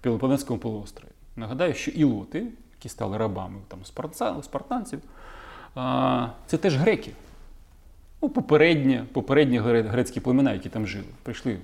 Пелопонецькому 0.00 0.58
полуострові. 0.58 1.10
Нагадаю, 1.36 1.74
що 1.74 1.90
ілоти, 1.90 2.46
які 2.76 2.88
стали 2.88 3.18
рабами 3.18 3.58
там, 3.68 3.78
спартанців, 4.42 5.00
це 6.46 6.56
теж 6.60 6.76
греки. 6.76 7.12
Ну, 8.22 8.28
Попередні 8.28 9.02
попередні 9.12 9.58
грецькі 9.58 10.20
племена, 10.20 10.52
які 10.52 10.68
там 10.68 10.86
жили. 10.86 11.06
Прийшли 11.22 11.58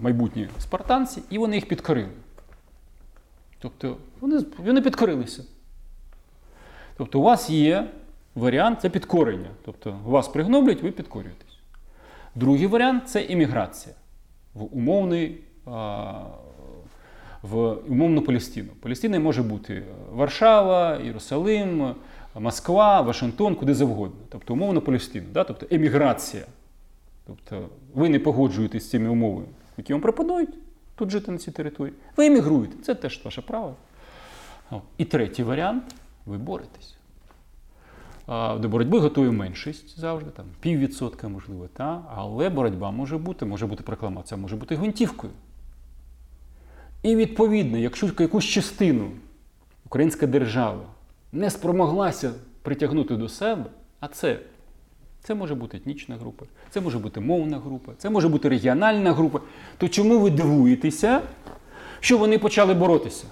майбутні 0.00 0.48
спартанці, 0.58 1.22
і 1.30 1.38
вони 1.38 1.56
їх 1.56 1.68
підкорили. 1.68 2.12
Тобто 3.58 3.96
вони 4.20 4.44
вони 4.58 4.82
підкорилися. 4.82 5.42
Тобто 6.96 7.20
у 7.20 7.22
вас 7.22 7.50
є 7.50 7.88
варіант 8.34 8.78
це 8.82 8.90
підкорення. 8.90 9.50
Тобто 9.64 9.98
вас 10.04 10.28
пригноблять, 10.28 10.82
ви 10.82 10.90
підкорюєтесь. 10.90 11.58
Другий 12.34 12.66
варіант 12.66 13.08
це 13.08 13.22
імміграція 13.22 13.94
в 14.54 14.62
в 17.42 17.76
умовну 17.88 18.22
Палестину. 18.22 18.68
Палестина 18.80 19.20
може 19.20 19.42
бути 19.42 19.82
Варшава, 20.12 20.96
Єрусалим, 20.96 21.94
Москва, 22.34 23.00
Вашингтон, 23.00 23.54
куди 23.54 23.74
завгодно. 23.74 24.20
Тобто 24.28 24.54
умовна 24.54 24.80
Палестина, 24.80 25.26
да? 25.32 25.44
тобто 25.44 25.66
еміграція. 25.70 26.44
Тобто 27.26 27.68
ви 27.94 28.08
не 28.08 28.18
погоджуєтесь 28.18 28.84
з 28.84 28.90
цими 28.90 29.08
умовами, 29.08 29.46
які 29.76 29.92
вам 29.92 30.02
пропонують 30.02 30.50
тут 30.94 31.10
жити 31.10 31.32
на 31.32 31.38
цій 31.38 31.50
території. 31.50 31.94
Ви 32.16 32.26
емігруєте, 32.26 32.76
це 32.82 32.94
теж 32.94 33.20
ваше 33.24 33.42
право. 33.42 33.74
І 34.98 35.04
третій 35.04 35.42
варіант 35.42 35.94
ви 36.26 36.38
боретесь. 36.38 36.94
До 38.58 38.68
боротьби 38.68 38.98
готує 38.98 39.30
меншість 39.30 39.98
завжди, 40.00 40.30
там 40.30 40.44
піввідсотка, 40.60 41.28
можливо, 41.28 41.68
та, 41.72 42.02
але 42.14 42.50
боротьба 42.50 42.90
може 42.90 43.18
бути, 43.18 43.44
може 43.44 43.66
бути 43.66 43.82
прокламація, 43.82 44.38
може 44.38 44.56
бути 44.56 44.76
гвинтівкою. 44.76 45.32
І 47.02 47.16
відповідно, 47.16 47.78
якщо 47.78 48.10
якусь 48.18 48.44
частину 48.44 49.10
українська 49.84 50.26
держава 50.26 50.82
не 51.32 51.50
спромоглася 51.50 52.32
притягнути 52.62 53.16
до 53.16 53.28
себе, 53.28 53.64
а 54.00 54.08
це 54.08 54.38
це 55.22 55.34
може 55.34 55.54
бути 55.54 55.76
етнічна 55.76 56.16
група, 56.16 56.44
це 56.70 56.80
може 56.80 56.98
бути 56.98 57.20
мовна 57.20 57.58
група, 57.58 57.92
це 57.98 58.10
може 58.10 58.28
бути 58.28 58.48
регіональна 58.48 59.12
група, 59.12 59.40
то 59.78 59.88
чому 59.88 60.18
ви 60.18 60.30
дивуєтеся, 60.30 61.22
що 62.00 62.18
вони 62.18 62.38
почали 62.38 62.74
боротися? 62.74 63.24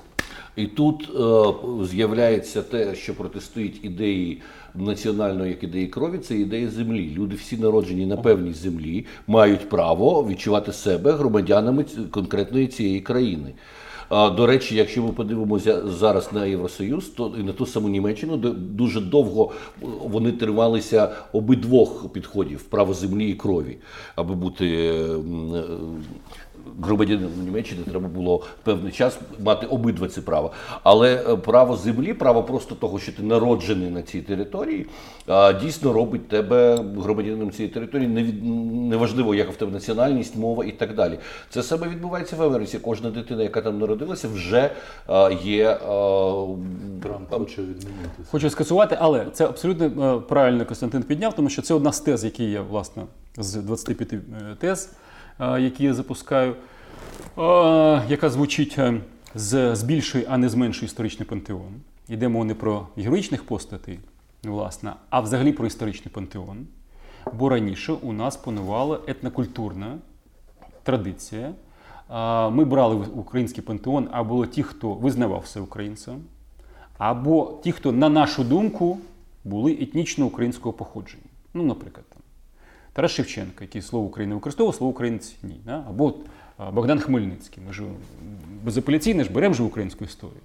І 0.57 0.67
тут 0.67 1.11
е, 1.11 1.85
з'являється 1.87 2.63
те, 2.63 2.95
що 2.95 3.15
протистоїть 3.15 3.85
ідеї 3.85 4.43
національної 4.75 5.51
як 5.51 5.63
ідеї 5.63 5.87
крові, 5.87 6.19
це 6.19 6.37
ідея 6.37 6.71
землі. 6.71 7.15
Люди 7.17 7.37
всі 7.37 7.57
народжені 7.57 8.07
на 8.07 8.17
певній 8.17 8.53
землі, 8.53 9.07
мають 9.27 9.69
право 9.69 10.27
відчувати 10.29 10.73
себе 10.73 11.13
громадянами 11.13 11.85
конкретної 12.11 12.67
цієї 12.67 13.01
країни. 13.01 13.53
До 14.11 14.47
речі, 14.47 14.77
якщо 14.77 15.03
ми 15.03 15.13
подивимося 15.13 15.89
зараз 15.89 16.33
на 16.33 16.47
Євросоюз, 16.47 17.07
то 17.07 17.33
і 17.41 17.43
на 17.43 17.53
ту 17.53 17.67
саму 17.67 17.89
Німеччину, 17.89 18.37
де 18.37 18.51
дуже 18.51 19.01
довго 19.01 19.53
вони 20.05 20.33
трималися 20.33 21.13
обидвох 21.33 22.13
підходів 22.13 22.63
право 22.63 22.95
землі 22.95 23.31
і 23.31 23.35
крові, 23.35 23.77
аби 24.17 24.35
бути 24.35 25.01
громадянином 26.83 27.31
Німеччини 27.45 27.83
треба 27.91 28.09
було 28.09 28.43
певний 28.63 28.93
час 28.93 29.19
мати 29.45 29.67
обидва 29.67 30.09
ці 30.09 30.21
права. 30.21 30.51
Але 30.83 31.15
е, 31.15 31.37
право 31.37 31.77
землі, 31.77 32.15
право 32.15 32.43
просто 32.43 32.75
того, 32.75 32.99
що 32.99 33.13
ти 33.13 33.23
народжений 33.23 33.91
на 33.91 34.03
цій 34.03 34.21
території, 34.21 34.87
дійсно 35.61 35.93
робить 35.93 36.29
тебе 36.29 36.77
громадянином 36.97 37.51
цієї 37.51 37.75
території. 37.75 38.09
Неважливо, 38.89 39.35
яка 39.35 39.51
в 39.51 39.57
тебе 39.57 39.73
національність, 39.73 40.37
мова 40.37 40.65
і 40.65 40.73
так 40.73 40.95
далі. 40.95 41.19
Це 41.51 41.63
саме 41.63 41.89
відбувається 41.89 42.37
в 42.37 42.43
Америці. 42.43 42.79
Кожна 42.79 43.11
дитина, 43.11 43.43
яка 43.43 43.61
там 43.61 43.79
народилася, 43.79 44.29
вже 44.29 44.71
є 45.45 45.79
Трамп 47.03 47.55
хоче 47.55 47.63
відмінити. 47.63 48.23
Хочу 48.31 48.51
скасувати, 48.51 48.97
але 49.01 49.27
це 49.33 49.45
абсолютно 49.45 50.17
е, 50.17 50.21
правильно 50.29 50.67
Костянтин 50.67 51.03
підняв, 51.03 51.35
тому 51.35 51.49
що 51.49 51.63
це 51.63 51.75
одна 51.75 51.93
з 51.93 52.01
тез, 52.01 52.25
які 52.25 52.45
є 52.45 52.61
власне 52.61 53.03
з 53.37 53.55
25 53.55 54.13
е, 54.13 54.19
тез. 54.59 54.91
Е, 55.41 55.61
які 55.61 55.85
я 55.85 55.95
запускаю, 55.95 56.53
е, 56.53 56.57
яка 58.09 58.31
звучить 58.31 58.79
е, 58.79 59.01
з 59.35 59.77
збільшує, 59.77 60.27
а 60.29 60.39
не 60.39 60.49
зменшує 60.49 60.87
історичний 60.87 61.29
пантеон. 61.29 61.81
Йдемо 62.09 62.45
не 62.45 62.55
про 62.55 62.89
героїчних 62.97 63.45
постатей, 63.45 64.01
власне, 64.43 64.93
а 65.11 65.21
взагалі 65.21 65.53
про 65.53 65.67
історичний 65.67 66.13
пантеон. 66.15 66.67
Бо 67.33 67.49
раніше 67.49 67.93
у 67.93 68.13
нас 68.13 68.37
панувала 68.37 69.01
етнокультурна 69.07 69.99
традиція. 70.83 71.53
Ми 72.51 72.65
брали 72.65 72.95
український 72.97 73.65
пантеон 73.65 74.09
або 74.13 74.47
ті, 74.47 74.63
хто 74.63 74.95
визнавався 74.95 75.61
українцем, 75.61 76.23
або 76.99 77.61
ті, 77.65 77.73
хто, 77.73 77.93
на 77.93 78.09
нашу 78.09 78.45
думку, 78.45 78.99
були 79.45 79.73
етнічно 79.73 80.27
українського 80.27 80.73
походження. 80.73 81.25
Ну, 81.55 81.63
наприклад, 81.63 82.07
Тарас 82.95 83.11
Шевченко, 83.11 83.59
який 83.61 83.83
слово 83.83 84.07
України 84.07 84.35
використовував, 84.35 84.75
слово 84.75 84.91
українці 84.91 85.37
ні. 85.43 85.57
Да? 85.67 85.85
Або 85.89 86.15
Богдан 86.73 87.01
Хмельницький. 87.01 87.63
Ми 87.67 87.73
ж 87.73 87.83
безапеляційно 88.65 89.25
ж 89.25 89.33
беремо 89.33 89.55
ж 89.55 89.63
українську 89.63 90.05
історію. 90.05 90.41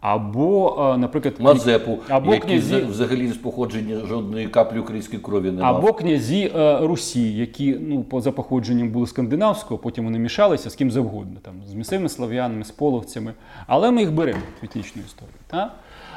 Або, 0.00 0.96
наприклад, 0.98 1.34
Мазепу, 1.38 1.98
або 2.08 2.34
який 2.34 2.48
князі... 2.50 2.76
взагалі 2.76 3.28
з 3.28 3.36
походження 3.36 4.06
жодної 4.06 4.48
каплі 4.48 4.78
української 4.78 5.22
крові 5.22 5.50
не 5.50 5.62
мав. 5.62 5.76
Або 5.76 5.92
князі 5.92 6.52
Русі, 6.80 7.36
які 7.36 7.76
ну, 7.80 8.20
за 8.20 8.32
походженням 8.32 8.90
були 8.90 9.06
скандинавського, 9.06 9.78
потім 9.78 10.04
вони 10.04 10.18
мішалися 10.18 10.70
з 10.70 10.74
ким 10.74 10.90
завгодно, 10.90 11.40
там, 11.42 11.54
з 11.66 11.74
місцевими 11.74 12.08
слав'янами, 12.08 12.64
з 12.64 12.70
половцями. 12.70 13.32
Але 13.66 13.90
ми 13.90 14.00
їх 14.00 14.12
беремо 14.12 14.40
в 14.62 14.64
етнічну 14.64 15.02
історію. 15.06 15.34
Так? 15.46 15.72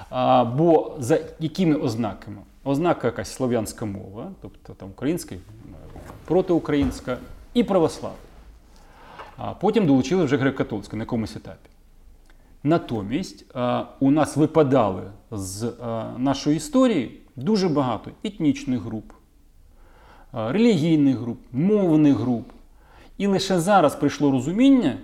А, 0.09 0.45
Бо 0.45 0.95
за 0.99 1.19
якими 1.39 1.75
ознаками? 1.75 2.37
Ознака 2.63 3.07
якась 3.07 3.33
слов'янська 3.33 3.85
мова, 3.85 4.31
тобто 4.41 4.73
там 4.73 4.89
українська, 4.89 5.35
протиукраїнська 6.25 7.17
і 7.53 7.63
православна. 7.63 8.17
А 9.37 9.53
потім 9.53 9.85
долучили 9.87 10.23
вже 10.23 10.37
греко-католицька 10.37 10.95
на 10.95 11.03
якомусь 11.03 11.35
етапі. 11.35 11.69
Натомість 12.63 13.45
у 13.99 14.11
нас 14.11 14.37
випадали 14.37 15.03
з 15.31 15.71
нашої 16.17 16.57
історії 16.57 17.21
дуже 17.35 17.69
багато 17.69 18.11
етнічних 18.23 18.81
груп, 18.81 19.11
релігійних 20.33 21.17
груп, 21.17 21.39
мовних 21.51 22.17
груп. 22.17 22.51
І 23.17 23.27
лише 23.27 23.59
зараз 23.59 23.95
прийшло 23.95 24.31
розуміння, 24.31 24.97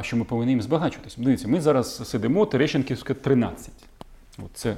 що 0.00 0.16
ми 0.16 0.24
повинні 0.24 0.52
їм 0.52 0.62
збагачуватися. 0.62 1.16
Дивіться, 1.20 1.48
ми 1.48 1.60
зараз 1.60 2.08
сидимо 2.08 2.46
Терещенківська 2.46 3.14
13. 3.14 3.70
От 4.38 4.50
це 4.54 4.76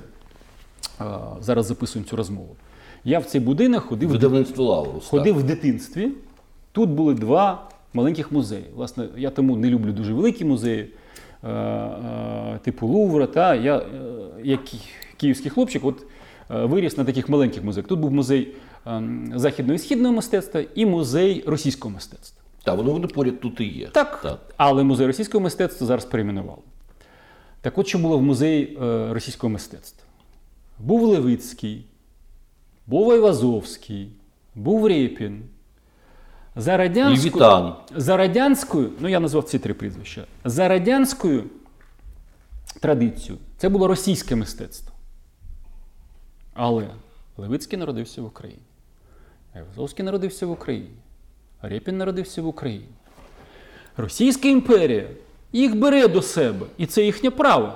зараз 1.41 1.67
записуємо 1.67 2.09
цю 2.11 2.17
розмову. 2.17 2.57
Я 3.05 3.19
в 3.19 3.25
цей 3.25 3.41
будинок 3.41 3.85
ходив 3.85 4.09
Видавництво 4.09 4.65
Лаурус, 4.65 5.07
ходив 5.07 5.35
так. 5.35 5.45
в 5.45 5.47
дитинстві. 5.47 6.11
Тут 6.73 6.91
були 6.91 7.15
два 7.15 7.69
маленьких 7.95 8.33
музеї. 8.33 8.65
Власне, 8.75 9.09
я 9.17 9.31
тому 9.31 9.57
не 9.57 9.71
люблю 9.71 9.93
дуже 9.93 10.13
великі 10.13 10.45
музеї, 10.45 10.91
е, 11.45 11.49
е, 11.49 12.59
типу 12.65 12.87
Лувра. 12.87 13.27
Та 13.27 13.55
Я, 13.55 13.77
е, 13.77 13.83
як 14.43 14.61
київський 15.17 15.51
хлопчик, 15.51 15.85
от 15.85 16.03
виріс 16.49 16.97
на 16.97 17.05
таких 17.05 17.29
маленьких 17.29 17.65
музеях. 17.65 17.87
Тут 17.87 18.01
був 18.01 18.13
музей 18.13 18.55
ем, 18.87 19.33
західного 19.37 19.75
і 19.75 19.79
східного 19.79 20.15
мистецтва 20.15 20.63
і 20.75 20.87
музей 20.87 21.45
російського 21.47 21.95
мистецтва. 21.95 22.43
Так, 22.65 22.77
воно 22.77 22.93
вони 22.93 23.07
поряд 23.07 23.41
тут 23.41 23.61
і 23.61 23.65
є. 23.65 23.87
Так, 23.87 24.21
так. 24.23 24.39
Але 24.57 24.85
музей 24.85 25.07
російського 25.07 25.45
мистецтва 25.45 25.87
зараз 25.87 26.05
перейменували. 26.05 26.63
Так 27.61 27.79
от 27.79 27.87
що 27.87 27.99
було 27.99 28.19
в 28.19 28.23
музеї 28.23 28.79
російського 29.11 29.51
мистецтва? 29.51 30.06
Був 30.79 31.03
Левицький, 31.03 31.85
був 32.87 33.11
Айвазовський, 33.11 34.11
був 34.55 34.87
Рєпін. 34.87 35.43
За 36.57 36.77
радянською, 36.77 37.75
за 37.97 38.17
радянською, 38.17 38.93
ну 39.01 39.09
я 39.09 39.21
назвав 39.21 39.45
ці 39.45 39.59
три 39.59 39.75
прізвища, 39.75 40.25
за 40.45 40.69
радянською 40.69 41.45
традицією 42.81 43.39
це 43.57 43.69
було 43.69 43.89
російське 43.89 44.37
мистецтво. 44.37 44.93
Але 46.55 46.89
Левицький 47.37 47.79
народився 47.79 48.23
в 48.23 48.25
Україні. 48.25 48.63
Айвазовський 49.55 50.05
народився 50.05 50.47
в 50.47 50.51
Україні. 50.51 50.91
Рєпін 51.63 51.99
народився 51.99 52.43
в 52.43 52.47
Україні. 52.47 52.89
Російська 53.97 54.49
імперія 54.49 55.09
їх 55.53 55.77
бере 55.77 56.09
до 56.09 56.23
себе, 56.23 56.67
і 56.79 56.87
це 56.87 57.05
їхнє 57.05 57.31
право. 57.31 57.73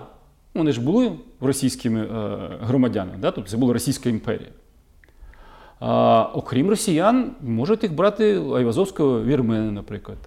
Вони 0.55 0.73
ж 0.73 0.81
були 0.81 1.13
російськими 1.41 2.01
е, 2.01 2.39
громадянами, 2.61 3.19
да? 3.19 3.31
тобто 3.31 3.51
це 3.51 3.57
була 3.57 3.73
Російська 3.73 4.09
імперія. 4.09 4.49
А, 5.81 6.23
Окрім 6.35 6.71
росіян, 6.71 7.31
можуть 7.43 7.83
їх 7.83 7.95
брати 7.95 8.25
Айвазовського 8.35 9.23
вірмени, 9.25 9.71
наприклад. 9.71 10.19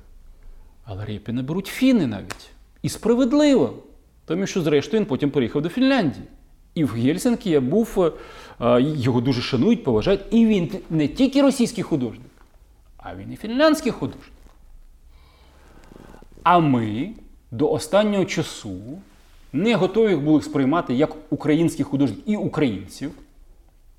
Але 0.86 1.06
Рєпіна 1.06 1.44
беруть 1.44 1.68
фіни 1.68 2.08
навіть. 2.08 2.50
І 2.82 2.90
справедливо. 2.90 3.74
Тому 4.26 4.46
що, 4.46 4.62
зрештою, 4.62 5.02
він 5.02 5.08
потім 5.08 5.32
поїхав 5.32 5.62
до 5.62 5.70
Фінляндії. 5.70 6.26
І 6.76 6.84
в 6.84 6.90
Гельсинкі 6.90 7.50
я 7.50 7.62
був, 7.62 8.14
е, 8.62 8.82
його 8.82 9.22
дуже 9.22 9.42
шанують, 9.42 9.84
поважають. 9.84 10.22
І 10.32 10.46
він 10.46 10.72
не 10.90 11.08
тільки 11.08 11.42
російський 11.42 11.84
художник, 11.84 12.32
а 12.98 13.16
він 13.16 13.34
і 13.34 13.36
фінляндський 13.36 13.92
художник. 13.92 14.32
А 16.44 16.60
ми 16.60 17.10
до 17.52 17.72
останнього 17.72 18.26
часу 18.26 18.80
не 19.54 19.76
готові 19.76 20.16
були 20.16 20.42
сприймати 20.42 20.94
як 20.94 21.16
українських 21.30 21.88
художників 21.88 22.24
і 22.28 22.38
українців. 22.38 23.12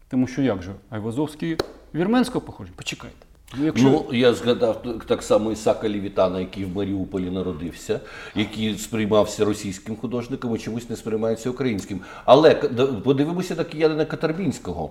Тому 0.09 0.26
що 0.26 0.42
як 0.42 0.62
же? 0.62 0.70
Айвазовський 0.90 1.57
вірменського 1.94 2.40
походження? 2.40 2.76
Почекайте. 2.76 3.16
Ну, 3.59 3.66
якщо... 3.66 3.84
ну, 3.84 4.05
я 4.12 4.34
згадав 4.34 4.84
так 5.07 5.22
само 5.22 5.52
Ісака 5.52 5.88
Лівітана, 5.88 6.40
який 6.40 6.64
в 6.64 6.76
Маріуполі 6.76 7.30
народився, 7.30 8.00
який 8.34 8.78
сприймався 8.78 9.44
російським 9.44 9.96
художником, 9.96 10.57
і 10.57 10.59
чомусь 10.59 10.90
не 10.90 10.96
сприймається 10.96 11.50
українським. 11.50 12.00
Але 12.24 12.55
подивимося 13.05 13.55
на 13.55 13.64
киянина 13.64 14.05
Катарбінського. 14.05 14.90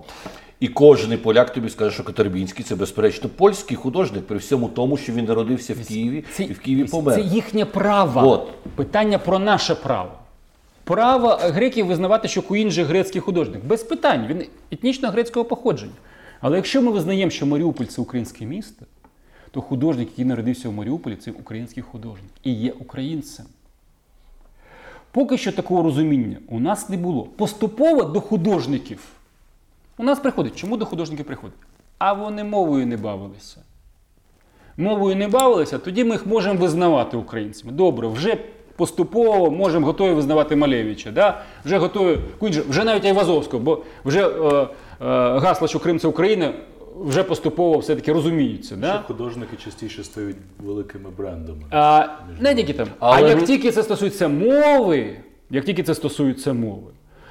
І 0.60 0.68
кожен 0.68 1.18
поляк 1.18 1.52
тобі 1.52 1.68
скаже, 1.68 1.94
що 1.94 2.04
Катарбінський 2.04 2.64
це, 2.64 2.74
безперечно, 2.74 3.28
польський 3.36 3.76
художник, 3.76 4.26
при 4.26 4.38
всьому 4.38 4.68
тому, 4.68 4.96
що 4.96 5.12
він 5.12 5.24
народився 5.24 5.74
в 5.74 5.88
Києві 5.88 6.24
це, 6.32 6.42
і 6.42 6.52
в 6.52 6.60
Києві 6.60 6.84
помер. 6.84 7.14
Це 7.14 7.20
їхнє 7.20 7.64
право. 7.64 8.30
От. 8.30 8.52
Питання 8.76 9.18
про 9.18 9.38
наше 9.38 9.74
право 9.74 10.10
право 10.84 11.28
греків 11.28 11.86
визнавати, 11.86 12.28
що 12.28 12.42
Куїн 12.42 12.70
же 12.70 12.84
грецький 12.84 13.20
художник. 13.20 13.64
Без 13.64 13.82
питань, 13.82 14.26
він 14.26 14.46
етнічно 14.70 15.10
грецького 15.10 15.44
походження. 15.44 15.92
Але 16.40 16.56
якщо 16.56 16.82
ми 16.82 16.90
визнаємо, 16.90 17.30
що 17.30 17.46
Маріуполь 17.46 17.84
це 17.84 18.02
українське 18.02 18.44
місто, 18.44 18.86
то 19.50 19.60
художник, 19.60 20.08
який 20.08 20.24
народився 20.24 20.68
в 20.68 20.72
Маріуполі, 20.72 21.16
це 21.16 21.30
український 21.30 21.82
художник 21.82 22.30
і 22.42 22.52
є 22.52 22.72
українцем. 22.72 23.46
Поки 25.10 25.38
що 25.38 25.52
такого 25.52 25.82
розуміння 25.82 26.36
у 26.48 26.60
нас 26.60 26.88
не 26.88 26.96
було. 26.96 27.22
Поступово 27.22 28.02
до 28.02 28.20
художників. 28.20 28.98
У 29.96 30.02
нас 30.02 30.18
приходить. 30.18 30.56
Чому 30.56 30.76
до 30.76 30.86
художників 30.86 31.26
приходить? 31.26 31.56
А 31.98 32.12
вони 32.12 32.44
мовою 32.44 32.86
не 32.86 32.96
бавилися. 32.96 33.60
Мовою 34.76 35.16
не 35.16 35.28
бавилися, 35.28 35.78
тоді 35.78 36.04
ми 36.04 36.10
їх 36.10 36.26
можемо 36.26 36.60
визнавати 36.60 37.16
українцями. 37.16 37.72
Добре, 37.72 38.08
вже 38.08 38.36
поступово 38.76 39.50
можемо 39.50 39.86
готові 39.86 40.12
визнавати 40.12 40.56
Малевича. 40.56 41.10
Да? 41.10 41.40
Вже 41.64 41.78
готові 41.78 42.18
вже 42.40 42.84
навіть 42.84 43.04
Айвазовського, 43.04 43.62
бо 43.62 43.82
вже 44.04 44.20
е, 44.20 44.28
е, 44.56 44.66
гасло, 45.38 45.68
що 45.68 45.78
Крим 45.78 45.98
це 45.98 46.08
Україна, 46.08 46.52
вже 47.00 47.22
поступово 47.22 47.78
все-таки 47.78 48.12
розуміються. 48.12 48.76
Да? 48.76 49.02
Художники 49.06 49.56
частіше 49.64 50.04
стають 50.04 50.36
великими 50.58 51.10
брендами. 51.18 51.62
А, 51.70 52.06
Не 52.40 52.54
тільки 52.54 52.72
там. 52.72 52.88
Але... 52.98 53.16
А 53.16 53.28
як 53.28 53.44
тільки 53.44 53.70
це 53.70 53.82
стосується 53.82 54.28
мови, 54.28 55.16
як 55.50 55.64
тільки 55.64 55.82
це 55.82 55.94
стосується 55.94 56.52
мови, 56.52 56.90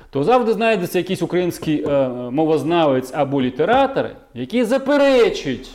то 0.09 0.23
завжди 0.23 0.53
знайдеться 0.53 0.97
якийсь 0.97 1.21
український 1.21 1.85
е, 1.87 2.09
мовознавець 2.09 3.11
або 3.13 3.41
літератор, 3.41 4.09
який 4.33 4.63
заперечить 4.63 5.69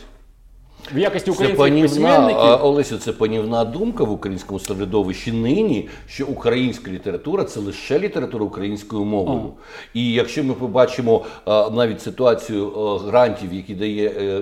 в 0.93 0.97
якості 0.97 1.31
українських 1.31 1.57
панівна, 1.57 1.89
письменників. 1.89 2.65
Олесю, 2.65 2.97
це 2.97 3.11
панівна 3.11 3.65
думка 3.65 4.03
в 4.03 4.11
українському 4.11 4.59
середовищі 4.59 5.31
нині, 5.31 5.87
що 6.07 6.25
українська 6.25 6.91
література 6.91 7.43
це 7.43 7.59
лише 7.59 7.99
література 7.99 8.45
українською 8.45 9.05
мовою. 9.05 9.39
О. 9.39 9.51
І 9.93 10.11
якщо 10.11 10.43
ми 10.43 10.53
побачимо 10.53 11.25
навіть 11.71 12.01
ситуацію 12.01 12.69
грантів, 12.97 13.53
які 13.53 13.75
дає 13.75 14.09
е, 14.09 14.41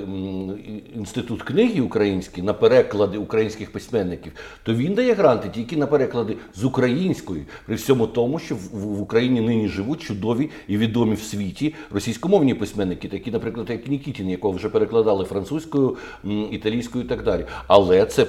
інститут 0.96 1.44
книги 1.44 1.82
український 1.82 2.44
на 2.44 2.54
переклади 2.54 3.18
українських 3.18 3.72
письменників, 3.72 4.32
то 4.64 4.74
він 4.74 4.94
дає 4.94 5.14
гранти 5.14 5.50
тільки 5.54 5.76
на 5.76 5.88
переклади 5.88 6.38
з 6.56 6.64
української, 6.64 7.46
при 7.66 7.76
всьому 7.76 8.08
тому, 8.08 8.40
що 8.40 8.56
в 8.74 9.02
Україні 9.02 9.42
нині 9.42 9.68
живуть 9.68 10.02
чудові 10.02 10.50
і 10.68 10.78
відомі 10.78 11.16
в 11.16 11.22
світі 11.22 11.76
російськомовні 11.92 12.54
письменники, 12.54 13.08
такі, 13.08 13.32
наприклад, 13.32 13.70
як 13.70 13.88
Нікітін, 13.88 14.30
якого 14.30 14.54
вже 14.54 14.70
перекладали 14.70 15.26
французькою 15.26 15.98
італійською 16.32 17.04
і 17.04 17.08
так 17.08 17.24
далі. 17.24 17.46
Але 17.68 18.06
це 18.06 18.26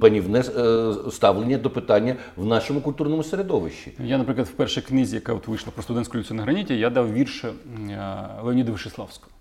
панівне 0.00 0.40
е, 0.40 0.92
ставлення 1.10 1.58
до 1.58 1.70
питання 1.70 2.16
в 2.36 2.46
нашому 2.46 2.80
культурному 2.80 3.22
середовищі. 3.22 3.92
Я, 4.04 4.18
наприклад, 4.18 4.46
в 4.46 4.52
першій 4.52 4.80
книзі, 4.80 5.14
яка 5.14 5.34
от 5.34 5.48
вийшла 5.48 5.72
про 5.72 5.82
студентську 5.82 6.18
люцію 6.18 6.36
на 6.36 6.42
граніті, 6.42 6.78
я 6.78 6.90
дав 6.90 7.12
вірш 7.12 7.44
е, 7.44 7.52
Леоніда 8.42 8.72
Вишеславського. 8.72 9.32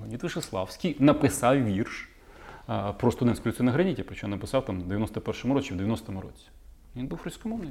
Леонід 0.00 0.22
Вишеславський 0.22 0.96
написав 0.98 1.64
вірш 1.64 2.08
е, 2.68 2.94
про 3.00 3.12
студентську 3.12 3.48
люцію 3.48 3.66
на 3.66 3.72
граніті, 3.72 4.02
причому 4.02 4.30
написав 4.30 4.64
там 4.64 4.80
в 4.80 4.92
91-му 4.92 5.54
році, 5.54 5.74
в 5.74 5.76
90-му 5.76 6.20
році. 6.20 6.44
Він 6.96 7.06
був 7.06 7.20
російськомовний 7.24 7.70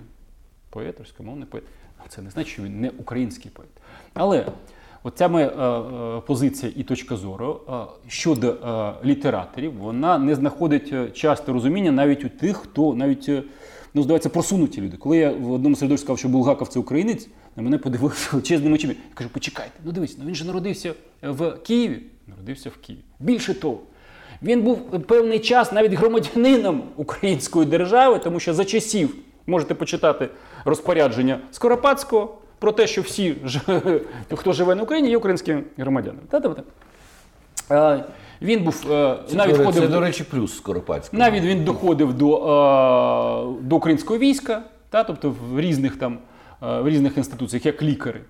поет, 0.69 0.99
російськомовний 0.99 1.47
поет. 1.47 1.63
Це 2.09 2.21
не 2.21 2.29
значить, 2.29 2.53
що 2.53 2.63
він 2.63 2.81
не 2.81 2.89
український 2.89 3.51
поет. 3.51 3.69
Але 4.13 4.45
Оця 5.04 5.28
моя 5.28 5.47
е, 5.47 5.64
е, 6.18 6.22
позиція 6.28 6.72
і 6.76 6.84
точка 6.84 7.16
зору 7.16 7.62
е, 7.70 7.74
щодо 8.08 8.56
літераторів, 9.06 9.74
вона 9.78 10.18
не 10.18 10.36
знаходить 10.36 11.14
часто 11.14 11.54
розуміння 11.54 11.91
навіть 11.91 12.26
у 12.26 12.30
тих, 12.30 12.58
хто 12.58 12.95
навіть 12.95 13.30
ну, 13.93 14.04
здавається 14.04 14.30
просунуті 14.30 14.82
люди. 14.82 14.97
Коли 14.97 15.18
я 15.18 15.32
в 15.32 15.51
одному 15.51 15.76
середовищі 15.76 16.04
сказав, 16.04 16.20
що 16.20 16.28
Булгаков 16.30 16.68
це 16.68 16.80
українець, 16.80 17.28
на 17.56 17.64
мене 17.64 17.78
подивився 17.78 18.30
величезними 18.32 18.76
очима. 18.76 18.93
Я 18.93 18.99
кажу, 19.14 19.30
почекайте, 19.30 19.72
ну 19.86 19.91
дивись, 19.91 20.18
ну 20.20 20.26
він 20.26 20.36
же 20.36 20.45
народився 20.45 20.93
в 21.22 21.51
Києві. 21.51 21.99
Народився 22.28 22.70
в 22.70 22.78
Києві. 22.86 23.01
Більше 23.20 23.54
того, 23.54 23.80
він 24.41 24.62
був 24.62 24.80
певний 25.08 25.39
час 25.39 25.72
навіть 25.72 25.93
громадянином 25.93 26.84
української 26.95 27.66
держави, 27.66 28.20
тому 28.20 28.39
що 28.39 28.54
за 28.54 28.66
часів 28.66 29.16
Можете 29.47 29.74
почитати 29.74 30.30
розпорядження 30.66 31.39
Скоропадського 31.51 32.38
про 32.64 32.72
те, 32.72 32.88
що 32.88 33.01
всі, 33.01 33.36
хто 34.36 34.53
живе 34.53 34.76
на 34.76 34.84
Україні, 34.84 35.09
є 35.09 35.18
українськими 35.18 35.64
громадянами. 35.78 36.22
Він 38.41 38.64
був 38.64 38.91
е, 38.91 39.18
це, 39.28 39.36
навіть 39.36 39.55
це, 39.55 39.66
ходив, 39.66 39.82
це, 39.84 39.88
до 39.88 39.99
речі, 39.99 40.24
плюс 40.24 40.57
Скоропадського. 40.57 41.20
Навіть 41.20 41.43
він 41.43 41.64
доходив 41.64 42.14
до 42.14 42.36
е, 42.36 43.61
до 43.61 43.76
українського 43.76 44.20
війська, 44.20 44.64
та, 44.89 45.03
тобто 45.03 45.36
в 45.51 45.59
різних 45.59 45.95
там 45.95 46.20
е, 46.64 46.82
в 46.82 46.89
різних 46.89 47.18
інституціях, 47.18 47.66
як 47.66 47.82
лікари. 47.82 48.22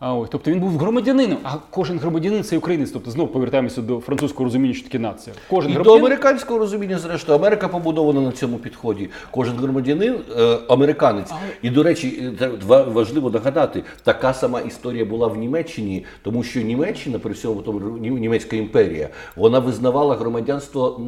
А 0.00 0.14
ось, 0.14 0.28
тобто 0.30 0.50
він 0.50 0.60
був 0.60 0.78
громадянином, 0.78 1.38
а 1.42 1.54
кожен 1.70 1.98
громадянин 1.98 2.42
це 2.42 2.58
українець. 2.58 2.90
Тобто 2.90 3.10
знову 3.10 3.28
повертаємося 3.28 3.82
до 3.82 4.00
французького 4.00 4.44
розуміння, 4.44 4.74
що 4.74 4.84
таке 4.84 4.98
нація. 4.98 5.36
Кожен 5.50 5.70
І 5.70 5.74
громадянин... 5.74 6.00
до 6.00 6.06
американського 6.06 6.58
розуміння, 6.58 6.98
зрештою, 6.98 7.38
Америка 7.38 7.68
побудована 7.68 8.20
на 8.20 8.32
цьому 8.32 8.58
підході. 8.58 9.10
Кожен 9.30 9.56
громадянин 9.56 10.14
е, 10.38 10.58
американець. 10.68 11.28
Але... 11.30 11.40
І 11.62 11.70
до 11.70 11.82
речі, 11.82 12.32
е, 12.42 12.50
важливо 12.68 13.30
нагадати, 13.30 13.82
така 14.02 14.34
сама 14.34 14.60
історія 14.60 15.04
була 15.04 15.26
в 15.26 15.36
Німеччині, 15.36 16.04
тому 16.22 16.42
що 16.42 16.60
Німеччина, 16.60 17.18
при 17.18 17.32
всьому 17.32 17.62
тому 17.62 17.98
німецька 17.98 18.56
імперія, 18.56 19.08
вона 19.36 19.58
визнавала 19.58 20.16
громадянство 20.16 21.00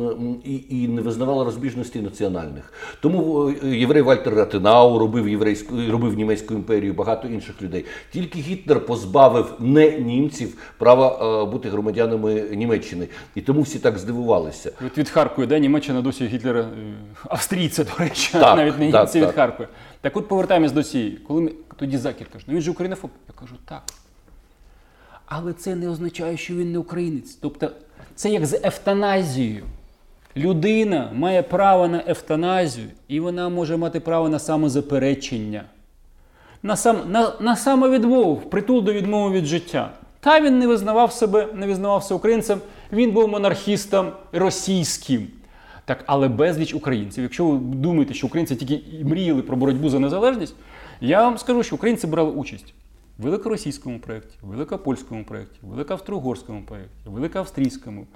і 0.44 0.60
і 0.70 0.88
не 0.88 1.02
визнавала 1.02 1.44
розбіжності 1.44 2.00
національних. 2.00 2.72
Тому 3.00 3.52
е, 3.64 3.68
єврей 3.68 4.02
Вальтер 4.02 4.34
Ратенау 4.34 4.98
робив 4.98 5.28
єврейську 5.28 5.74
робив 5.90 6.14
німецьку 6.14 6.54
імперію, 6.54 6.94
багато 6.94 7.28
інших 7.28 7.62
людей. 7.62 7.84
Тільки 8.12 8.38
Гітлер 8.38 8.81
позбавив 8.82 9.54
не 9.58 9.98
німців 9.98 10.56
права 10.78 11.42
е, 11.42 11.50
бути 11.50 11.68
громадянами 11.68 12.40
Німеччини. 12.40 13.08
І 13.34 13.40
тому 13.40 13.62
всі 13.62 13.78
так 13.78 13.98
здивувалися. 13.98 14.72
От 14.86 14.98
від 14.98 15.08
Харкова, 15.08 15.46
да, 15.46 15.58
Німеччина 15.58 16.02
досі 16.02 16.26
Гітлера 16.26 16.60
е, 16.60 16.66
австрійця, 17.28 17.84
до 17.84 17.90
речі, 17.98 18.32
так, 18.32 18.56
навіть 18.56 18.78
не 18.78 18.86
німці 18.86 19.20
від 19.20 19.32
Харкова. 19.32 19.68
Так 20.00 20.16
от 20.16 20.28
повертаємось 20.28 20.72
до 20.72 20.82
цієї. 20.82 21.10
Коли 21.10 21.40
ми 21.40 21.52
тоді 21.76 21.98
Закір 21.98 22.26
каже, 22.32 22.44
ну 22.48 22.54
він 22.54 22.62
же 22.62 22.70
українофоб. 22.70 23.10
Я 23.28 23.34
кажу, 23.40 23.54
так. 23.64 23.82
Але 25.26 25.52
це 25.52 25.74
не 25.74 25.88
означає, 25.88 26.36
що 26.36 26.54
він 26.54 26.72
не 26.72 26.78
українець. 26.78 27.34
Тобто, 27.34 27.70
це 28.14 28.30
як 28.30 28.46
з 28.46 28.60
евтаназією. 28.64 29.64
Людина 30.36 31.10
має 31.14 31.42
право 31.42 31.88
на 31.88 32.04
евтаназію, 32.06 32.86
і 33.08 33.20
вона 33.20 33.48
може 33.48 33.76
мати 33.76 34.00
право 34.00 34.28
на 34.28 34.38
самозаперечення 34.38 35.64
на 36.62 36.76
сам, 36.76 36.96
на, 37.08 37.32
на 37.40 37.56
самовідмову, 37.56 38.36
притул 38.36 38.82
до 38.82 38.92
відмови 38.92 39.36
від 39.36 39.44
життя. 39.44 39.90
Та 40.20 40.40
він 40.40 40.58
не 40.58 40.66
визнавав 40.66 41.12
себе, 41.12 41.48
не 41.54 41.66
визнавався 41.66 42.14
українцем, 42.14 42.60
він 42.92 43.10
був 43.10 43.28
монархістом 43.28 44.12
російським. 44.32 45.28
Так, 45.84 46.04
але 46.06 46.28
безліч 46.28 46.74
українців. 46.74 47.22
Якщо 47.22 47.46
ви 47.46 47.58
думаєте, 47.58 48.14
що 48.14 48.26
українці 48.26 48.56
тільки 48.56 49.04
мріяли 49.04 49.42
про 49.42 49.56
боротьбу 49.56 49.88
за 49.88 49.98
незалежність, 49.98 50.54
я 51.00 51.22
вам 51.22 51.38
скажу, 51.38 51.62
що 51.62 51.76
українці 51.76 52.06
брали 52.06 52.30
участь 52.30 52.74
в 53.18 53.22
великоросійському 53.22 53.98
проєкті, 53.98 54.36
в 54.42 54.46
великопольському 54.46 55.24
проєкті, 55.24 55.58
в 55.62 55.74
великоавстро-угорському 55.74 56.62
проєкті, 56.64 56.90
в 57.06 57.10
великоавстрійському, 57.10 58.06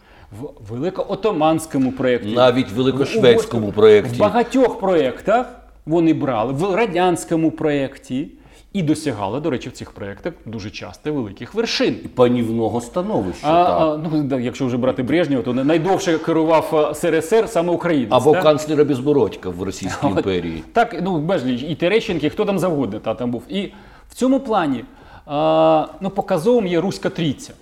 в 0.41 0.73
великоотоманському 0.73 1.93
проєкті, 1.93 2.35
навіть 2.35 2.71
в 2.71 2.75
великошведському 2.75 3.73
проєкті. 3.73 4.17
В 4.17 4.19
багатьох 4.19 4.81
проєктах 4.81 5.66
вони 5.87 6.15
брали 6.15 6.53
в 6.53 6.75
радянському 6.75 7.51
проєкті. 7.51 8.29
І 8.73 8.83
досягали, 8.83 9.41
до 9.41 9.51
речі, 9.51 9.69
в 9.69 9.73
цих 9.73 9.91
проєктах 9.91 10.33
дуже 10.47 10.71
часто 10.71 11.13
великих 11.13 11.55
вершин. 11.55 11.97
І 12.05 12.09
Панівного 12.09 12.81
становища. 12.81 13.47
А, 13.49 13.65
так. 13.65 13.81
а, 13.81 14.09
ну, 14.31 14.41
Якщо 14.41 14.67
вже 14.67 14.77
брати 14.77 15.03
Брежнєва, 15.03 15.43
то 15.43 15.55
найдовше 15.55 16.19
керував 16.19 16.93
СРСР 16.95 17.49
саме 17.49 17.73
українець. 17.73 18.09
Або 18.13 18.33
так? 18.33 18.43
канцлера 18.43 18.85
Безбородька 18.85 19.51
в 19.51 19.63
Російській 19.63 20.07
імперії. 20.17 20.65
Так, 20.73 20.97
ну 21.03 21.19
безліч 21.19 21.63
і 21.63 21.75
Терещенки, 21.75 22.31
хто 22.31 22.45
там 22.45 22.59
завгодно 22.59 23.01
та, 23.01 23.15
там 23.15 23.31
був. 23.31 23.43
І 23.49 23.73
в 24.11 24.15
цьому 24.15 24.41
плані 24.41 24.85
а, 25.27 25.87
ну, 26.01 26.11
показовим 26.11 26.67
є 26.67 26.81
Руська 26.81 27.11
Трійця. 27.11 27.53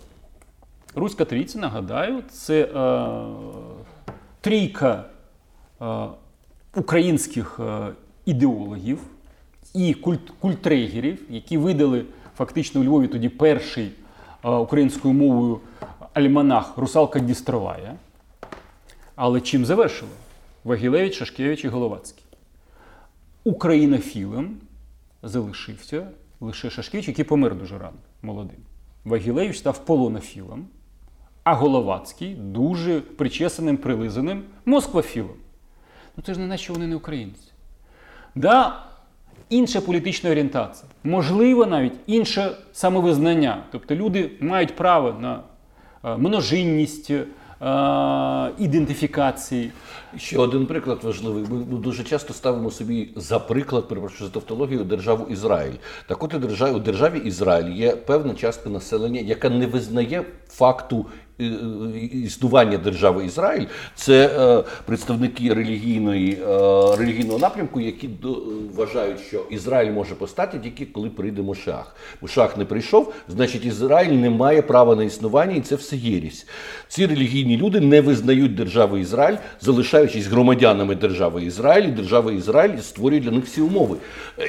Руська 0.95 1.25
Трійця, 1.25 1.59
нагадаю, 1.59 2.23
це 2.31 2.69
а, 2.75 3.27
трійка 4.41 5.05
а, 5.81 6.07
українських 6.75 7.61
ідеологів 8.27 8.99
і 9.75 9.95
культ, 9.95 10.31
культрейгерів, 10.41 11.23
які 11.29 11.59
видали 11.59 12.05
фактично 12.37 12.81
у 12.81 12.85
Львові 12.85 13.09
тоді 13.09 13.29
перший 13.29 13.91
а, 14.43 14.59
українською 14.59 15.15
мовою 15.15 15.61
альманах 16.13 16.79
Русалка 16.79 17.19
Дістровая. 17.19 17.95
Але 19.17 19.41
чим 19.41 19.65
завершили? 19.65 20.11
Вагілевич, 20.65 21.15
Шашкевич 21.15 21.65
і 21.65 21.69
Головацький. 21.69 22.25
Українофілем 23.45 24.57
залишився 25.23 26.09
лише 26.41 26.71
Шашкевич, 26.71 27.09
який 27.09 27.25
помер 27.25 27.55
дуже 27.55 27.79
рано, 27.79 27.97
молодим. 28.23 28.61
Вагілевич 29.05 29.59
став 29.59 29.85
полонофілом, 29.85 30.67
а 31.43 31.55
Головацький 31.55 32.35
дуже 32.35 33.01
причесаним, 33.01 33.77
прилизаним 33.77 34.43
москвафілом. 34.65 35.37
Ну 36.17 36.23
це 36.27 36.35
ж 36.35 36.41
не 36.41 36.47
наче 36.47 36.73
вони 36.73 36.87
не 36.87 36.97
українці. 36.97 37.54
Да, 38.35 38.83
інша 39.49 39.81
політична 39.81 40.31
орієнтація, 40.31 40.91
можливо, 41.05 41.67
навіть 41.67 41.95
інше 42.07 42.51
самовизнання. 42.73 43.63
Тобто 43.73 43.95
люди 43.95 44.31
мають 44.41 44.77
право 44.77 45.17
на 45.21 45.41
е, 46.05 46.17
множинність. 46.17 47.13
Е, 47.63 48.51
ідентифікації. 48.59 49.71
Ще 50.17 50.39
один 50.39 50.67
приклад 50.67 50.99
важливий. 51.03 51.45
Ми 51.51 51.79
дуже 51.79 52.05
часто 52.05 52.35
ставимо 52.35 52.71
собі 52.71 53.11
за 53.17 53.39
приклад, 53.39 53.89
перепрошую 53.89 54.29
за 54.29 54.35
тавтологію, 54.35 54.85
державу 54.85 55.27
Ізраїль. 55.31 55.73
Так 56.07 56.23
от 56.23 56.35
у 56.35 56.79
державі, 56.79 57.19
Ізраїль 57.19 57.73
є 57.73 57.97
певна 57.97 58.35
частка 58.35 58.71
населення, 58.71 59.21
яка 59.21 59.51
не 59.51 59.67
визнає 59.67 60.25
факту 60.49 61.07
існування 62.13 62.79
держави 62.79 63.25
Ізраїль 63.25 63.67
це 63.95 64.27
е, 64.27 64.65
представники 64.85 65.55
релігійної 65.55 66.33
е, 66.33 66.47
релігійного 66.97 67.39
напрямку, 67.39 67.81
які 67.81 68.11
вважають, 68.75 69.21
що 69.21 69.47
Ізраїль 69.51 69.93
може 69.93 70.15
постати 70.15 70.59
тільки 70.59 70.87
коли 70.87 71.11
прийде 71.11 71.43
Мошах. 71.43 71.97
Мошах 72.21 72.57
не 72.57 72.65
прийшов, 72.65 73.15
значить 73.29 73.65
Ізраїль 73.65 74.13
не 74.13 74.31
має 74.31 74.63
права 74.63 74.97
на 74.97 75.05
існування, 75.05 75.57
і 75.57 75.61
це 75.61 75.77
все 75.77 75.97
єрість. 75.97 76.49
Ці 76.89 77.07
релігійні 77.07 77.57
люди 77.57 77.81
не 77.81 78.01
визнають 78.01 78.55
держави 78.55 79.01
Ізраїль, 79.01 79.37
залишаючись 79.61 80.27
громадянами 80.27 80.95
держави 80.95 81.45
Ізраїль, 81.45 81.85
і 81.85 81.93
держава 81.93 82.33
Ізраїль 82.33 82.79
створює 82.79 83.21
для 83.21 83.31
них 83.31 83.45
всі 83.45 83.61
умови. 83.61 83.97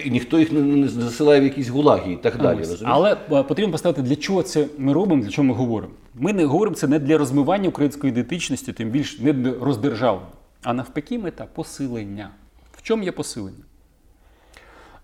І 0.06 0.10
ніхто 0.10 0.40
їх 0.40 0.52
не 0.52 0.88
засилає 0.88 1.42
в 1.42 1.44
якісь 1.44 1.70
гулаги 1.70 2.12
і 2.12 2.16
так 2.16 2.42
далі. 2.42 2.64
Але 2.84 3.16
потрібно 3.16 3.72
поставити, 3.72 4.02
для 4.02 4.16
чого 4.16 4.44
це 4.44 4.66
ми 4.78 4.94
робимо, 4.94 5.24
для 5.24 5.30
чого 5.30 5.48
ми 5.48 5.54
говоримо. 5.54 5.94
Ми 6.16 6.34
не 6.34 6.46
говоримо 6.46 6.76
це 6.76 6.88
не 6.88 7.00
для 7.00 7.18
розмивання 7.18 7.70
української 7.70 8.12
ідентичності, 8.12 8.74
тим 8.74 8.90
більше 8.90 9.24
не 9.24 9.34
для 9.34 9.54
роздержавлення. 9.66 10.28
А 10.64 10.74
навпаки, 10.74 11.20
мета 11.20 11.46
посилення. 11.46 12.30
В 12.72 12.82
чому 12.82 13.04
є 13.04 13.12
посилення? 13.12 13.64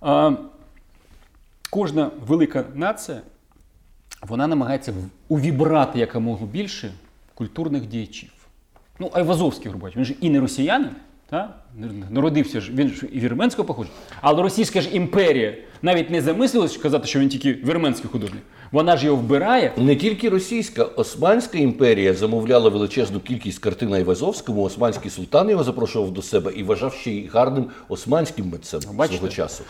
А, 0.02 0.32
Кожна 1.70 2.12
велика 2.28 2.66
нація 2.74 3.22
вона 4.22 4.48
намагається 4.48 4.94
увібрати 5.28 6.00
якомога 6.00 6.46
більше 6.46 6.94
культурних 7.34 7.86
діячів. 7.86 8.32
Ну, 9.00 9.10
Айвазовський, 9.14 9.70
грубо 9.70 9.90
він 9.96 10.06
ж 10.06 10.16
і 10.22 10.30
не 10.30 10.40
росіянин, 10.40 10.96
та? 11.30 11.56
Народився 12.10 12.62
ж, 12.62 12.72
він 12.76 12.90
ж 12.90 13.08
і 13.12 13.20
вірменського 13.20 13.68
походження, 13.68 13.98
але 14.22 14.42
Російська 14.44 14.82
ж 14.82 14.90
імперія 14.94 15.54
навіть 15.82 16.10
не 16.10 16.22
замислилась 16.22 16.78
казати, 16.78 17.08
що 17.08 17.20
він 17.20 17.30
тільки 17.30 17.54
вірменський 17.54 18.10
художник. 18.10 18.44
Вона 18.72 18.98
ж 18.98 19.06
його 19.06 19.18
вбирає. 19.18 19.74
Не 19.78 19.96
тільки 19.96 20.30
російська, 20.30 20.84
Османська 20.84 21.58
імперія 21.58 22.14
замовляла 22.14 22.70
величезну 22.70 23.20
кількість 23.20 23.60
картин 23.60 23.94
Айвазовському. 23.94 24.62
Османський 24.64 25.12
султан 25.12 25.50
його 25.50 25.64
запрошував 25.64 26.12
до 26.12 26.22
себе 26.22 26.52
і 26.56 26.64
вважав 26.64 26.94
ще 26.94 27.12
й 27.12 27.28
гарним 27.28 27.66
османським 27.90 28.50
митцем 28.50 28.82
Бачите? 28.94 29.18
свого 29.18 29.34
часу. 29.34 29.64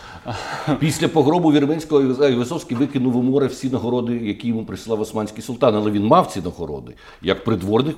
Після 0.78 1.08
погробу 1.08 1.52
Вірменського 1.52 2.24
Айвазовський 2.24 2.76
викинув 2.76 3.16
у 3.16 3.22
море 3.22 3.46
всі 3.46 3.70
нагороди, 3.70 4.20
які 4.22 4.48
йому 4.48 4.64
прислав 4.64 5.00
османський 5.00 5.42
султан. 5.42 5.74
Але 5.74 5.90
він 5.90 6.04
мав 6.04 6.26
ці 6.26 6.40
нагороди 6.40 6.94
як 7.22 7.44
придворник 7.44 7.96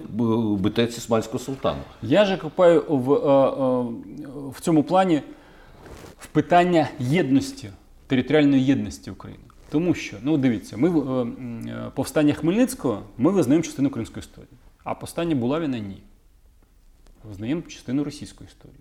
битець 0.58 0.98
османського 0.98 1.38
султану. 1.38 1.80
Я 2.02 2.24
же 2.24 2.36
копаю 2.36 2.82
в, 2.88 3.12
е, 3.12 3.16
е, 3.16 3.84
в 4.50 4.60
цьому 4.60 4.82
плані 4.82 5.22
в 6.18 6.26
питання 6.26 6.88
єдності, 6.98 7.70
територіальної 8.06 8.64
єдності 8.64 9.10
України. 9.10 9.44
Тому 9.70 9.94
що, 9.94 10.16
ну 10.22 10.36
дивіться, 10.36 10.76
ми 10.76 10.88
е, 10.88 11.26
е, 11.70 11.90
повстання 11.94 12.34
Хмельницького 12.34 13.02
ми 13.18 13.30
визнаємо 13.30 13.62
частину 13.62 13.88
української 13.88 14.20
історії, 14.20 14.52
а 14.84 14.94
повстання 14.94 15.34
Булавіна 15.34 15.78
ні. 15.78 16.02
Визнаємо 17.28 17.62
частину 17.62 18.04
російської 18.04 18.48
історії. 18.48 18.80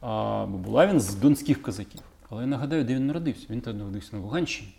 А, 0.00 0.46
Бо 0.48 0.58
Булавін 0.58 1.00
з 1.00 1.14
донських 1.14 1.62
козаків. 1.62 2.00
Але 2.30 2.42
я 2.42 2.46
нагадаю, 2.46 2.84
де 2.84 2.94
він 2.94 3.06
народився. 3.06 3.46
Він 3.50 3.62
народився 3.66 4.16
на 4.16 4.22
Луганщині. 4.22 4.70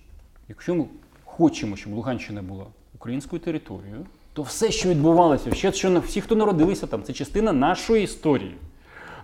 Якщо 0.49 0.75
ми 0.75 0.85
хочемо, 1.25 1.75
щоб 1.75 1.93
Луганщина 1.93 2.41
була 2.41 2.65
українською 2.95 3.39
територією, 3.39 4.05
то 4.33 4.41
все, 4.41 4.71
що 4.71 4.89
відбувалося, 4.89 5.55
ще 5.55 5.71
що 5.71 5.99
всі, 5.99 6.21
хто 6.21 6.35
народилися 6.35 6.87
там, 6.87 7.03
це 7.03 7.13
частина 7.13 7.53
нашої 7.53 8.03
історії. 8.03 8.55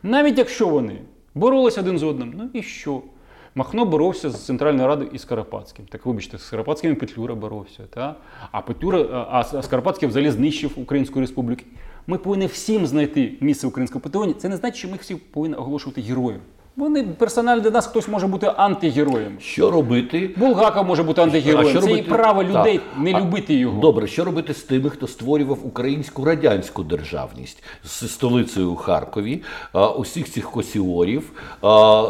Навіть 0.04 0.38
якщо 0.38 0.68
вони 0.68 1.02
Боролися 1.36 1.82
один 1.82 1.98
з 1.98 2.04
одним. 2.04 2.34
Ну 2.38 2.50
і 2.54 2.64
що? 2.64 3.02
Махно 3.56 3.86
боровся 3.86 4.30
з 4.30 4.46
Центральною 4.46 4.88
Радою 4.88 5.10
і 5.14 5.18
Скоропадським. 5.18 5.86
Так 5.86 6.06
вибачте, 6.06 6.38
з 6.38 6.44
Скоропадським 6.44 6.92
і 6.92 6.96
Петлюра 6.96 7.36
боровся. 7.36 7.84
Та? 7.90 8.16
А 8.52 8.62
Петлюра, 8.62 9.28
а 9.32 9.44
Скарпатський 9.44 10.10
взагалі 10.10 10.32
знищив 10.32 10.72
Українську 10.76 11.20
Республіку. 11.20 11.64
Ми 12.08 12.18
повинні 12.18 12.46
всім 12.46 12.86
знайти 12.86 13.34
місце 13.42 13.68
українського 13.68 14.02
патеоні. 14.02 14.34
Це 14.34 14.50
не 14.50 14.58
значить, 14.58 14.80
що 14.80 14.88
ми 14.88 14.98
всі 14.98 15.16
повинні 15.16 15.56
оголошувати 15.56 16.02
героїв. 16.02 16.40
Вони 16.76 17.04
персонально 17.04 17.62
для 17.62 17.70
нас 17.70 17.88
хтось 17.88 18.08
може 18.08 18.28
бути 18.28 18.52
антигероєм. 18.58 19.38
Що 19.40 19.72
робити? 19.72 20.30
Булгаков 20.38 20.86
може 20.86 21.04
бути 21.04 21.22
антигероєм. 21.22 21.68
А 21.68 21.70
що 21.70 21.82
Це 21.82 21.88
робити? 21.88 22.08
і 22.08 22.10
право 22.10 22.44
людей 22.44 22.78
так. 22.78 23.04
не 23.04 23.20
любити 23.20 23.54
його. 23.54 23.82
Добре, 23.82 24.08
що 24.08 24.24
робити 24.26 24.54
з 24.54 24.64
тими, 24.64 24.90
хто 24.90 25.08
створював 25.08 25.58
українську 25.64 26.26
радянську 26.26 26.84
державність 26.84 27.64
з 27.84 28.12
столицею 28.12 28.72
у 28.72 28.76
Харкові, 28.76 29.42
а, 29.74 29.90
усіх 29.90 30.32
цих 30.32 30.52
косіорів 30.52 31.32
а, 31.62 32.04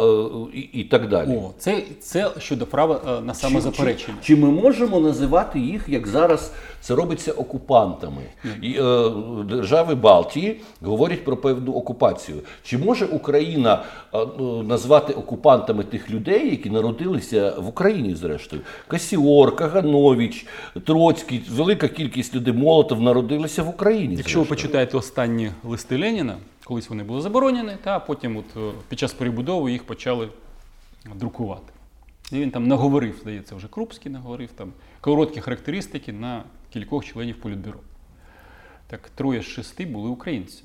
і, 0.54 0.60
і 0.60 0.84
так 0.84 1.10
далі? 1.10 1.30
О, 1.30 1.52
це 1.58 1.84
це 2.00 2.32
щодо 2.38 2.66
права 2.66 3.22
на 3.26 3.34
самозаперечення. 3.34 4.18
Чи, 4.22 4.28
чи, 4.28 4.36
чи 4.36 4.42
ми 4.42 4.52
можемо 4.52 5.00
називати 5.00 5.60
їх 5.60 5.90
як 5.90 6.08
зараз? 6.08 6.52
Це 6.82 6.96
робиться 6.96 7.32
окупантами. 7.32 8.22
І 8.62 8.74
е, 8.74 9.10
Держави 9.50 9.96
Балтії 9.96 10.62
говорять 10.82 11.26
про 11.26 11.38
певну 11.38 11.74
окупацію. 11.74 12.38
Чи 12.64 12.78
може 12.78 13.06
Україна 13.06 13.84
е, 14.14 14.28
ну, 14.40 14.64
назвати 14.64 15.14
окупантами 15.14 15.84
тих 15.84 16.10
людей, 16.10 16.50
які 16.50 16.70
народилися 16.70 17.54
в 17.58 17.68
Україні, 17.68 18.16
зрештою? 18.16 18.62
Касіор, 18.88 19.56
Каганович, 19.56 20.46
Троцький, 20.86 21.44
велика 21.52 21.88
кількість 21.88 22.36
людей 22.36 22.54
Молотов 22.54 23.02
народилися 23.02 23.64
в 23.64 23.70
Україні. 23.70 24.16
Якщо 24.16 24.22
зрештою. 24.22 24.44
ви 24.44 24.50
почитаєте 24.50 24.98
останні 24.98 25.52
листи 25.64 25.98
Леніна, 25.98 26.38
колись 26.64 26.90
вони 26.90 27.04
були 27.04 27.22
заборонені, 27.22 27.72
та 27.84 28.00
потім 28.00 28.38
от, 28.38 28.46
е, 28.58 28.72
під 28.90 29.00
час 29.00 29.14
перебудови 29.14 29.72
їх 29.72 29.84
почали 29.84 30.30
друкувати. 31.16 31.74
І 32.32 32.36
він 32.36 32.52
там 32.52 32.68
наговорив, 32.68 33.18
здається, 33.22 33.56
вже 33.56 33.68
Крупський 33.68 34.12
наговорив 34.12 34.50
там 34.56 34.72
короткі 35.02 35.42
характеристики 35.42 36.14
на 36.14 36.44
кількох 36.74 37.06
членів 37.06 37.42
політбюро. 37.42 37.80
Так, 38.88 39.10
троє 39.10 39.42
з 39.42 39.46
шести 39.46 39.86
були 39.86 40.10
українці: 40.10 40.64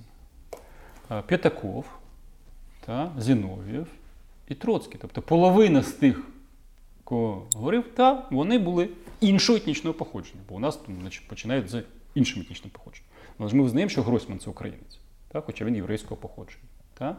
П'ятаков, 1.26 1.84
та, 2.86 3.12
Зінов'єв 3.18 3.86
і 4.48 4.54
Троцький. 4.54 4.98
Тобто 5.00 5.22
половина 5.22 5.82
з 5.82 5.92
тих, 5.92 6.28
кого 7.04 7.46
говорив, 7.54 7.84
та 7.94 8.26
вони 8.30 8.58
були 8.58 8.88
іншого 9.20 9.56
етнічного 9.56 9.94
походження, 9.94 10.40
бо 10.48 10.54
у 10.54 10.58
нас 10.58 10.78
значить, 11.00 11.28
починають 11.28 11.68
з 11.70 11.82
іншим 12.14 12.42
етнічним 12.42 12.70
походженням. 12.70 13.10
Але 13.38 13.48
ж 13.48 13.56
ми 13.56 13.62
визнаємо, 13.62 13.90
що 13.90 14.02
Гройсман 14.02 14.38
це 14.38 14.50
українець, 14.50 14.98
та, 15.28 15.40
хоча 15.40 15.64
він 15.64 15.76
єврейського 15.76 16.16
походження. 16.16 16.64
Та. 16.94 17.16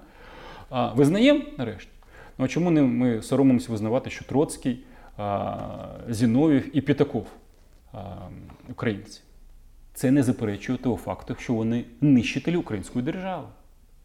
А 0.70 0.94
Визнаємо 0.94 1.42
нарешті. 1.58 1.92
Ну 2.38 2.46
а 2.46 2.48
чому 2.48 2.72
не 2.72 2.82
ми 2.82 3.22
соромимося 3.22 3.72
визнавати, 3.72 4.10
що 4.10 4.26
Троцький, 4.26 4.80
Зіновів 6.10 6.78
і 6.78 6.82
П'ятаков 6.82 7.28
українці? 8.70 9.22
Це 9.94 10.12
не 10.12 10.24
заперечує 10.24 10.78
того 10.78 10.98
факту, 10.98 11.36
що 11.40 11.54
вони 11.54 11.86
нищителі 12.02 12.58
української 12.58 13.06
держави. 13.06 13.48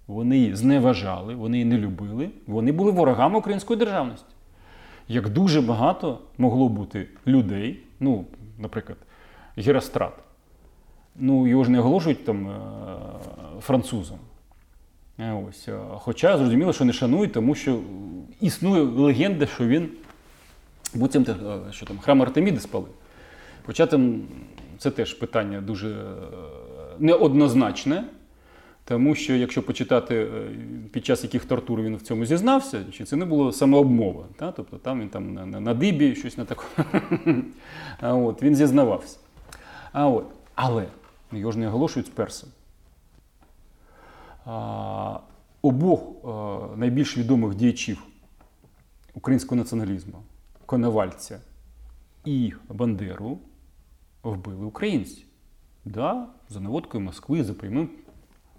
Вони 0.07 0.39
її 0.39 0.55
зневажали, 0.55 1.35
вони 1.35 1.57
її 1.57 1.71
не 1.71 1.79
любили, 1.79 2.31
вони 2.47 2.73
були 2.73 2.91
ворогами 2.91 3.39
української 3.39 3.79
державності. 3.79 4.27
Як 5.09 5.29
дуже 5.29 5.61
багато 5.61 6.19
могло 6.39 6.69
бути 6.69 7.09
людей, 7.27 7.81
ну, 8.01 8.25
наприклад, 8.59 8.99
Герострат, 9.57 10.13
ну 11.17 11.47
його 11.47 11.65
ж 11.65 11.71
не 11.71 11.81
оголошують 11.81 12.25
там 12.25 12.49
е, 12.49 12.57
французом. 13.61 14.19
Е, 15.19 15.33
ось. 15.49 15.69
Хоча 15.91 16.39
зрозуміло, 16.39 16.73
що 16.73 16.85
не 16.85 16.93
шанують, 16.93 17.33
тому 17.33 17.55
що 17.55 17.81
існує 18.41 18.83
легенда, 18.83 19.47
що 19.47 19.67
він 19.67 19.89
буцім 20.95 21.27
е, 21.29 21.73
що 21.73 21.87
там, 21.87 21.99
храм 21.99 22.23
Артеміди 22.23 22.61
спалив. 22.61 22.95
Хоча 23.67 23.87
там 23.87 24.23
це 24.79 24.91
теж 24.91 25.15
питання 25.15 25.61
дуже 25.61 25.91
е, 25.91 26.15
неоднозначне, 26.99 28.05
тому 28.85 29.15
що 29.15 29.35
якщо 29.35 29.63
почитати, 29.63 30.29
під 30.93 31.07
час 31.07 31.23
яких 31.23 31.45
тортур 31.45 31.83
він 31.83 31.97
в 31.97 32.03
цьому 32.03 32.27
зізнався, 32.27 32.85
чи 32.93 33.05
це 33.05 33.17
не 33.17 33.25
було 33.25 33.53
самообмова. 33.53 34.25
Та? 34.37 34.53
Тобто 34.53 34.77
там 34.77 35.01
він 35.01 35.09
там 35.09 35.35
на, 35.35 35.47
на, 35.47 35.75
дибі 35.75 36.15
щось 36.15 36.39
на 36.39 36.45
таке. 36.45 36.63
Він 38.43 38.57
зізнавався. 38.57 39.19
А 39.93 40.09
от. 40.09 40.27
Але 40.55 40.87
його 41.33 41.53
ж 41.53 41.59
не 41.59 41.69
оголошують 41.69 42.07
з 42.07 42.11
персом 42.11 42.49
обох 45.63 46.01
найбільш 46.77 47.19
відомих 47.19 47.55
діячів 47.55 48.03
українського 49.15 49.57
націоналізму 49.57 50.23
Коновальця 50.67 51.41
і 52.25 52.53
Бандеру 52.69 53.39
вбили 54.23 54.65
українці. 54.65 55.25
Да, 55.85 56.27
За 56.49 56.61
наводкою 56.61 57.05
Москви, 57.05 57.45
за 57.45 57.55
прямим 57.55 57.91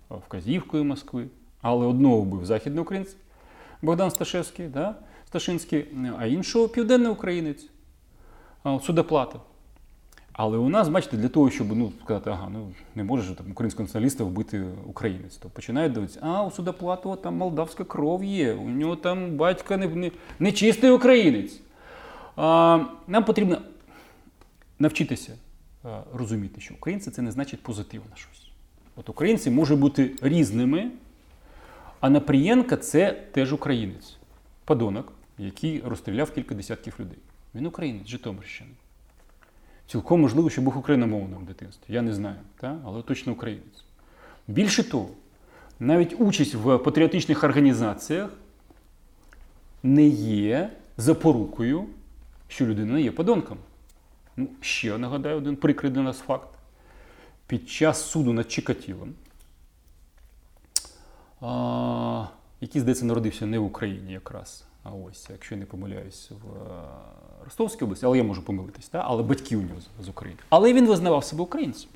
вказівкою 0.10 0.84
Москви. 0.84 1.28
Але 1.62 1.86
одного 1.86 2.22
вбив 2.22 2.46
західний 2.46 2.82
українець 2.82 3.16
Богдан 3.82 4.12
Сташевський, 4.12 4.68
да, 4.68 4.96
Сташинський, 5.28 5.86
а 6.18 6.26
іншого 6.26 6.68
південний 6.68 7.12
українець 7.12 7.70
Судоплата. 8.82 9.40
Але 10.34 10.58
у 10.58 10.70
нас, 10.70 10.90
бачите, 10.90 11.18
для 11.18 11.30
того, 11.30 11.50
щоб 11.50 11.76
ну, 11.78 11.92
сказати, 12.04 12.30
ага, 12.30 12.50
ну 12.50 12.72
не 12.96 13.04
може 13.04 13.36
там 13.36 13.52
українського 13.52 13.84
націоналіста 13.84 14.24
вбити 14.24 14.66
українець, 14.86 15.38
то 15.38 15.50
починають 15.50 15.94
дивитися, 15.94 16.20
а 16.24 16.44
у 16.44 16.52
Судоплатова 16.52 17.16
там 17.16 17.38
молдавська 17.38 17.84
кров 17.84 18.24
є, 18.24 18.54
у 18.54 18.70
нього 18.70 18.96
там 18.96 19.38
батько 19.38 19.78
не, 19.78 19.88
не, 19.88 20.12
не 20.40 20.52
чистий 20.52 20.90
українець. 20.90 21.60
А, 22.36 22.80
Нам 23.08 23.24
потрібно 23.26 23.62
навчитися 24.80 25.38
розуміти, 26.14 26.62
що 26.62 26.74
українці 26.74 27.12
це 27.12 27.22
не 27.22 27.32
значить 27.32 27.64
позитивно 27.64 28.16
щось. 28.16 28.52
От 28.96 29.10
українці 29.10 29.50
можуть 29.50 29.80
бути 29.80 30.16
різними, 30.22 30.92
а 32.00 32.10
Напрієнка 32.10 32.78
це 32.78 33.12
теж 33.32 33.54
українець, 33.54 34.18
подонок, 34.66 35.14
який 35.38 35.82
розстріляв 35.82 36.32
кілька 36.32 36.56
десятків 36.56 36.96
людей. 37.00 37.18
Він 37.56 37.66
українець, 37.66 38.08
Житомирщини. 38.08 38.70
Цілком 39.88 40.22
можливо, 40.22 40.50
що 40.50 40.62
був 40.62 40.78
україномовним 40.78 41.40
в 41.40 41.46
дитинстві. 41.46 41.94
Я 41.94 42.02
не 42.02 42.14
знаю, 42.14 42.36
та? 42.60 42.78
але 42.86 43.02
точно 43.02 43.34
українець. 43.34 43.84
Більше 44.48 44.84
того, 44.84 45.10
навіть 45.80 46.16
участь 46.20 46.56
в 46.56 46.78
патріотичних 46.78 47.44
організаціях 47.44 48.30
не 49.84 50.08
є 50.08 50.70
запорукою, 50.98 51.86
що 52.48 52.66
людина 52.66 52.94
не 52.94 53.02
є 53.02 53.12
подонком. 53.12 53.58
Ну, 54.38 54.48
Ще 54.62 54.98
нагадаю 54.98 55.38
один 55.38 55.56
прикрий 55.56 55.92
для 55.92 56.02
нас 56.02 56.18
факт. 56.18 56.50
Під 57.48 57.70
час 57.70 58.02
суду 58.02 58.34
над 58.34 58.52
Чикатілом, 58.52 59.14
який, 62.62 62.82
здається, 62.82 63.06
народився 63.06 63.46
не 63.46 63.60
в 63.60 63.66
Україні 63.66 64.14
якраз, 64.14 64.66
а 64.84 64.92
ось, 64.92 65.28
якщо 65.30 65.56
я 65.56 65.60
не 65.60 65.66
помиляюсь, 65.66 66.32
в 66.32 66.72
Ростовській 67.46 67.86
області, 67.86 68.06
але 68.06 68.18
я 68.18 68.24
можу 68.24 68.42
помилитись, 68.42 68.88
та? 68.90 69.04
але 69.06 69.24
батьки 69.24 69.58
у 69.58 69.62
нього 69.62 69.80
з 70.02 70.10
України. 70.10 70.40
Але 70.50 70.74
він 70.74 70.88
визнавав 70.88 71.24
себе 71.24 71.44
українцем. 71.44 71.90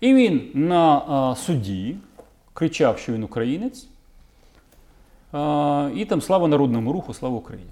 І 0.00 0.14
він 0.14 0.50
на 0.54 0.98
а, 0.98 1.34
суді 1.36 1.96
кричав, 2.52 2.98
що 2.98 3.12
він 3.12 3.22
українець. 3.22 3.88
А, 5.32 5.90
і 5.94 6.04
там 6.04 6.22
слава 6.22 6.48
народному 6.48 6.92
руху, 6.92 7.14
слава 7.14 7.36
Україні 7.36 7.70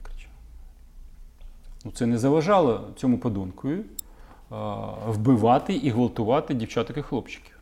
Це 1.92 2.06
не 2.06 2.18
заважало 2.18 2.90
цьому 2.96 3.18
подонкою 3.18 3.84
вбивати 5.06 5.74
і 5.74 5.90
гвалтувати 5.90 6.54
дівчаток 6.54 6.96
і 6.96 7.02
хлопчиків. 7.02 7.58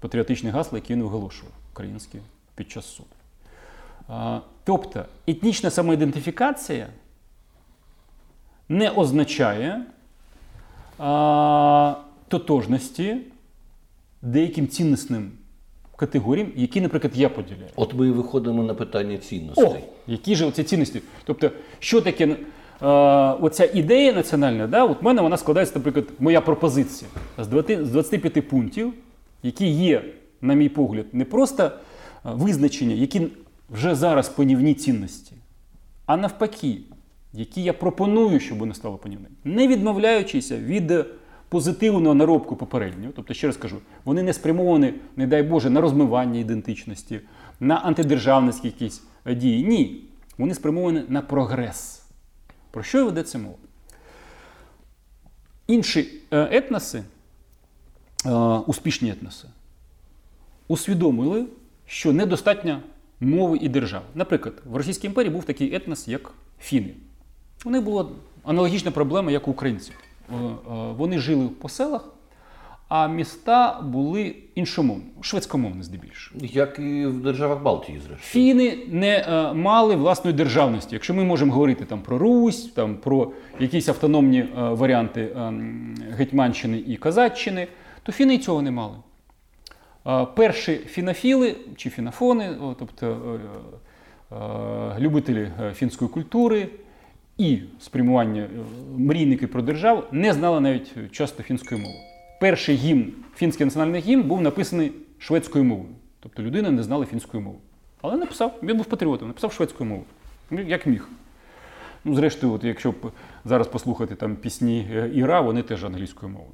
Патріотичне 0.00 0.50
гасло, 0.50 0.78
яке 0.78 0.94
він 0.94 1.02
виголошував 1.02 1.52
українське 1.72 2.18
під 2.54 2.70
час 2.70 2.86
суду. 2.86 3.08
Тобто 4.64 5.04
етнічна 5.26 5.70
самоідентифікація 5.70 6.86
не 8.68 8.90
означає 8.90 9.82
а, 10.98 11.94
тотожності 12.28 13.16
деяким 14.22 14.68
ціннісним 14.68 15.32
категоріям, 15.96 16.52
які, 16.56 16.80
наприклад, 16.80 17.12
я 17.16 17.28
поділяю. 17.28 17.70
От 17.76 17.94
ми 17.94 18.08
і 18.08 18.10
виходимо 18.10 18.62
на 18.62 18.74
питання 18.74 19.18
цінностей. 19.18 19.66
О, 19.66 19.76
Які 20.06 20.36
ж 20.36 20.46
оці 20.46 20.64
цінності? 20.64 21.02
Тобто, 21.24 21.50
що 21.78 22.00
таке 22.00 22.36
оця 23.40 23.70
ідея 23.74 24.12
національна? 24.12 24.66
Да? 24.66 24.84
От 24.84 25.02
в 25.02 25.04
мене 25.04 25.22
вона 25.22 25.36
складається, 25.36 25.74
наприклад, 25.78 26.06
моя 26.18 26.40
пропозиція 26.40 27.10
з 27.38 27.48
25 27.48 28.48
пунктів, 28.48 28.92
які 29.42 29.66
є, 29.66 30.04
на 30.40 30.54
мій 30.54 30.68
погляд, 30.68 31.06
не 31.12 31.24
просто 31.24 31.70
визначення, 32.24 32.94
які 32.94 33.26
вже 33.70 33.94
зараз 33.94 34.28
панівні 34.28 34.74
цінності, 34.74 35.32
а 36.06 36.16
навпаки, 36.16 36.78
які 37.32 37.62
я 37.62 37.72
пропоную, 37.72 38.40
щоб 38.40 38.58
вони 38.58 38.74
стали 38.74 38.96
панівними, 38.96 39.34
не 39.44 39.68
відмовляючися 39.68 40.56
від 40.56 40.92
позитивну 41.48 42.14
наробку 42.14 42.56
попереднього. 42.56 43.12
Тобто, 43.16 43.34
ще 43.34 43.46
раз 43.46 43.56
кажу, 43.56 43.76
вони 44.04 44.22
не 44.22 44.32
спрямовані, 44.32 44.94
не 45.16 45.26
дай 45.26 45.42
Боже, 45.42 45.70
на 45.70 45.80
розмивання 45.80 46.40
ідентичності, 46.40 47.20
на 47.60 47.74
антидержавницькі 47.74 48.68
якісь 48.68 49.02
дії. 49.36 49.66
Ні. 49.66 50.04
Вони 50.38 50.54
спрямовані 50.54 51.02
на 51.08 51.22
прогрес. 51.22 52.03
Про 52.74 52.82
що 52.82 53.04
ведеться 53.04 53.38
мова? 53.38 53.54
Інші 55.66 56.20
е, 56.30 56.48
етноси, 56.56 57.04
е, 58.26 58.30
успішні 58.66 59.10
етноси, 59.10 59.48
усвідомили, 60.68 61.46
що 61.86 62.12
недостатньо 62.12 62.80
мови 63.20 63.58
і 63.60 63.68
держави. 63.68 64.04
Наприклад, 64.14 64.54
в 64.64 64.76
Російській 64.76 65.06
імперії 65.06 65.32
був 65.32 65.44
такий 65.44 65.74
етнос, 65.74 66.08
як 66.08 66.32
фіни. 66.60 66.94
У 67.64 67.70
них 67.70 67.82
була 67.82 68.08
аналогічна 68.44 68.90
проблема, 68.90 69.30
як 69.30 69.48
у 69.48 69.50
українців. 69.50 69.94
Е, 70.30 70.34
вони 70.96 71.18
жили 71.18 71.48
по 71.48 71.68
селах, 71.68 72.13
а 72.96 73.08
міста 73.08 73.80
були 73.82 74.34
іншомовні, 74.54 75.04
шведськомовні 75.20 75.82
здебільшого. 75.82 76.40
Як 76.42 76.78
і 76.78 77.06
в 77.06 77.22
державах 77.22 77.62
Балтії, 77.62 77.98
зрештою. 77.98 78.20
Фіни 78.20 78.78
не 78.88 79.16
е, 79.16 79.52
мали 79.52 79.96
власної 79.96 80.36
державності. 80.36 80.94
Якщо 80.94 81.14
ми 81.14 81.24
можемо 81.24 81.52
говорити 81.52 81.84
там 81.84 82.02
про 82.02 82.18
Русь, 82.18 82.72
там 82.72 82.96
про 82.96 83.32
якісь 83.60 83.88
автономні 83.88 84.38
е, 84.38 84.48
варіанти 84.54 85.20
е, 85.20 85.52
Гетьманщини 86.10 86.78
і 86.78 86.96
Казаччини, 86.96 87.68
то 88.02 88.12
фіни 88.12 88.38
цього 88.38 88.62
не 88.62 88.70
мали. 88.70 88.96
Е, 90.06 90.26
перші 90.36 90.74
фінофіли 90.74 91.56
чи 91.76 91.90
фінофони, 91.90 92.50
о, 92.62 92.74
тобто 92.78 93.06
е, 94.32 94.36
е, 94.36 94.98
любителі 94.98 95.50
фінської 95.74 96.10
культури. 96.10 96.68
І 97.38 97.58
спрямування 97.80 98.48
мрійники 98.96 99.46
про 99.46 99.62
державу 99.62 100.02
не 100.12 100.32
знали 100.32 100.60
навіть 100.60 101.12
часто 101.12 101.42
фінської 101.42 101.80
мови 101.80 102.13
перший 102.44 102.76
гімн, 102.76 103.12
фінський 103.36 103.66
національний 103.66 104.00
гімн 104.00 104.22
був 104.22 104.40
написаний 104.40 104.92
шведською 105.18 105.64
мовою. 105.64 105.88
Тобто 106.20 106.42
людина 106.42 106.70
не 106.70 106.82
знала 106.82 107.06
фінської 107.06 107.42
мови. 107.42 107.58
Але 108.02 108.16
написав, 108.16 108.58
він 108.62 108.76
був 108.76 108.86
патріотом, 108.86 109.28
написав 109.28 109.52
шведською 109.52 109.90
мовою. 109.90 110.06
Ну, 110.50 110.60
як 110.60 110.86
міг. 110.86 111.08
Ну, 112.04 112.14
Зрештою, 112.14 112.52
от, 112.52 112.64
якщо 112.64 112.94
зараз 113.44 113.68
послухати 113.68 114.14
там 114.14 114.36
пісні 114.36 114.88
е, 114.92 115.10
Іра, 115.14 115.40
вони 115.40 115.62
теж 115.62 115.84
англійською 115.84 116.32
мовою. 116.32 116.52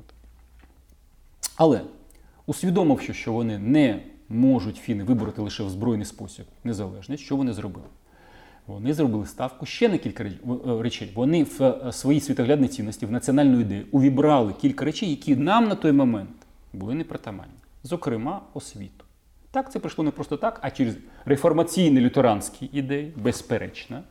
Але 1.56 1.80
усвідомивши, 2.46 3.14
що 3.14 3.32
вони 3.32 3.58
не 3.58 4.02
можуть 4.28 4.76
фіни 4.76 5.04
вибороти 5.04 5.42
лише 5.42 5.62
в 5.62 5.70
збройний 5.70 6.06
спосіб 6.06 6.46
незалежність, 6.64 7.22
що 7.24 7.36
вони 7.36 7.52
зробили? 7.52 7.86
Вони 8.70 8.94
зробили 8.94 9.26
ставку 9.26 9.66
ще 9.66 9.88
на 9.88 9.98
кілька 9.98 10.24
е, 10.24 10.32
речей. 10.80 11.12
Вони 11.14 11.44
в 11.44 11.62
е, 11.62 11.92
своїй 11.92 12.20
світоглядній 12.20 12.68
цінності, 12.68 13.06
в 13.06 13.12
національну 13.12 13.60
ідею 13.60 13.86
увібрали 13.90 14.52
кілька 14.60 14.84
речей, 14.84 15.10
які 15.10 15.36
нам 15.36 15.68
на 15.68 15.74
той 15.74 15.92
момент 15.92 16.30
були 16.72 16.94
непритаманні. 16.94 17.52
Зокрема, 17.82 18.40
освіту. 18.54 19.04
Так, 19.50 19.72
це 19.72 19.78
прийшло 19.78 20.04
не 20.04 20.10
просто 20.10 20.36
так, 20.36 20.58
а 20.62 20.70
через 20.70 20.94
реформаційні 21.24 22.00
лютеранські 22.00 22.70
ідеї, 22.72 23.12
безперечно. 23.16 24.02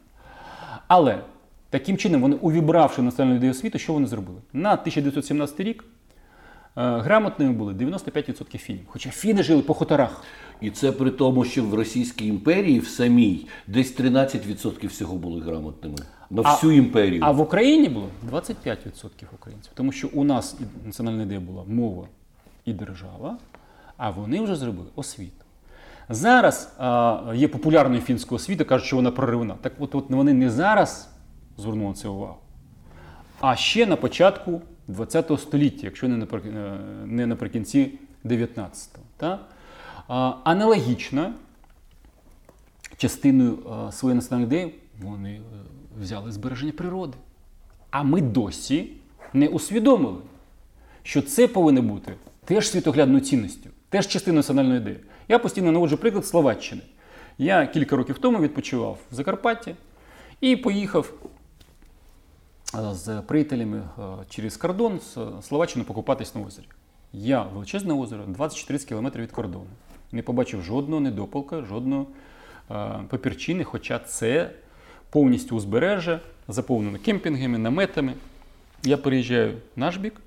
Але 0.87 1.21
таким 1.69 1.97
чином, 1.97 2.21
вони, 2.21 2.35
увібравши 2.35 3.01
національну 3.01 3.37
ідею 3.37 3.51
освіту, 3.51 3.77
що 3.77 3.93
вони 3.93 4.07
зробили? 4.07 4.39
На 4.53 4.73
1917 4.73 5.59
рік 5.59 5.83
грамотними 6.75 7.53
були 7.53 7.73
95% 7.73 8.57
фінів. 8.57 8.81
Хоча 8.87 9.09
фіни 9.09 9.43
жили 9.43 9.61
по 9.61 9.73
хуторах. 9.73 10.23
І 10.61 10.69
це 10.69 10.91
при 10.91 11.11
тому, 11.11 11.45
що 11.45 11.63
в 11.63 11.73
Російській 11.73 12.27
імперії 12.27 12.79
в 12.79 12.87
самій 12.87 13.47
десь 13.67 13.99
13% 13.99 14.87
всього 14.87 15.15
були 15.15 15.41
грамотними 15.41 15.97
на 16.29 16.41
всю 16.41 16.73
а, 16.73 16.75
імперію. 16.75 17.21
А 17.25 17.31
в 17.31 17.39
Україні 17.39 17.89
було 17.89 18.07
25% 18.31 19.07
українців, 19.33 19.71
тому 19.73 19.91
що 19.91 20.09
у 20.13 20.23
нас 20.23 20.57
національна 20.85 21.23
ідея 21.23 21.39
була 21.39 21.63
мова 21.67 22.07
і 22.65 22.73
держава, 22.73 23.37
а 23.97 24.09
вони 24.09 24.41
вже 24.41 24.55
зробили 24.55 24.87
освіту. 24.95 25.45
Зараз 26.09 26.73
а, 26.77 27.21
є 27.35 27.47
популярною 27.47 28.01
фінською 28.01 28.35
освіта, 28.35 28.63
кажуть, 28.63 28.87
що 28.87 28.95
вона 28.95 29.11
проривна. 29.11 29.55
Так 29.61 29.73
от, 29.79 29.95
от 29.95 30.09
вони 30.09 30.33
не 30.33 30.49
зараз 30.49 31.09
звернули 31.57 31.93
це 31.93 32.07
увагу, 32.07 32.37
а 33.39 33.55
ще 33.55 33.85
на 33.85 33.95
початку 33.95 34.61
ХХ 34.97 35.39
століття, 35.39 35.81
якщо 35.83 36.07
не 37.05 37.27
наприкінці 37.27 37.91
19-го. 38.25 39.37
Аналогічно 40.43 41.33
частиною 42.97 43.57
своєї 43.91 44.15
національної 44.15 44.47
ідеї 44.47 44.75
вони 45.01 45.33
е, 45.33 45.41
взяли 46.01 46.31
збереження 46.31 46.71
природи. 46.71 47.17
А 47.91 48.03
ми 48.03 48.21
досі 48.21 48.91
не 49.33 49.47
усвідомили, 49.47 50.21
що 51.03 51.21
це 51.21 51.47
повинно 51.47 51.81
бути 51.81 52.13
теж 52.45 52.69
світоглядною 52.69 53.21
цінністю, 53.21 53.69
теж 53.89 54.07
частиною 54.07 54.39
національної 54.39 54.79
ідеї. 54.79 54.99
Я 55.27 55.39
постійно 55.39 55.71
наводжу 55.71 55.97
приклад 56.01 56.25
Словаччини. 56.25 56.81
Я 57.37 57.67
кілька 57.67 57.95
років 57.95 58.17
тому 58.17 58.39
відпочивав 58.39 58.97
в 59.11 59.15
Закарпатті 59.15 59.75
і 60.41 60.55
поїхав 60.55 61.13
з 62.73 63.21
приятелями 63.21 63.77
е, 63.77 64.01
через 64.29 64.57
кордон 64.57 64.99
з 64.99 65.17
Словаччини 65.41 65.85
покупатись 65.85 66.35
на 66.35 66.41
озері. 66.41 66.65
Я 67.13 67.43
величезне 67.43 67.93
озеро, 67.93 68.23
24 68.27 68.79
кілометри 68.79 69.23
від 69.23 69.31
кордону 69.31 69.67
не 70.11 70.21
побачив 70.21 70.61
жодного 70.61 71.01
недопалка, 71.01 71.61
жодного 71.61 72.07
е, 72.71 72.99
папірчини, 73.09 73.63
хоча 73.63 73.99
це 73.99 74.51
повністю 75.09 75.55
узбережжя, 75.55 76.19
заповнено 76.47 76.99
кемпінгами, 76.99 77.57
наметами. 77.57 78.13
Я 78.83 78.97
переїжджаю 78.97 79.61
наш 79.75 79.97
бік, 79.97 80.21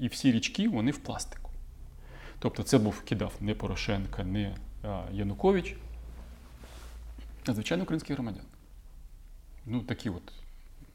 і 0.00 0.08
всі 0.08 0.32
річки 0.32 0.68
вони 0.68 0.90
в 0.90 0.98
пластику. 0.98 1.50
Тобто 2.38 2.62
це 2.62 2.78
був 2.78 3.00
кидав 3.00 3.32
не 3.40 3.54
Порошенка, 3.54 4.24
не 4.24 4.54
Янукович, 5.12 5.76
а 7.46 7.54
звичайно 7.54 7.82
українські 7.82 8.12
громадяни. 8.12 8.44
Ну, 9.66 9.80
такі 9.80 10.10
от 10.10 10.32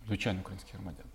звичайно 0.07 0.39
українські 0.39 0.71
громадяни. 0.73 1.09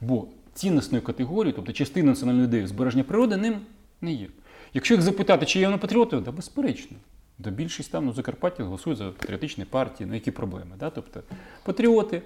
Бо 0.00 0.26
цінностною 0.54 1.04
категорією, 1.04 1.56
тобто 1.56 1.72
частиною 1.72 2.10
національної 2.10 2.46
ідеї 2.46 2.66
збереження 2.66 3.04
природи, 3.04 3.36
ним 3.36 3.60
не 4.00 4.12
є. 4.12 4.26
Якщо 4.74 4.94
їх 4.94 5.02
запитати, 5.02 5.46
чи 5.46 5.58
є 5.58 5.66
вони 5.66 5.78
патріоти, 5.78 6.20
то 6.20 6.32
безперечно. 6.32 6.96
До 7.38 7.50
більшість 7.50 7.92
там 7.92 8.06
ну, 8.06 8.12
Закарпаття 8.12 8.64
голосують 8.64 8.98
за 8.98 9.10
патріотичні 9.10 9.64
партії, 9.64 10.08
ну 10.08 10.14
які 10.14 10.30
проблеми? 10.30 10.76
Да? 10.78 10.90
Тобто 10.90 11.20
патріоти. 11.64 12.22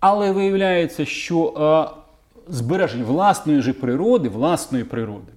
Але 0.00 0.32
виявляється, 0.32 1.04
що 1.04 1.54
а, 1.56 1.90
збереження 2.52 3.04
власної 3.04 3.62
ж 3.62 3.72
природи, 3.72 4.28
власної 4.28 4.84
природи 4.84 5.32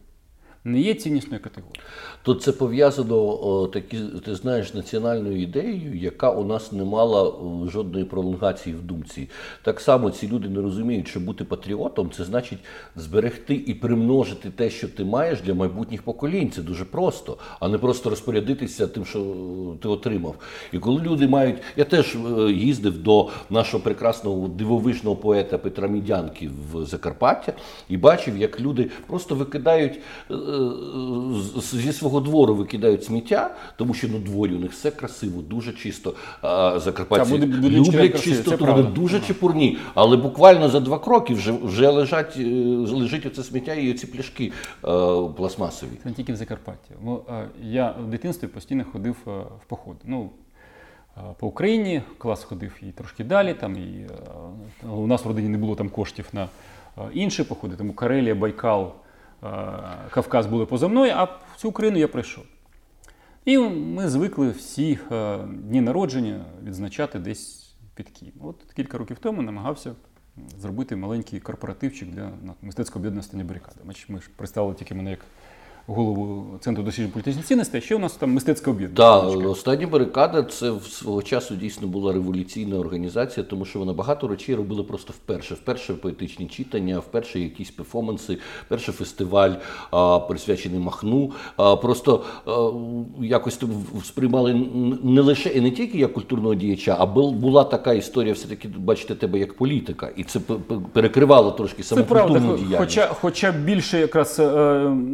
не 0.64 0.80
є 0.80 0.93
ціннісною 0.93 1.43
категорією. 1.43 1.82
То 2.24 2.36
це 2.36 2.51
пов'язано 2.51 3.68
такі, 3.68 3.97
ти 4.26 4.36
знаєш, 4.36 4.74
національною 4.74 5.41
ідеєю, 5.41 5.97
яка 5.97 6.32
у 6.32 6.45
нас 6.45 6.72
не 6.72 6.84
мала 6.84 7.34
жодної 7.72 8.05
пролонгації 8.05 8.76
в 8.76 8.82
думці. 8.82 9.30
Так 9.64 9.80
само 9.80 10.10
ці 10.10 10.28
люди 10.28 10.49
не 10.49 10.62
розуміють, 10.62 11.07
що 11.07 11.20
бути 11.20 11.43
патріотом 11.43 12.12
це 12.12 12.24
значить 12.24 12.60
зберегти 12.95 13.55
і 13.55 13.74
примножити 13.74 14.49
те, 14.49 14.70
що 14.70 14.88
ти 14.88 15.03
маєш 15.03 15.41
для 15.41 15.53
майбутніх 15.53 16.03
поколінь. 16.03 16.51
Це 16.51 16.62
дуже 16.62 16.86
просто, 16.86 17.38
а 17.60 17.68
не 17.68 17.78
просто 17.78 18.10
розпорядитися 18.10 18.88
тим, 18.88 19.05
що 19.05 19.36
ти 19.82 19.88
отримав. 19.88 20.36
І 20.72 20.80
коли 20.80 21.01
люди 21.01 21.28
мають, 21.28 21.57
я 21.78 21.86
теж 21.86 22.18
їздив 22.49 23.03
до 23.03 23.30
нашого 23.49 23.84
прекрасного 23.84 24.47
дивовижного 24.47 25.16
поета 25.16 25.57
Петра 25.57 25.88
Мідянки 25.88 26.49
в 26.72 26.86
Закарпаття 26.86 27.53
і 27.89 27.97
бачив, 27.97 28.38
як 28.38 28.60
люди 28.60 28.91
просто 29.07 29.36
викидають 29.36 29.99
е, 30.32 30.36
зі 31.74 31.93
свого 31.93 32.20
двору 32.20 32.56
викидають 32.56 33.04
сміття, 33.04 33.56
тому 33.76 33.93
що 33.93 34.08
на 34.08 34.20
дворі 34.20 34.54
у 34.54 34.60
них 34.60 34.72
все 34.72 34.91
красиво, 34.91 35.41
дуже 35.41 35.74
чисто. 35.74 36.14
А 36.41 36.80
Закарпатці 36.80 37.32
буде, 37.32 37.45
буде 37.45 37.70
люблять 37.70 38.24
чистоту, 38.24 38.66
вони 38.66 38.84
дуже 38.84 39.20
чепурні, 39.20 39.78
але 39.93 40.18
буквально 40.18 40.70
за 40.70 40.80
два 40.80 41.00
кроки 41.00 41.34
вже 41.34 41.52
вже 41.52 41.89
лежать, 41.89 42.38
е, 42.38 42.43
лежить 42.76 43.26
оце 43.26 43.43
сміття 43.43 43.74
і 43.74 43.91
оці 43.91 44.08
пляшки 44.08 44.45
е, 44.45 44.52
пластмасові. 45.38 45.91
Це 46.04 46.10
не 46.10 46.16
тільки 46.16 46.34
в 46.34 46.36
Закарпатті. 46.36 46.91
Я 47.64 47.95
в 48.06 48.10
дитинстві 48.10 48.47
постійно 48.47 48.86
ходив 48.93 49.16
е, 49.28 49.32
в 49.62 49.66
походи. 49.68 50.00
Ну, 50.04 50.30
по 51.39 51.47
Україні 51.47 52.02
клас 52.18 52.43
ходив 52.43 52.72
і 52.82 52.86
трошки 52.86 53.24
далі. 53.24 53.54
Там, 53.54 53.76
і, 53.76 54.08
У 54.88 55.08
нас 55.08 55.26
в 55.26 55.28
родині 55.28 55.50
не 55.50 55.58
було 55.58 55.76
там 55.76 55.89
коштів 55.89 56.26
на 56.34 56.47
інші 57.14 57.43
походи, 57.43 57.76
тому 57.76 57.93
Карелія, 57.93 58.36
Байкал. 58.36 58.91
Кавказ 60.10 60.48
були 60.48 60.66
поза 60.66 60.88
мною, 60.88 61.14
а 61.16 61.24
в 61.24 61.40
цю 61.58 61.70
Україну 61.70 61.98
я 61.98 62.08
прийшов. 62.08 62.44
І 63.46 63.58
ми 63.58 64.10
звикли 64.10 64.50
всі 64.50 65.00
е, 65.12 65.38
дні 65.48 65.82
народження 65.82 66.46
відзначати 66.64 67.20
десь 67.20 67.74
під 67.96 68.10
Києвом. 68.10 68.48
От 68.48 68.74
кілька 68.76 68.98
років 68.98 69.18
тому 69.20 69.42
намагався 69.42 69.96
зробити 70.58 70.96
маленький 70.96 71.40
корпоративчик 71.40 72.10
для 72.10 72.32
мистецького 72.62 73.06
об'єднання 73.06 73.44
барикади. 73.44 73.80
Ми 74.10 74.22
ж 74.22 74.30
представили 74.36 74.76
тільки 74.76 74.96
мене 74.96 75.12
як 75.12 75.20
голову 75.90 76.46
центру 76.60 76.84
досліджень 76.84 77.12
політичних 77.12 77.46
цінностей, 77.46 77.82
ще 77.82 77.96
у 77.96 78.00
нас 78.00 78.14
там 78.14 78.34
мистецька 78.34 78.72
об'єднання. 78.72 79.22
Так, 79.22 79.50
остання 79.50 79.88
барикада 79.88 80.44
це 80.44 80.72
свого 80.90 81.24
часу 81.24 81.56
дійсно 81.56 81.88
була 81.88 82.14
революційна 82.14 82.80
організація, 82.80 83.46
тому 83.46 83.66
що 83.66 83.80
вона 83.80 83.94
багато 83.94 84.28
речей 84.28 84.56
робила 84.56 84.84
просто 84.84 85.14
вперше. 85.14 85.54
Вперше 85.54 85.94
поетичні 85.94 86.48
читання, 86.48 87.00
вперше 87.00 87.40
якісь 87.40 87.72
перформанси, 87.72 88.38
перший 88.68 88.94
фестиваль 88.94 89.52
а, 89.92 90.20
присвячений 90.20 90.80
Махну. 90.80 91.32
А, 91.58 91.76
Просто 91.76 92.24
а, 92.46 92.72
якось 93.24 93.60
сприймали 94.04 94.54
не 95.04 95.22
лише 95.22 95.50
і 95.50 95.62
не 95.62 95.72
тільки 95.72 95.98
як 95.98 96.14
культурного 96.14 96.56
діяча, 96.56 96.96
а 97.00 97.06
була 97.06 97.64
така 97.64 97.94
історія, 97.94 98.34
все 98.34 98.48
таки 98.48 98.68
бачите 98.78 99.16
тебе 99.16 99.40
як 99.40 99.54
політика, 99.54 100.10
і 100.16 100.24
це 100.24 100.40
перекривало 100.94 101.52
трошки 101.52 101.84
саму 101.84 102.04
культурну 102.04 102.58
діяльність. 102.58 102.78
Хоча, 102.78 103.08
хоча 103.08 103.52
більше 103.52 104.00
якраз 104.00 104.40
е, 104.40 104.44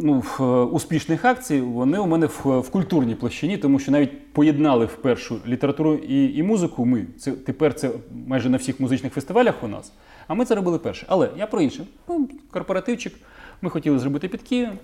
ну, 0.03 0.23
успішних 0.65 1.25
акцій, 1.25 1.61
вони 1.61 1.99
у 1.99 2.07
мене 2.07 2.25
в, 2.25 2.59
в 2.59 2.69
культурній 2.69 3.15
площині, 3.15 3.57
тому 3.57 3.79
що 3.79 3.91
навіть 3.91 4.33
поєднали 4.33 4.85
в 4.85 4.95
першу 4.95 5.39
літературу 5.47 5.95
і 5.95 6.37
і 6.37 6.43
музику. 6.43 6.85
Ми 6.85 7.05
це 7.17 7.31
тепер 7.31 7.73
це 7.73 7.91
майже 8.27 8.49
на 8.49 8.57
всіх 8.57 8.79
музичних 8.79 9.13
фестивалях 9.13 9.63
у 9.63 9.67
нас. 9.67 9.91
А 10.27 10.33
ми 10.33 10.45
це 10.45 10.55
робили 10.55 10.79
перше. 10.79 11.05
Але 11.09 11.29
я 11.37 11.47
про 11.47 11.61
інше. 11.61 11.85
Ну, 12.07 12.29
корпоративчик. 12.51 13.13
Ми 13.61 13.69
хотіли 13.69 13.99
зробити 13.99 14.27
під 14.27 14.41
Києвом, 14.41 14.77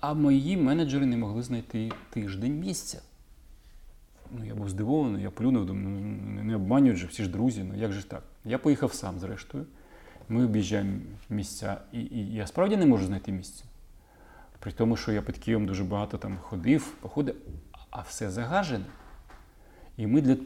а 0.00 0.14
мої 0.14 0.56
менеджери 0.56 1.06
не 1.06 1.16
могли 1.16 1.42
знайти 1.42 1.92
тиждень 2.10 2.60
місця. 2.60 2.98
Ну, 4.38 4.44
Я 4.44 4.54
був 4.54 4.68
здивований, 4.68 5.22
я 5.22 5.30
плюнув, 5.30 5.66
думаю, 5.66 5.88
ну, 5.88 6.42
не 6.42 6.56
обманюють 6.56 6.98
же, 6.98 7.06
всі 7.06 7.22
ж 7.22 7.30
друзі, 7.30 7.64
ну 7.68 7.80
як 7.80 7.92
же 7.92 8.02
так? 8.02 8.22
Я 8.44 8.58
поїхав 8.58 8.92
сам, 8.92 9.18
зрештою. 9.18 9.66
Ми 10.28 10.44
об'їжджаємо 10.44 10.92
місця, 11.30 11.76
і, 11.92 12.00
і 12.00 12.34
я 12.34 12.46
справді 12.46 12.76
не 12.76 12.86
можу 12.86 13.06
знайти 13.06 13.32
місце. 13.32 13.64
При 14.64 14.72
тому, 14.72 14.96
що 14.96 15.12
я 15.12 15.22
під 15.22 15.38
Києвом 15.38 15.66
дуже 15.66 15.84
багато 15.84 16.18
там 16.18 16.38
ходив, 16.42 16.94
походив, 17.00 17.34
а 17.90 18.00
все 18.00 18.30
загажене. 18.30 18.84
І 19.96 20.06
ми 20.06 20.20
для. 20.20 20.36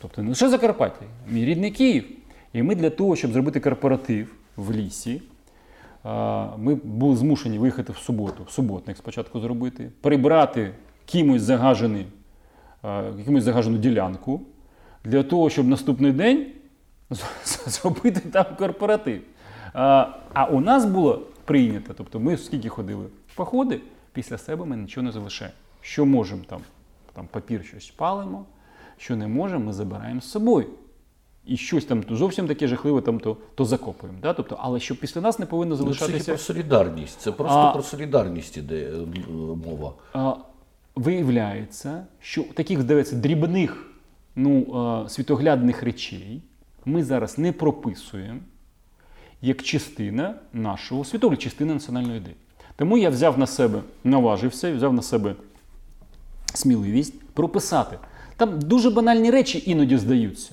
Тобто 0.00 0.22
не 0.22 0.28
лише 0.28 0.48
Закарпаття, 0.48 1.06
мій 1.28 1.44
рідний 1.44 1.70
Київ. 1.70 2.04
І 2.52 2.62
ми 2.62 2.74
для 2.74 2.90
того, 2.90 3.16
щоб 3.16 3.32
зробити 3.32 3.60
корпоратив 3.60 4.34
в 4.56 4.72
лісі, 4.72 5.22
ми 6.58 6.74
були 6.74 7.16
змушені 7.16 7.58
виїхати 7.58 7.92
в 7.92 7.96
суботу, 7.96 8.44
в 8.44 8.50
суботник 8.50 8.96
спочатку 8.96 9.40
зробити, 9.40 9.90
прибрати 10.00 10.74
кимось 11.06 11.42
загажений, 11.42 12.06
якимось 13.18 13.44
загажену 13.44 13.78
ділянку, 13.78 14.40
для 15.04 15.22
того, 15.22 15.50
щоб 15.50 15.66
наступний 15.66 16.12
день 16.12 16.46
зробити 17.66 18.20
там 18.20 18.44
корпоратив. 18.58 19.20
А 19.72 20.48
у 20.52 20.60
нас 20.60 20.84
було 20.84 21.26
прийнято, 21.44 21.94
тобто 21.96 22.20
ми 22.20 22.36
скільки 22.36 22.68
ходили 22.68 23.04
походи, 23.34 23.80
після 24.12 24.38
себе 24.38 24.64
ми 24.64 24.76
нічого 24.76 25.04
не 25.04 25.12
залишаємо. 25.12 25.56
Що 25.80 26.06
можемо 26.06 26.42
там, 26.46 26.60
там 27.12 27.28
папір 27.30 27.64
щось 27.64 27.90
палимо, 27.90 28.44
що 28.96 29.16
не 29.16 29.26
можемо, 29.26 29.64
ми 29.64 29.72
забираємо 29.72 30.20
з 30.20 30.30
собою. 30.30 30.66
І 31.46 31.56
щось 31.56 31.84
там 31.84 32.04
зовсім 32.10 32.48
таке 32.48 32.68
жахливе 32.68 33.00
там 33.00 33.20
то 33.20 33.36
то 33.54 33.64
закопуємо. 33.64 34.18
Да? 34.22 34.32
Тобто, 34.32 34.56
Але 34.60 34.80
що 34.80 34.96
після 34.96 35.20
нас 35.20 35.38
не 35.38 35.46
повинно 35.46 35.76
залишатися. 35.76 36.18
Ну, 36.18 36.24
це 36.24 36.32
про 36.32 36.38
солідарність. 36.38 37.20
Це 37.20 37.32
просто 37.32 37.58
а, 37.58 37.72
про 37.72 37.82
солідарність 37.82 38.56
іде 38.56 38.90
е, 38.90 39.06
мова. 39.66 39.92
А, 40.12 40.34
Виявляється, 40.94 42.06
що 42.20 42.42
таких 42.42 42.80
здається 42.80 43.16
дрібних 43.16 43.90
ну, 44.36 45.06
світоглядних 45.08 45.82
речей 45.82 46.42
ми 46.84 47.04
зараз 47.04 47.38
не 47.38 47.52
прописуємо 47.52 48.40
як 49.42 49.62
частина 49.62 50.34
нашого 50.52 51.04
світогляду, 51.04 51.42
частина 51.42 51.74
національної 51.74 52.18
ідеї. 52.18 52.36
Тому 52.76 52.98
я 52.98 53.10
взяв 53.10 53.38
на 53.38 53.46
себе, 53.46 53.80
наважився, 54.04 54.74
взяв 54.74 54.92
на 54.92 55.02
себе 55.02 55.34
сміливість 56.54 57.20
прописати. 57.20 57.98
Там 58.36 58.58
дуже 58.58 58.90
банальні 58.90 59.30
речі 59.30 59.62
іноді 59.66 59.98
здаються. 59.98 60.52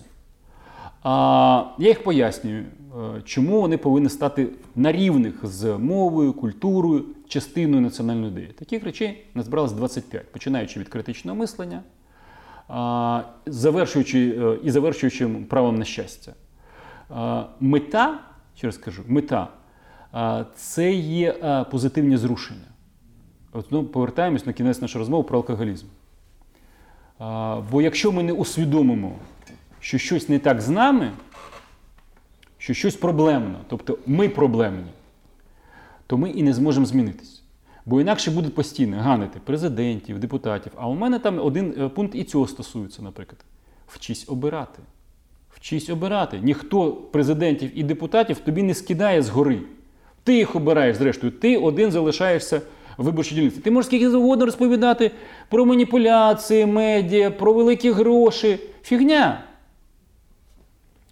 А 1.04 1.64
Я 1.78 1.88
їх 1.88 2.04
пояснюю, 2.04 2.64
е, 2.64 3.22
чому 3.26 3.62
вони 3.62 3.78
повинні 3.78 4.10
стати 4.10 4.48
на 4.76 4.92
рівних 4.92 5.36
з 5.44 5.78
мовою, 5.78 6.34
культурою, 6.34 7.06
частиною 7.28 7.82
національної 7.82 8.32
ідеї. 8.32 8.48
Таких 8.48 8.84
речей 8.84 9.26
назбиралось 9.34 9.72
25, 9.72 10.32
починаючи 10.32 10.80
від 10.80 10.90
критичного 10.90 11.38
мислення, 11.38 11.82
завершуючи 13.46 14.30
е, 14.30 14.58
і 14.64 14.72
завершуючи 14.72 15.28
правом 15.28 15.80
на 15.80 15.86
щастя. 15.86 16.34
Мета, 17.60 18.20
ще 18.56 18.68
раз 18.68 18.78
кажу, 18.78 19.04
мета 19.08 19.48
це 20.56 20.92
є 20.94 21.34
позитивні 21.72 22.18
зрушення. 22.18 22.68
От, 23.52 23.72
ну, 23.72 23.84
Повертаємось 23.84 24.46
на 24.46 24.54
кінець 24.54 24.82
нашої 24.82 25.00
розмови 25.00 25.24
про 25.24 25.38
алкоголізм. 25.38 25.86
Бо 27.72 27.82
якщо 27.82 28.12
ми 28.12 28.24
не 28.24 28.34
усвідомимо, 28.34 29.16
що 29.80 29.98
щось 29.98 30.30
не 30.30 30.40
так 30.40 30.62
з 30.62 30.70
нами, 30.70 31.12
що 32.58 32.74
щось 32.74 32.96
проблемно, 32.96 33.60
тобто 33.68 33.98
ми 34.06 34.30
проблемні, 34.30 34.92
то 36.08 36.18
ми 36.18 36.30
і 36.30 36.44
не 36.44 36.54
зможемо 36.54 36.86
змінитися. 36.86 37.42
Бо 37.86 38.02
інакше 38.02 38.32
будуть 38.32 38.56
постійно 38.56 38.98
ганити 38.98 39.40
президентів, 39.44 40.20
депутатів. 40.20 40.72
А 40.76 40.88
у 40.88 40.96
мене 40.96 41.20
там 41.20 41.40
один 41.40 41.74
е, 41.78 41.90
пункт 41.90 42.16
і 42.16 42.24
цього 42.24 42.48
стосується, 42.48 43.02
наприклад. 43.02 43.46
Вчись 43.88 44.30
обирати. 44.30 44.82
Вчись 45.50 45.90
обирати. 45.90 46.40
Ніхто 46.40 46.92
президентів 46.92 47.80
і 47.80 47.84
депутатів 47.84 48.40
тобі 48.40 48.64
не 48.64 48.74
скидає 48.74 49.22
згори. 49.22 49.62
Ти 50.32 50.38
їх 50.38 50.56
обираєш, 50.56 50.98
зрештою, 50.98 51.32
ти 51.32 51.58
один 51.58 51.92
залишаєшся 51.92 52.62
в 52.98 53.04
виборчій 53.04 53.36
дільниці. 53.36 53.60
Ти 53.60 53.72
можеш 53.72 53.86
скільки 53.86 54.10
завгодно 54.10 54.46
розповідати 54.46 55.12
про 55.50 55.66
маніпуляції, 55.66 56.66
медіа, 56.66 57.32
про 57.32 57.54
великі 57.54 57.92
гроші. 57.92 58.60
Фігня. 58.84 59.44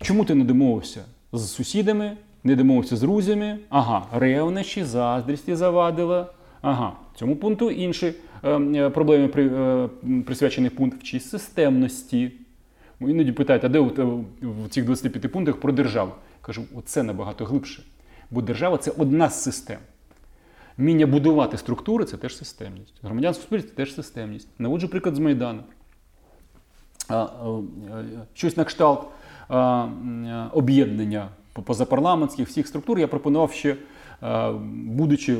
Чому 0.01 0.26
ти 0.26 0.36
не 0.36 0.43
домовився 0.43 1.01
з 1.34 1.49
сусідами, 1.49 2.17
не 2.43 2.55
домовився 2.55 2.95
з 2.95 3.01
друзями? 3.01 3.57
Ага, 3.70 4.05
ревнощі, 4.13 4.84
заздрісті 4.84 5.55
завадила. 5.55 6.28
Ага, 6.61 6.93
цьому 7.15 7.36
пункту 7.36 7.72
інші 7.72 8.13
е, 8.43 8.59
е 8.59 8.89
проблеми 8.89 9.28
при, 9.28 9.47
е, 9.47 9.89
присвячений 10.26 10.70
пункт 10.70 10.99
вчись 10.99 11.30
системності. 11.30 12.32
Іноді 13.01 13.32
питають, 13.32 13.63
а 13.63 13.70
де 13.70 13.80
в 13.80 14.70
цих 14.70 14.86
25 14.86 15.32
пунктах 15.32 15.55
про 15.59 15.72
державу? 15.72 16.11
Кажу, 16.41 16.63
оце 16.76 17.03
набагато 17.03 17.45
глибше. 17.45 17.84
Бо 18.32 18.42
держава 18.42 18.78
це 18.78 18.92
одна 18.98 19.30
з 19.30 19.44
систем. 19.44 19.80
Вміння 20.78 21.08
будувати 21.08 21.58
структури 21.58 22.06
це 22.06 22.18
теж 22.18 22.38
системність. 22.38 22.94
Громадянське 23.04 23.42
суспільство 23.42 23.70
це 23.70 23.76
теж 23.76 23.96
системність. 23.96 24.48
Наводжу 24.60 24.88
приклад 24.88 25.16
з 25.16 25.20
Майдану. 25.20 25.64
Щось 28.34 28.58
на 28.58 28.64
кшталт 28.64 29.08
об'єднання 30.52 31.30
позапарламентських 31.54 32.48
всіх 32.48 32.68
структур 32.68 33.00
я 33.00 33.08
пропонував 33.08 33.52
ще, 33.52 33.76
будучи 34.74 35.34
е, 35.34 35.40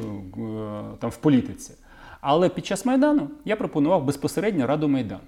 там 1.00 1.10
в 1.10 1.18
політиці. 1.18 1.74
Але 2.22 2.50
під 2.50 2.66
час 2.66 2.86
Майдану 2.86 3.30
я 3.46 3.56
пропонував 3.56 4.06
безпосередньо 4.06 4.68
Раду 4.68 4.88
Майдану. 4.88 5.22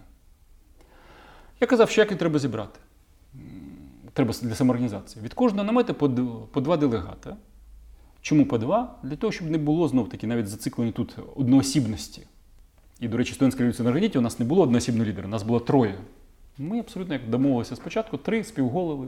Я 1.60 1.68
казав, 1.68 1.90
що 1.90 2.02
як 2.02 2.12
і 2.12 2.16
треба 2.16 2.40
зібрати. 2.40 2.80
Треба 4.14 4.34
для 4.42 4.56
самоорганізації. 4.56 5.26
Від 5.26 5.34
кожного 5.34 5.64
намету 5.64 5.94
по, 5.94 6.10
по 6.52 6.62
два 6.62 6.78
делегата. 6.78 7.36
Чому 8.22 8.46
по 8.46 8.58
два? 8.58 8.96
Для 9.04 9.16
того, 9.16 9.32
щоб 9.32 9.52
не 9.52 9.58
було 9.58 9.88
знов-таки 9.88 10.28
навіть 10.28 10.48
зациклені 10.48 10.92
тут 10.92 11.16
одноосібності. 11.36 12.28
І, 13.00 13.08
до 13.08 13.18
речі, 13.18 13.34
студентська 13.34 13.60
революція 13.60 13.84
на 13.84 13.90
Органіті 13.90 14.18
у 14.18 14.22
нас 14.22 14.40
не 14.40 14.46
було 14.46 14.64
одноосібного 14.64 15.10
лідера, 15.10 15.28
у 15.28 15.32
нас 15.32 15.44
було 15.44 15.60
троє. 15.60 15.96
Ми 16.58 16.80
абсолютно 16.80 17.14
як 17.14 17.30
домовилися 17.30 17.76
спочатку, 17.76 18.18
три 18.18 18.44
співголови. 18.44 19.08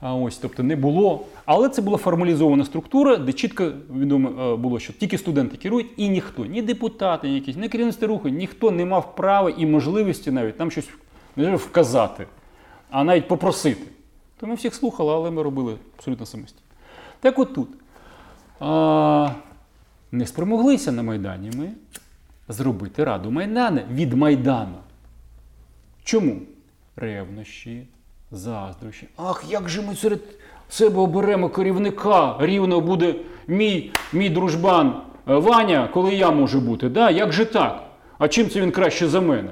А 0.00 0.14
ось, 0.14 0.38
Тобто 0.38 0.62
не 0.62 0.76
було. 0.76 1.24
Але 1.44 1.68
це 1.68 1.82
була 1.82 1.98
формалізована 1.98 2.64
структура, 2.64 3.16
де 3.16 3.32
чітко 3.32 3.72
відомо 3.96 4.52
е, 4.52 4.56
було, 4.56 4.78
що 4.78 4.92
тільки 4.92 5.18
студенти 5.18 5.56
керують, 5.56 5.86
і 5.96 6.08
ніхто, 6.08 6.44
ні 6.44 6.62
депутати, 6.62 7.28
ні 7.28 7.34
якісь, 7.34 7.56
ні 7.56 7.68
керівництво 7.68 8.08
руху, 8.08 8.28
ніхто 8.28 8.70
не 8.70 8.84
мав 8.84 9.16
права 9.16 9.50
і 9.50 9.66
можливості 9.66 10.30
навіть 10.30 10.56
там 10.56 10.70
щось 10.70 10.88
вказати, 11.36 12.26
а 12.90 13.04
навіть 13.04 13.28
попросити. 13.28 13.86
То 14.40 14.46
ми 14.46 14.54
всіх 14.54 14.74
слухали, 14.74 15.12
але 15.12 15.30
ми 15.30 15.42
робили 15.42 15.76
абсолютно 15.96 16.26
самостійно. 16.26 16.62
Так 17.20 17.38
от 17.38 17.54
тут 17.54 17.68
а, 18.60 19.30
не 20.12 20.26
спромоглися 20.26 20.92
на 20.92 21.02
Майдані 21.02 21.50
ми 21.56 21.68
зробити 22.48 23.04
раду 23.04 23.30
Майдана 23.30 23.82
від 23.92 24.12
Майдану. 24.12 24.76
Чому? 26.04 26.36
Ревнощі, 26.96 27.86
заздрощі. 28.30 29.08
Ах, 29.16 29.44
як 29.48 29.68
же 29.68 29.82
ми 29.82 29.94
серед 29.94 30.20
себе 30.68 31.00
оберемо 31.00 31.48
керівника, 31.48 32.36
рівно 32.40 32.80
буде 32.80 33.14
мій 33.46 33.90
мій 34.12 34.30
дружбан 34.30 35.02
е, 35.28 35.34
Ваня, 35.34 35.88
коли 35.94 36.14
я 36.14 36.30
можу 36.30 36.60
бути. 36.60 36.88
Да? 36.88 37.10
Як 37.10 37.32
же 37.32 37.44
так? 37.44 37.82
А 38.18 38.28
чим 38.28 38.50
це 38.50 38.60
він 38.60 38.70
краще 38.70 39.08
за 39.08 39.20
мене? 39.20 39.50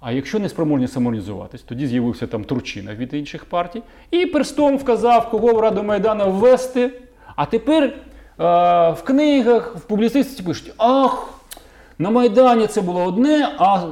А 0.00 0.12
якщо 0.12 0.38
не 0.38 0.48
спроможні 0.48 0.88
самоорганізуватись, 0.88 1.62
тоді 1.62 1.86
з'явився 1.86 2.26
там 2.26 2.44
Турчина 2.44 2.94
від 2.94 3.14
інших 3.14 3.44
партій 3.44 3.82
і 4.10 4.26
перстом 4.26 4.76
вказав, 4.76 5.30
кого 5.30 5.52
в 5.52 5.60
Раду 5.60 5.82
Майдану 5.82 6.32
ввести. 6.32 6.90
А 7.38 7.46
тепер 7.46 7.94
а, 8.36 8.90
в 8.90 9.04
книгах, 9.04 9.76
в 9.76 9.80
публіцистиці 9.80 10.42
пишуть, 10.42 10.72
ах, 10.76 11.28
на 11.98 12.10
Майдані 12.10 12.66
це 12.66 12.80
було 12.80 13.04
одне, 13.04 13.54
а 13.58 13.86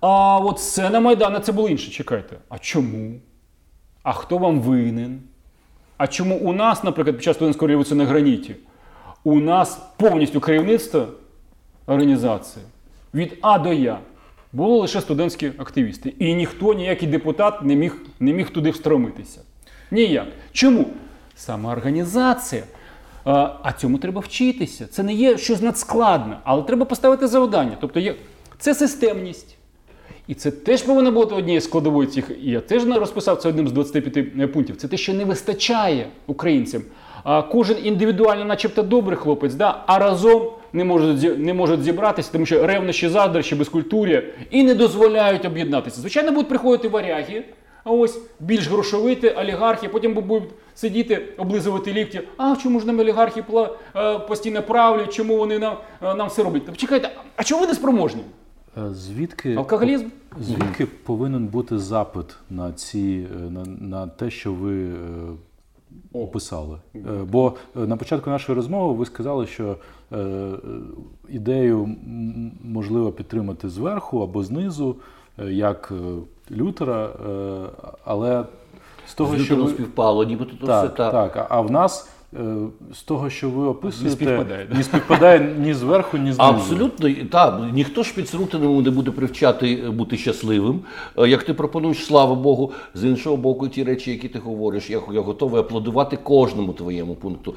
а 0.00 0.38
от 0.38 0.58
це 0.58 0.90
на 0.90 1.00
Майдані 1.00 1.40
це 1.40 1.52
було 1.52 1.68
інше. 1.68 1.90
Чекайте. 1.90 2.36
А 2.48 2.58
чому? 2.58 3.12
А 4.02 4.12
хто 4.12 4.38
вам 4.38 4.60
винен? 4.60 5.20
А 5.96 6.06
чому 6.06 6.38
у 6.38 6.52
нас, 6.52 6.84
наприклад, 6.84 7.16
під 7.16 7.24
час 7.24 7.36
студентської 7.36 7.68
революції 7.68 7.98
на 7.98 8.04
граніті, 8.04 8.56
у 9.24 9.40
нас 9.40 9.82
повністю 9.96 10.40
керівництво 10.40 11.06
організації 11.86 12.64
від 13.14 13.38
А 13.40 13.58
до 13.58 13.72
Я 13.72 13.98
було 14.52 14.78
лише 14.78 15.00
студентські 15.00 15.46
активісти. 15.46 16.14
І 16.18 16.34
ніхто, 16.34 16.74
ніякий 16.74 17.08
депутат 17.08 17.62
не 17.62 17.76
міг 17.76 17.96
не 18.20 18.32
міг 18.32 18.50
туди 18.50 18.70
встромитися. 18.70 19.40
Ніяк. 19.90 20.28
Чому? 20.52 20.86
Сама 21.36 21.72
організація. 21.72 22.62
А, 23.24 23.52
а 23.62 23.72
цьому 23.72 23.98
треба 23.98 24.20
вчитися. 24.20 24.86
Це 24.86 25.02
не 25.02 25.14
є 25.14 25.38
щось 25.38 25.62
надскладне, 25.62 26.38
але 26.44 26.62
треба 26.62 26.84
поставити 26.84 27.26
завдання. 27.26 27.76
Тобто 27.80 28.00
є, 28.00 28.14
це 28.58 28.74
системність. 28.74 29.56
І 30.28 30.34
це 30.34 30.50
теж 30.50 30.82
повинно 30.82 31.12
бути 31.12 31.34
однією 31.34 31.60
складовою 31.60 32.08
цих. 32.08 32.30
І 32.42 32.50
я 32.50 32.60
теж 32.60 32.86
розписав 32.86 33.36
це 33.36 33.48
одним 33.48 33.68
з 33.68 33.72
25 33.72 34.52
пунктів. 34.52 34.76
Це 34.76 34.88
те, 34.88 34.96
що 34.96 35.14
не 35.14 35.24
вистачає 35.24 36.06
українцям. 36.26 36.82
Кожен 37.50 37.76
індивідуально, 37.84 38.44
начебто, 38.44 38.82
добрий 38.82 39.16
хлопець, 39.16 39.54
да, 39.54 39.84
а 39.86 39.98
разом 39.98 40.42
не 40.72 40.84
можуть 40.84 41.38
не 41.38 41.54
можуть 41.54 41.82
зібратися, 41.82 42.32
тому 42.32 42.46
що 42.46 42.66
ревнощі, 42.66 43.08
заздрощі, 43.08 43.54
безкультур'я 43.54 44.22
і 44.50 44.62
не 44.62 44.74
дозволяють 44.74 45.44
об'єднатися. 45.44 46.00
Звичайно, 46.00 46.32
будуть 46.32 46.48
приходити 46.48 46.88
варяги, 46.88 47.44
а 47.84 47.90
ось 47.90 48.20
більш 48.40 48.68
грошовити 48.68 49.30
олігархи, 49.30 49.88
потім 49.88 50.14
будуть 50.14 50.50
сидіти, 50.74 51.34
облизувати 51.38 51.92
лікті. 51.92 52.20
А 52.36 52.56
чому 52.56 52.80
ж 52.80 52.86
нам 52.86 52.98
олігархи 53.00 53.44
е, 53.96 54.18
постійно 54.18 54.62
правлять, 54.62 55.12
чому 55.12 55.36
вони 55.36 55.58
нам 55.58 55.76
е, 56.02 56.14
нам 56.14 56.28
все 56.28 56.42
роблять? 56.42 56.76
Чекайте, 56.76 57.10
а 57.36 57.44
чому 57.44 57.60
ви 57.60 57.66
не 57.66 57.74
спроможні? 57.74 58.22
Е, 58.76 58.94
звідки 58.94 59.54
Алкоголізм? 59.54 60.06
Звідки 60.40 60.86
повинен 60.86 61.46
бути 61.46 61.78
запит 61.78 62.26
на 62.50 62.72
ці 62.72 63.26
на, 63.50 63.64
на 63.64 64.06
те, 64.06 64.30
що 64.30 64.52
ви 64.52 64.90
описали? 66.12 66.78
Бо 67.24 67.52
на 67.74 67.96
початку 67.96 68.30
нашої 68.30 68.56
розмови 68.56 68.94
ви 68.94 69.06
сказали, 69.06 69.46
що 69.46 69.76
ідею 71.28 71.96
можливо 72.64 73.12
підтримати 73.12 73.68
зверху 73.68 74.22
або 74.22 74.42
знизу, 74.42 74.96
як 75.48 75.92
Лютера, 76.50 77.08
але 78.04 78.44
з 79.06 79.14
того, 79.14 79.38
з 79.38 79.44
що 79.44 79.56
ви... 79.56 79.70
співпало, 79.70 80.24
нібито 80.24 80.66
то 80.66 80.66
все 80.66 80.88
так. 80.88 81.12
Так, 81.12 81.46
а 81.48 81.60
в 81.60 81.70
нас 81.70 82.08
Е, 82.08 82.19
з 82.92 83.02
того, 83.04 83.30
що 83.30 83.50
ви 83.50 83.66
описуєте, 83.66 84.04
не 84.04 84.10
співпадає, 84.10 84.66
не 84.70 84.82
співпадає 84.82 85.54
ні 85.58 85.74
зверху, 85.74 86.16
ні 86.16 86.32
знизу. 86.32 86.42
Абсолютно, 86.42 87.10
так. 87.30 87.60
Ніхто 87.72 88.02
ж 88.02 88.14
підсрутиному 88.14 88.82
не 88.82 88.90
буде 88.90 89.10
привчати 89.10 89.90
бути 89.90 90.16
щасливим. 90.16 90.80
Е, 91.18 91.28
як 91.28 91.42
ти 91.42 91.54
пропонуєш, 91.54 92.06
слава 92.06 92.34
Богу, 92.34 92.72
з 92.94 93.04
іншого 93.04 93.36
боку, 93.36 93.68
ті 93.68 93.84
речі, 93.84 94.10
які 94.10 94.28
ти 94.28 94.38
говориш, 94.38 94.90
я 94.90 95.00
я 95.12 95.20
готовий 95.20 95.60
аплодувати 95.60 96.16
кожному 96.16 96.72
твоєму 96.72 97.14
пункту. 97.14 97.54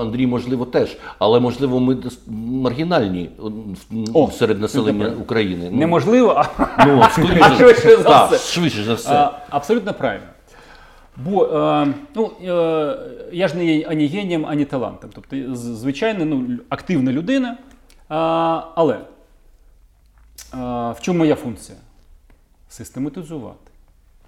Андрій, 0.00 0.26
можливо, 0.26 0.64
теж, 0.64 0.96
але 1.18 1.40
можливо, 1.40 1.80
ми 1.80 1.96
маргінальні 2.36 3.30
О, 4.14 4.30
серед 4.30 4.60
населення 4.60 5.12
України. 5.20 5.68
Ну, 5.72 5.78
Неможливо, 5.78 6.44
а 6.76 6.86
ну, 6.86 7.02
швидше 7.56 7.96
за. 7.96 8.38
Швидше 8.38 8.84
за 8.84 8.94
все. 8.94 9.30
Абсолютно 9.50 9.94
правильно. 9.94 10.33
Бо 11.16 11.46
е, 11.46 11.94
ну, 12.14 12.30
е, 12.42 12.98
я 13.32 13.48
ж 13.48 13.56
не 13.56 13.64
є 13.64 13.86
ані 13.88 14.06
генієм, 14.06 14.46
ані 14.46 14.64
талантом. 14.64 15.10
Тобто, 15.14 15.54
звичайно, 15.54 16.24
ну, 16.24 16.58
активна 16.68 17.12
людина. 17.12 17.50
Е, 17.50 17.56
але 18.74 18.94
е, 18.94 19.04
в 20.92 20.96
чому 21.00 21.18
моя 21.18 21.34
функція? 21.34 21.78
Систематизувати 22.68 23.70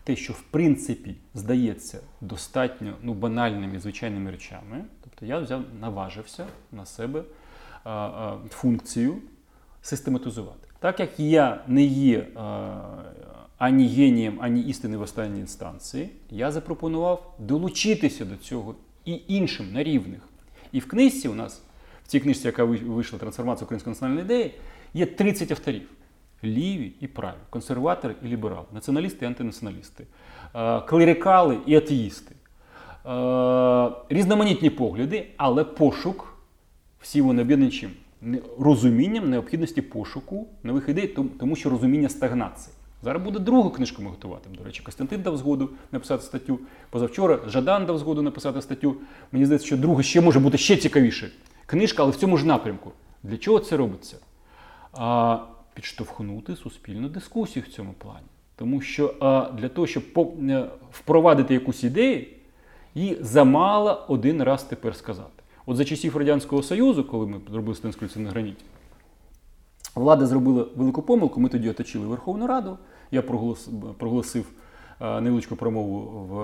те, 0.06 0.16
що 0.16 0.32
в 0.32 0.40
принципі 0.40 1.14
здається 1.34 1.98
достатньо 2.20 2.94
ну, 3.02 3.14
банальними 3.14 3.80
звичайними 3.80 4.30
речами. 4.30 4.84
Тобто 5.04 5.26
я 5.26 5.38
взяв, 5.38 5.62
наважився 5.80 6.46
на 6.72 6.86
себе 6.86 7.20
е, 7.20 7.90
е, 7.90 8.32
функцію 8.50 9.16
систематизувати. 9.82 10.68
Так 10.78 11.00
як 11.00 11.20
я 11.20 11.64
не 11.66 11.82
є 11.82 12.18
е, 12.18 12.28
ані 13.58 13.88
генієм, 13.88 14.38
ані 14.40 14.60
істини 14.60 14.96
в 14.96 15.00
останній 15.02 15.40
інстанції, 15.40 16.08
я 16.30 16.50
запропонував 16.50 17.34
долучитися 17.38 18.24
до 18.24 18.36
цього 18.36 18.74
і 19.04 19.20
іншим 19.28 19.72
на 19.72 19.82
рівних. 19.82 20.20
І 20.72 20.80
в 20.80 20.88
книжці 20.88 21.28
у 21.28 21.34
нас, 21.34 21.62
в 22.04 22.08
цій 22.08 22.20
книжці, 22.20 22.46
яка 22.46 22.64
вийшла 22.64 23.18
трансформація 23.18 23.64
української 23.64 23.92
національної 23.92 24.24
ідеї, 24.24 24.54
є 24.94 25.06
30 25.06 25.50
авторів. 25.50 25.88
Ліві 26.44 26.92
і 27.00 27.06
праві, 27.06 27.36
консерватори 27.50 28.14
і 28.22 28.26
ліберали, 28.26 28.66
націоналісти 28.72 29.24
і 29.24 29.28
антинаціоналісти, 29.28 30.06
клерикали 30.86 31.58
і 31.66 31.76
атеїсти. 31.76 32.34
Різноманітні 34.08 34.70
погляди, 34.70 35.26
але 35.36 35.64
пошук, 35.64 36.38
всі 37.00 37.20
вони 37.20 37.42
об'єднані 37.42 37.70
чим? 37.70 37.90
Розумінням 38.58 39.30
необхідності 39.30 39.82
пошуку 39.82 40.46
нових 40.62 40.88
ідей, 40.88 41.16
тому 41.38 41.56
що 41.56 41.70
розуміння 41.70 42.08
стагнації. 42.08 42.75
Зараз 43.02 43.22
буде 43.22 43.38
другу 43.38 43.70
книжку 43.70 44.02
ми 44.02 44.10
готувати. 44.10 44.50
До 44.58 44.64
речі, 44.64 44.82
Костянтин 44.82 45.22
дав 45.22 45.36
згоду 45.36 45.70
написати 45.92 46.22
статтю. 46.22 46.58
Позавчора 46.90 47.38
Жадан 47.46 47.86
дав 47.86 47.98
згоду 47.98 48.22
написати 48.22 48.62
статтю. 48.62 48.96
Мені 49.32 49.44
здається, 49.44 49.66
що 49.66 49.76
друга 49.76 50.02
ще 50.02 50.20
може 50.20 50.40
бути 50.40 50.58
ще 50.58 50.76
цікавіше. 50.76 51.30
Книжка, 51.66 52.02
але 52.02 52.12
в 52.12 52.16
цьому 52.16 52.36
ж 52.36 52.46
напрямку. 52.46 52.92
Для 53.22 53.36
чого 53.36 53.58
це 53.58 53.76
робиться? 53.76 54.16
А, 54.92 55.38
Підштовхнути 55.74 56.56
суспільну 56.56 57.08
дискусію 57.08 57.64
в 57.68 57.72
цьому 57.72 57.94
плані. 57.98 58.26
Тому 58.56 58.80
що 58.80 59.14
а, 59.20 59.50
для 59.58 59.68
того, 59.68 59.86
щоб 59.86 60.12
по, 60.12 60.32
е, 60.42 60.66
впровадити 60.92 61.54
якусь 61.54 61.84
ідею, 61.84 62.26
її 62.94 63.18
замало 63.20 64.04
один 64.08 64.42
раз 64.42 64.64
тепер 64.64 64.96
сказати. 64.96 65.42
От 65.66 65.76
за 65.76 65.84
часів 65.84 66.16
Радянського 66.16 66.62
Союзу, 66.62 67.04
коли 67.04 67.26
ми 67.26 67.40
зробили 67.50 67.74
студентську 67.74 68.20
на 68.20 68.30
граніті, 68.30 68.64
Влада 69.96 70.26
зробила 70.26 70.66
велику 70.76 71.02
помилку. 71.02 71.40
Ми 71.40 71.48
тоді 71.48 71.70
оточили 71.70 72.06
Верховну 72.06 72.46
Раду. 72.46 72.78
Я 73.10 73.22
проголосив 73.98 74.46
е, 75.00 75.20
невеличку 75.20 75.56
промову 75.56 76.00
в, 76.00 76.34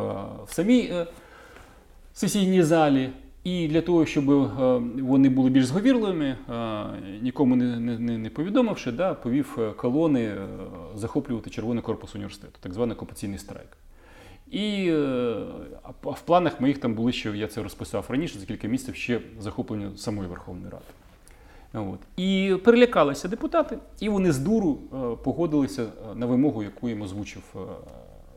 в 0.45 0.53
самій 0.53 0.81
е, 0.81 1.07
сесійній 2.13 2.63
залі. 2.63 3.11
І 3.45 3.69
для 3.69 3.81
того, 3.81 4.07
щоб 4.07 4.31
е, 4.31 4.37
вони 5.03 5.29
були 5.29 5.51
більш 5.51 5.65
зговірливими, 5.65 6.37
нікому 7.23 7.57
не 7.57 7.81
не, 7.81 8.19
не 8.19 8.31
повідомивши, 8.31 8.93
да, 8.93 9.15
повів 9.15 9.59
колони 9.77 10.35
захоплювати 10.95 11.51
Червоний 11.51 11.83
корпус 11.83 12.15
університету, 12.15 12.59
так 12.61 12.73
званий 12.73 12.97
окупаційний 12.97 13.39
страйк. 13.39 13.77
І 14.51 14.91
в 16.03 16.21
планах 16.25 16.61
моїх 16.61 16.79
там 16.79 16.95
були, 16.95 17.13
що 17.13 17.35
я 17.35 17.47
це 17.47 17.63
розписав 17.63 18.07
раніше, 18.09 18.39
за 18.39 18.47
кілька 18.47 18.69
місяців 18.69 18.95
ще 18.95 19.21
захоплення 19.41 19.97
самої 19.97 20.29
Верховної 20.29 20.71
Ради. 20.71 20.85
От. 21.75 21.99
І 22.17 22.57
перелякалися 22.65 23.29
депутати, 23.29 23.79
і 24.01 24.09
вони 24.09 24.33
з 24.33 24.39
дуру 24.39 24.79
е, 24.93 24.97
погодилися 25.25 25.83
е, 25.83 26.15
на 26.15 26.27
вимогу, 26.27 26.63
яку 26.63 26.89
їм 26.89 27.03
озвучив 27.03 27.43
е, 27.57 27.59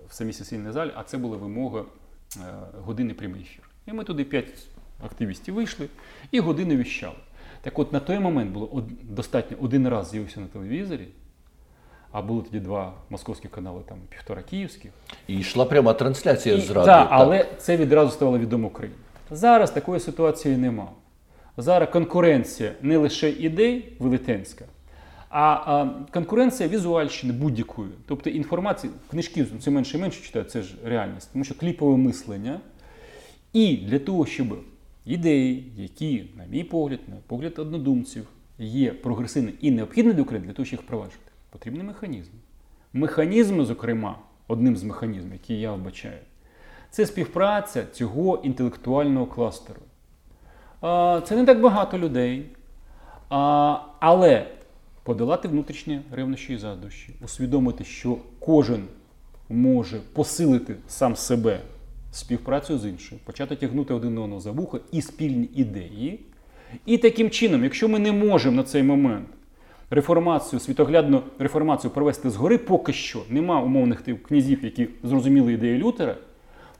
в 0.10 0.14
самій 0.14 0.34
сесійній 0.34 0.72
залі, 0.72 0.92
а 0.96 1.04
це 1.04 1.18
була 1.18 1.38
вимога 1.38 1.84
години 2.86 3.14
прямий 3.14 3.42
ефір. 3.42 3.70
І 3.88 3.94
ми 3.94 4.04
туди 4.04 4.24
п'ять 4.24 4.68
активістів 5.06 5.54
вийшли 5.54 5.88
і 6.32 6.40
годину 6.40 6.76
віщали. 6.76 7.16
Так 7.62 7.80
от 7.80 7.94
на 7.94 8.00
той 8.00 8.20
момент 8.20 8.52
було 8.52 8.84
достатньо 9.04 9.58
один 9.62 9.88
раз 9.88 10.10
з'явився 10.10 10.40
на 10.40 10.48
телевізорі, 10.48 11.08
а 12.12 12.22
було 12.22 12.42
тоді 12.42 12.60
два 12.60 12.94
московські 13.10 13.48
канали, 13.48 13.82
там 13.90 13.98
півтора 14.10 14.42
київських. 14.42 14.92
І 15.28 15.40
йшла 15.40 15.66
пряма 15.66 15.94
трансляція 15.94 16.62
з 16.62 16.72
ради. 16.72 16.86
Так, 16.86 17.08
але 17.12 17.48
це 17.58 17.78
відразу 17.78 18.12
ставало 18.12 18.40
відомо 18.40 18.68
Україні. 18.68 18.98
Зараз 19.32 19.72
такої 19.72 20.00
ситуації 20.00 20.58
немає. 20.58 20.90
Зараз 21.58 21.90
конкуренція 21.90 22.72
не 22.82 22.98
лише 22.98 23.30
ідей 23.30 23.94
велетенська, 24.00 24.66
а 25.30 25.86
конкуренція 26.14 26.70
візуальщини 26.70 27.34
будь-якої. 27.34 27.90
Тобто 28.06 28.30
інформація, 28.30 28.94
книжки 29.12 29.46
це 29.60 29.72
менше 29.72 29.98
і 29.98 30.02
менше 30.02 30.24
читають, 30.24 30.52
це 30.52 30.62
ж 30.62 30.76
реальність, 30.86 31.30
тому 31.34 31.46
що 31.46 31.56
кліпове 31.56 31.98
мислення. 31.98 32.60
І 33.54 33.78
для 33.78 34.00
того, 34.00 34.26
щоб 34.26 34.60
ідеї, 35.06 35.72
які, 35.78 36.26
на 36.38 36.46
мій 36.46 36.64
погляд, 36.64 37.00
на 37.08 37.16
погляд 37.28 37.60
однодумців, 37.60 38.28
є 38.60 38.92
прогресивні 38.92 39.54
і 39.62 39.72
необхідні 39.72 40.14
для 40.14 40.22
України, 40.22 40.48
для 40.48 40.54
того, 40.54 40.66
щоб 40.66 40.80
їх 40.80 40.86
впроваджувати, 40.86 41.32
потрібні 41.50 41.84
механізми. 41.84 42.40
Механізми, 42.94 43.66
зокрема, 43.66 44.20
одним 44.48 44.78
з 44.78 44.84
механізмів, 44.84 45.34
які 45.34 45.60
я 45.60 45.74
вбачаю, 45.74 46.20
це 46.90 47.06
співпраця 47.06 47.86
цього 47.94 48.42
інтелектуального 48.44 49.26
кластеру. 49.26 49.82
Це 51.24 51.36
не 51.36 51.46
так 51.46 51.62
багато 51.62 51.98
людей. 51.98 52.46
Але 54.00 54.48
подолати 55.04 55.48
внутрішні 55.48 56.02
ревнощі 56.12 56.54
і 56.54 56.58
заздрощі, 56.58 57.14
усвідомити, 57.24 57.84
що 57.84 58.18
кожен 58.40 58.84
може 59.50 60.02
посилити 60.14 60.76
сам 60.88 61.16
себе 61.16 61.60
співпрацю 62.12 62.78
з 62.78 62.86
іншим, 62.86 63.18
почати 63.26 63.56
тягнути 63.56 63.94
один 63.94 64.18
одного 64.18 64.42
за 64.42 64.52
вухо 64.52 64.80
і 64.92 65.02
спільні 65.02 65.50
ідеї. 65.56 66.20
І 66.86 66.98
таким 66.98 67.30
чином, 67.30 67.64
якщо 67.64 67.90
ми 67.90 68.00
не 68.00 68.12
можемо 68.12 68.56
на 68.56 68.64
цей 68.64 68.84
момент 68.84 69.28
реформацію, 69.90 70.60
світоглядну 70.60 71.22
реформацію 71.40 71.92
провести 71.92 72.30
згори, 72.30 72.58
поки 72.58 72.94
що 72.94 73.24
нема 73.30 73.62
умовних 73.62 74.02
тих 74.02 74.24
князів, 74.24 74.64
які 74.64 74.88
зрозуміли 75.04 75.54
ідеї 75.54 75.84
Лютера, 75.84 76.16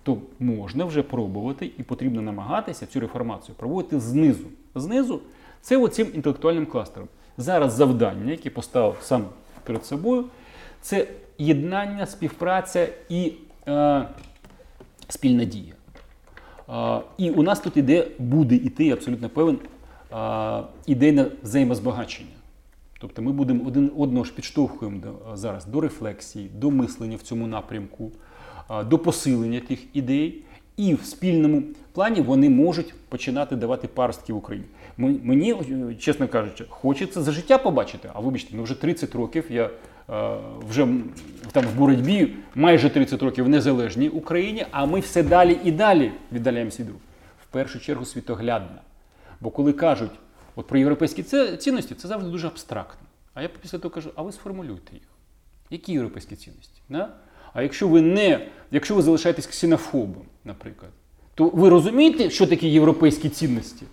то 0.06 0.18
можна 0.40 0.86
вже 0.86 1.04
пробувати 1.04 1.72
і 1.78 1.84
потрібно 1.84 2.22
намагатися 2.22 2.86
цю 2.86 3.00
реформацію 3.00 3.56
проводити 3.56 4.00
знизу. 4.00 4.46
Знизу 4.76 5.22
це 5.62 5.78
оцим 5.78 6.08
інтелектуальним 6.14 6.66
кластером. 6.66 7.10
Зараз 7.38 7.74
завдання, 7.74 8.32
яке 8.32 8.50
поставив 8.50 8.98
сам 9.02 9.26
перед 9.64 9.86
собою, 9.86 10.26
це 10.82 11.08
єднання, 11.38 12.06
співпраця 12.06 12.88
і 13.10 13.34
е, 13.68 14.08
спільна 15.08 15.46
дія. 15.46 15.74
Е, 16.70 17.02
і 17.18 17.30
у 17.30 17.44
нас 17.44 17.60
тут 17.60 17.78
іде, 17.78 18.08
буде 18.20 18.56
йти, 18.56 18.92
абсолютно 18.92 19.30
певен, 19.30 19.60
е, 20.14 20.64
ідейне 20.86 21.26
взаємозбагачення. 21.44 22.30
Тобто 23.00 23.22
ми 23.22 23.32
будемо 23.32 23.68
один 23.68 23.92
одного 23.98 24.26
ж 24.26 24.34
підштовхуємо 24.34 25.00
до, 25.00 25.38
зараз 25.38 25.66
до 25.66 25.82
рефлексії, 25.82 26.50
до 26.56 26.72
мислення 26.72 27.18
в 27.18 27.22
цьому 27.22 27.48
напрямку, 27.48 28.12
е, 28.14 28.35
до 28.70 29.00
посилення 29.00 29.60
тих 29.60 29.80
ідей. 29.94 30.42
І 30.78 30.94
в 30.94 31.06
спільному 31.06 31.64
плані 31.94 32.22
вони 32.22 32.50
можуть 32.50 32.94
починати 33.10 33.56
давати 33.56 33.88
паростки 33.88 34.34
в 34.34 34.38
Україні. 34.38 34.68
Мені, 34.98 35.56
чесно 36.00 36.28
кажучи, 36.28 36.66
хочеться 36.70 37.22
за 37.22 37.32
життя 37.32 37.58
побачити. 37.58 38.10
А 38.14 38.20
вибачте, 38.20 38.56
ну 38.56 38.64
вже 38.64 38.82
30 38.82 39.16
років 39.16 39.46
я 39.50 39.70
е, 40.10 40.38
вже 40.70 40.88
там 41.52 41.66
в 41.66 41.78
боротьбі 41.78 42.36
майже 42.56 42.90
30 42.90 43.24
років 43.24 43.46
в 43.46 43.50
незалежній 43.50 44.10
Україні, 44.10 44.66
а 44.72 44.86
ми 44.86 45.00
все 45.00 45.24
далі 45.24 45.60
і 45.64 45.72
далі 45.72 46.12
віддаляємося 46.32 46.84
від 46.84 46.90
рук. 46.90 47.02
В 47.44 47.46
першу 47.46 47.80
чергу 47.80 48.06
світоглядна. 48.06 48.82
Бо 49.42 49.50
коли 49.50 49.74
кажуть 49.74 50.12
от 50.56 50.68
про 50.68 50.80
європейські 50.80 51.24
цінності, 51.58 51.96
це 51.96 52.08
завжди 52.08 52.30
дуже 52.32 52.48
абстрактно. 52.48 53.08
А 53.34 53.42
я 53.42 53.50
після 53.62 53.78
того 53.78 53.94
кажу, 53.94 54.12
а 54.16 54.22
ви 54.22 54.32
сформулюйте 54.32 54.94
їх. 54.94 55.04
Які 55.70 55.92
європейські 55.92 56.36
цінності? 56.36 56.82
Да? 56.90 57.10
А 57.56 57.62
якщо 57.62 57.88
ви 57.88 58.02
не, 58.02 58.40
якщо 58.72 58.96
ви 58.96 59.02
залишаєтесь 59.02 59.48
ксенофобом, 59.48 60.24
наприклад, 60.46 60.92
то 61.36 61.50
ви 61.54 61.70
розумієте, 61.70 62.30
що 62.30 62.48
такі 62.48 62.68
європейські 62.68 63.30
цінності? 63.30 63.86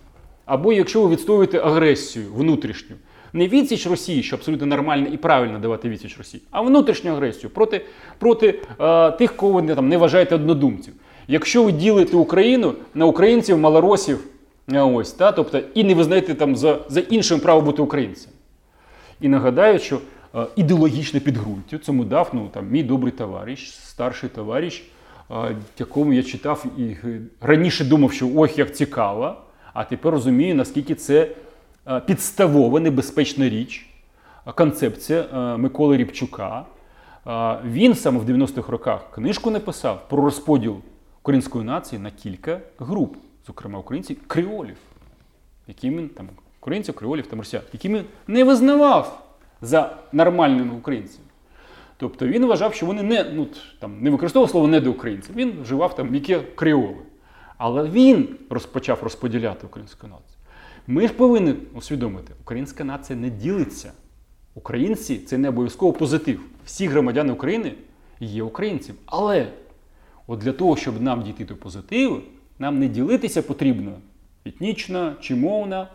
Або 0.45 0.73
якщо 0.73 1.01
ви 1.01 1.09
відстоюєте 1.09 1.59
агресію 1.59 2.25
внутрішню, 2.35 2.95
не 3.33 3.47
відсіч 3.47 3.87
Росії, 3.87 4.23
що 4.23 4.35
абсолютно 4.35 4.67
нормально 4.67 5.07
і 5.13 5.17
правильно 5.17 5.59
давати 5.59 5.89
відсіч 5.89 6.17
Росії, 6.17 6.43
а 6.51 6.61
внутрішню 6.61 7.11
агресію 7.11 7.49
проти 7.49 7.81
проти 8.19 8.59
е, 8.79 9.11
тих, 9.11 9.35
кого 9.35 9.61
ви 9.61 9.75
там 9.75 9.87
не 9.87 9.97
вважаєте 9.97 10.35
однодумців. 10.35 10.93
Якщо 11.27 11.63
ви 11.63 11.71
ділите 11.71 12.17
Україну 12.17 12.73
на 12.93 13.05
українців, 13.05 13.57
малоросів, 13.57 14.19
е, 14.73 14.81
ось, 14.81 15.11
та, 15.11 15.31
тобто, 15.31 15.59
і 15.73 15.83
не 15.83 15.93
визнаєте 15.93 16.33
там 16.33 16.55
за 16.55 16.79
за 16.89 16.99
іншим 16.99 17.39
право 17.39 17.61
бути 17.61 17.81
українцем. 17.81 18.31
І 19.21 19.27
нагадаю, 19.27 19.79
що 19.79 19.99
ідеологічне 20.55 21.19
підґрунтя. 21.19 21.77
Цьому 21.77 22.05
дав 22.05 22.29
ну, 22.33 22.49
там, 22.53 22.69
мій 22.69 22.83
добрий 22.83 23.11
товариш, 23.11 23.75
старший 23.75 24.29
товариш, 24.29 24.83
е, 25.31 25.55
якому 25.79 26.13
я 26.13 26.23
читав 26.23 26.65
і 26.77 26.83
е, 26.83 27.21
раніше 27.41 27.85
думав, 27.85 28.11
що 28.11 28.29
ох, 28.35 28.57
як 28.57 28.75
цікаво 28.75 29.35
а 29.73 29.83
тепер 29.83 30.11
розумію, 30.11 30.55
наскільки 30.55 30.95
це 30.95 31.29
е, 31.87 31.99
підставова 31.99 32.79
небезпечна 32.79 33.49
річ, 33.49 33.89
концепція 34.55 35.21
е, 35.21 35.57
Миколи 35.57 35.97
Рібчука. 35.97 36.65
Е, 37.27 37.59
він 37.65 37.95
саме 37.95 38.19
в 38.19 38.29
90-х 38.29 38.71
роках 38.71 39.11
книжку 39.11 39.51
написав 39.51 40.09
про 40.09 40.23
розподіл 40.23 40.77
української 41.21 41.65
нації 41.65 42.01
на 42.01 42.11
кілька 42.11 42.59
груп, 42.79 43.17
зокрема 43.47 43.79
українців 43.79 44.17
креолів, 44.27 44.77
якими 45.67 46.07
там 46.07 46.29
українців, 46.59 46.95
креолів 46.95 47.27
та 47.27 47.35
росіян, 47.35 47.63
якими 47.73 48.03
не 48.27 48.43
визнавав 48.43 49.32
за 49.63 49.97
нормальними 50.11 50.73
українцями. 50.73 51.27
Тобто 51.97 52.27
він 52.27 52.45
вважав, 52.45 52.73
що 52.73 52.85
вони 52.85 53.03
не 53.03 53.23
ну, 53.33 53.47
там, 53.79 54.01
не 54.01 54.09
використовував 54.09 54.51
слово 54.51 54.67
недоукраїнці, 54.67 55.29
він 55.35 55.61
вживав 55.61 55.95
там 55.95 56.15
які 56.15 56.37
креоли. 56.55 56.95
Але 57.57 57.89
він 57.89 58.35
розпочав 58.49 58.99
розподіляти 59.03 59.67
українську 59.67 60.07
націю. 60.07 60.37
Ми 60.87 61.07
ж 61.07 61.13
повинні 61.13 61.55
усвідомити, 61.75 62.33
українська 62.41 62.83
нація 62.83 63.19
не 63.19 63.29
ділиться. 63.29 63.91
Українці 64.55 65.17
це 65.17 65.37
не 65.37 65.49
обов'язково 65.49 65.93
позитив. 65.93 66.41
Всі 66.65 66.87
громадяни 66.87 67.33
України 67.33 67.73
є 68.19 68.43
українцями. 68.43 68.99
Але 69.05 69.47
от 70.27 70.39
для 70.39 70.51
того, 70.51 70.75
щоб 70.75 71.01
нам 71.01 71.23
дійти 71.23 71.45
до 71.45 71.55
позитиву, 71.55 72.19
нам 72.59 72.79
не 72.79 72.87
ділитися 72.87 73.41
потрібно 73.41 73.91
етнічно 74.45 75.13
чи 75.21 75.35
мовно, 75.35 75.87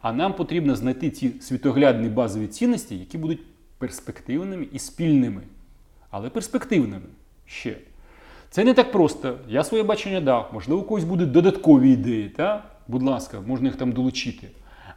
а 0.00 0.12
нам 0.12 0.32
потрібно 0.32 0.76
знайти 0.76 1.10
ці 1.10 1.40
світоглядні 1.40 2.08
базові 2.08 2.46
цінності, 2.46 2.98
які 2.98 3.18
будуть 3.18 3.40
перспективними 3.78 4.66
і 4.72 4.78
спільними. 4.78 5.42
Але 6.10 6.30
перспективними 6.30 7.06
ще. 7.46 7.76
Це 8.50 8.64
не 8.64 8.74
так 8.74 8.92
просто. 8.92 9.38
Я 9.48 9.64
своє 9.64 9.82
бачення 9.82 10.20
дав. 10.20 10.50
Можливо, 10.52 10.80
у 10.80 10.84
когось 10.84 11.04
будуть 11.04 11.30
додаткові 11.30 11.92
ідеї. 11.92 12.28
Та? 12.28 12.64
Будь 12.88 13.02
ласка, 13.02 13.40
можна 13.40 13.68
їх 13.68 13.76
там 13.76 13.92
долучити. 13.92 14.48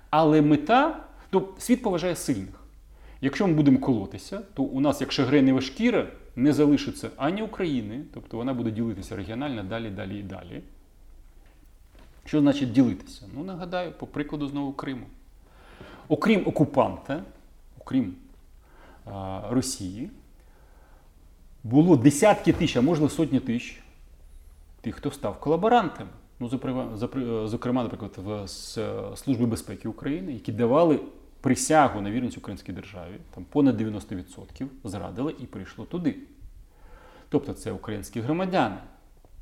Але 0.10 0.42
мета, 0.42 1.00
то 1.30 1.50
світ 1.58 1.82
поважає 1.82 2.16
сильних. 2.16 2.64
Якщо 3.22 3.48
ми 3.48 3.54
будемо 3.54 3.80
колотися, 3.80 4.42
то 4.54 4.64
у 4.64 4.80
нас, 4.80 5.02
як 5.02 5.12
шагренева 5.12 5.62
шкіра, 5.62 6.08
не 6.36 6.54
залишиться 6.54 7.10
ані 7.18 7.42
України, 7.42 8.02
тобто 8.14 8.38
вона 8.38 8.54
буде 8.54 8.72
ділитися 8.72 9.16
регіонально 9.16 9.64
далі, 9.64 9.90
далі 9.90 10.20
і 10.20 10.24
далі. 10.24 10.62
Що 12.26 12.40
значить 12.40 12.72
ділитися? 12.72 13.26
Ну, 13.36 13.44
нагадаю, 13.44 13.92
по 13.92 14.08
прикладу 14.08 14.48
знову 14.48 14.74
Криму. 14.74 15.06
Окрім 16.08 16.48
окупанта, 16.48 17.24
окрім 17.82 18.16
а, 19.06 19.42
Росії, 19.50 20.10
було 21.64 21.98
десятки 21.98 22.54
тисяч, 22.54 22.78
а 22.78 22.82
можливо 22.82 23.10
сотні 23.10 23.40
тисяч 23.40 23.84
тих, 24.82 24.96
хто 24.96 25.12
став 25.12 25.40
колаборантами. 25.40 26.10
Ну, 26.40 26.50
Зокрема, 27.48 27.84
наприклад, 27.84 28.12
в 28.18 28.48
Служби 29.18 29.46
безпеки 29.46 29.88
України, 29.88 30.34
які 30.34 30.52
давали 30.52 31.00
присягу 31.42 32.02
на 32.02 32.12
вірність 32.12 32.38
українській 32.38 32.72
державі, 32.72 33.14
там 33.36 33.46
понад 33.50 33.82
90% 33.82 34.68
зрадили 34.84 35.36
і 35.40 35.46
прийшло 35.46 35.86
туди. 35.86 36.16
Тобто 37.30 37.54
це 37.54 37.72
українські 37.72 38.22
громадяни. 38.22 38.76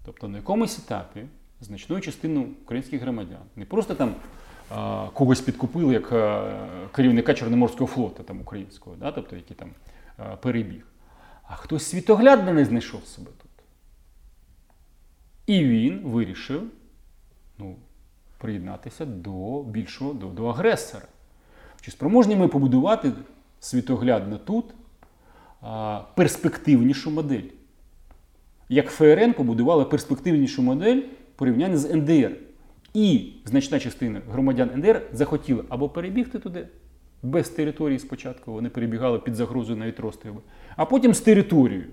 Тобто 0.05 0.27
на 0.27 0.37
якомусь 0.37 0.79
етапі 0.79 1.25
значною 1.61 2.01
частину 2.01 2.47
українських 2.63 3.01
громадян 3.01 3.41
не 3.55 3.65
просто 3.65 3.95
там 3.95 4.15
а, 4.69 5.07
когось 5.13 5.41
підкупили 5.41 5.93
як 5.93 6.11
а, 6.11 6.53
керівника 6.91 7.33
Чорноморського 7.33 7.87
флоту 7.87 8.23
там, 8.23 8.41
українського, 8.41 8.95
да, 8.95 9.11
тобто 9.11 9.35
який 9.35 9.55
там 9.55 9.69
а, 10.17 10.35
перебіг 10.35 10.85
а 11.51 11.55
хтось 11.55 11.83
світоглядно 11.83 12.53
не 12.53 12.65
знайшов 12.65 13.05
себе 13.05 13.31
тут. 13.41 13.51
І 15.45 15.65
він 15.65 16.01
вирішив 16.03 16.63
ну, 17.57 17.75
приєднатися 18.37 19.05
до 19.05 19.63
більшого 19.63 20.13
до, 20.13 20.27
до 20.27 20.45
агресора. 20.45 21.05
Чи 21.81 21.91
спроможні 21.91 22.35
ми 22.35 22.47
побудувати 22.47 23.11
світоглядно 23.59 24.37
тут 24.37 24.65
а, 25.61 26.01
перспективнішу 26.15 27.11
модель? 27.11 27.49
Як 28.69 28.89
ФРН 28.89 29.33
побудувала 29.33 29.85
перспективнішу 29.85 30.61
модель 30.61 31.01
порівняння 31.35 31.77
з 31.77 31.95
НДР. 31.95 32.31
І 32.93 33.33
значна 33.45 33.79
частина 33.79 34.21
громадян 34.31 34.69
НДР 34.75 35.01
захотіла 35.13 35.63
або 35.69 35.89
перебігти 35.89 36.39
туди, 36.39 36.67
без 37.23 37.49
території 37.49 37.99
спочатку, 37.99 38.51
вони 38.51 38.69
перебігали 38.69 39.19
під 39.19 39.35
загрозою 39.35 39.77
навіть 39.77 39.99
розстрілу, 39.99 40.41
а 40.75 40.85
потім 40.85 41.13
з 41.13 41.21
територією. 41.21 41.87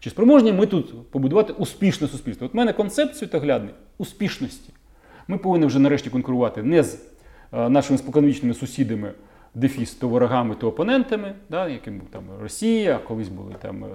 Чи 0.00 0.10
спроможні 0.10 0.52
ми 0.52 0.66
тут 0.66 1.10
побудувати 1.10 1.52
успішне 1.52 2.08
суспільство? 2.08 2.46
От 2.46 2.54
в 2.54 2.56
мене 2.56 2.72
концепт 2.72 3.16
світоглядний 3.16 3.74
успішності. 3.98 4.72
Ми 5.28 5.38
повинні 5.38 5.66
вже 5.66 5.78
нарешті 5.78 6.10
конкурувати 6.10 6.62
не 6.62 6.82
з 6.82 7.02
е, 7.52 7.68
нашими 7.68 7.98
споконвічними 7.98 8.54
сусідами, 8.54 9.12
дефіс, 9.54 9.94
то 9.94 10.08
ворогами, 10.08 10.54
то 10.54 10.68
опонентами, 10.68 11.34
да, 11.50 11.68
яким 11.68 12.00
там 12.00 12.22
Росія, 12.40 12.98
колись 12.98 13.28
були 13.28 13.54
там 13.62 13.84
е, 13.84 13.88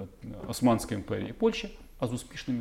Османська 0.48 0.94
імперія 0.94 1.34
Польща, 1.38 1.68
а 1.98 2.06
з 2.06 2.12
успішними 2.12 2.60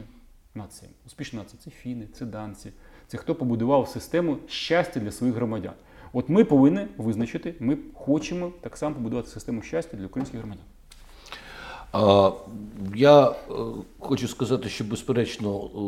націями. 0.56 0.96
Успішна 1.06 1.40
нація 1.40 1.62
це 1.64 1.72
фіни, 1.72 2.08
це 2.14 2.26
данці, 2.26 2.72
це 3.08 3.18
хто 3.18 3.36
побудував 3.36 3.88
систему 3.88 4.38
щастя 4.48 5.00
для 5.00 5.12
своїх 5.12 5.36
громадян. 5.36 5.74
От 6.14 6.30
ми 6.30 6.44
повинні 6.44 6.88
визначити, 6.98 7.56
ми 7.60 7.78
хочемо 7.94 8.52
так 8.62 8.78
само 8.78 8.96
побудувати 8.96 9.30
систему 9.30 9.62
щастя 9.62 9.98
для 9.98 10.06
українських 10.06 10.40
громадян. 10.40 10.66
Я 12.96 13.28
е, 13.28 13.34
хочу 14.00 14.28
сказати, 14.28 14.70
що 14.70 14.84
безперечно 14.84 15.64
е, 15.64 15.80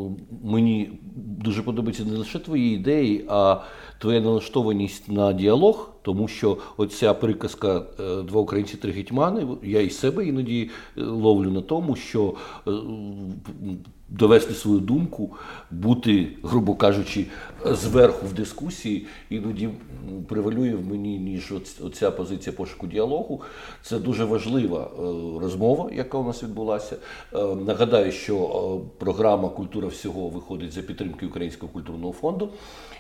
мені 0.44 1.00
дуже 1.16 1.64
подобаються 1.64 2.06
не 2.06 2.18
лише 2.18 2.40
твої 2.40 2.76
ідеї, 2.76 3.26
а 3.28 3.58
твоя 4.00 4.22
налаштованість 4.22 5.10
на 5.10 5.34
діалог. 5.34 5.90
тому 6.02 6.28
що 6.28 6.58
оця 6.78 7.14
приказка 7.14 7.84
е, 8.00 8.22
два 8.22 8.42
українці, 8.42 8.78
три 8.78 8.92
гетьмани, 8.92 9.48
я 9.64 9.82
і 9.82 9.90
себе 9.90 10.26
іноді 10.28 10.70
ловлю 10.96 11.52
на 11.52 11.62
тому, 11.62 11.96
що 11.96 12.34
довести 14.12 14.54
свою 14.54 14.80
думку, 14.80 15.32
бути, 15.72 16.28
грубо 16.44 16.76
кажучи, 16.76 17.26
зверху 17.66 18.28
в 18.28 18.34
дискусії, 18.34 19.08
іноді 19.30 19.70
превалює 20.28 20.76
в 20.76 20.88
мені, 20.88 21.20
ніж 21.20 21.54
оця 21.82 22.12
позиція 22.12 22.54
пошуку 22.54 22.88
діалогу. 22.88 23.42
Це 23.84 24.00
дуже 24.00 24.26
важлива 24.26 24.92
розмова, 25.42 25.90
яка 25.94 26.18
у 26.18 26.24
нас 26.24 26.44
відбулася. 26.44 26.96
Нагадаю, 27.66 28.12
що 28.12 28.82
програма 28.98 29.50
Культура 29.50 29.88
всього 29.88 30.30
виходить 30.30 30.72
за 30.72 30.82
підтримки 30.82 31.26
Українського 31.26 31.72
культурного 31.72 32.14
фонду. 32.14 32.50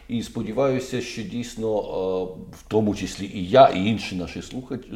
І 0.10 0.24
сподіваюся, 0.24 1.02
що 1.02 1.24
дійсно, 1.24 1.82
в 2.52 2.64
тому 2.68 2.96
числі 2.96 3.32
і 3.34 3.46
я, 3.50 3.68
і 3.68 3.86
інші 3.86 4.16
наші 4.16 4.42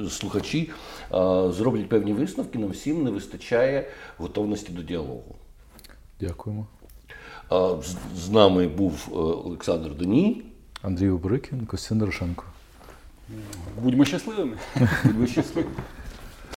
слухачі 0.09 0.69
зроблять 1.49 1.89
певні 1.89 2.13
висновки. 2.13 2.59
Нам 2.59 2.69
всім 2.69 3.03
не 3.03 3.11
вистачає 3.11 3.87
готовності 4.17 4.71
до 4.71 4.81
діалогу. 4.81 5.35
Дякуємо. 6.19 6.67
З 8.15 8.29
нами 8.29 8.67
був 8.67 9.07
е, 9.11 9.15
Олександр 9.15 9.95
Доній. 9.95 10.45
Андрій 10.81 11.09
Обрикін, 11.09 11.65
Костянтин 11.65 11.97
Дорошенко. 11.99 12.43
Будьмо 13.81 14.05
щасливими. 14.05 14.57
Будьмо 15.03 15.27
щасливими. 15.27 15.75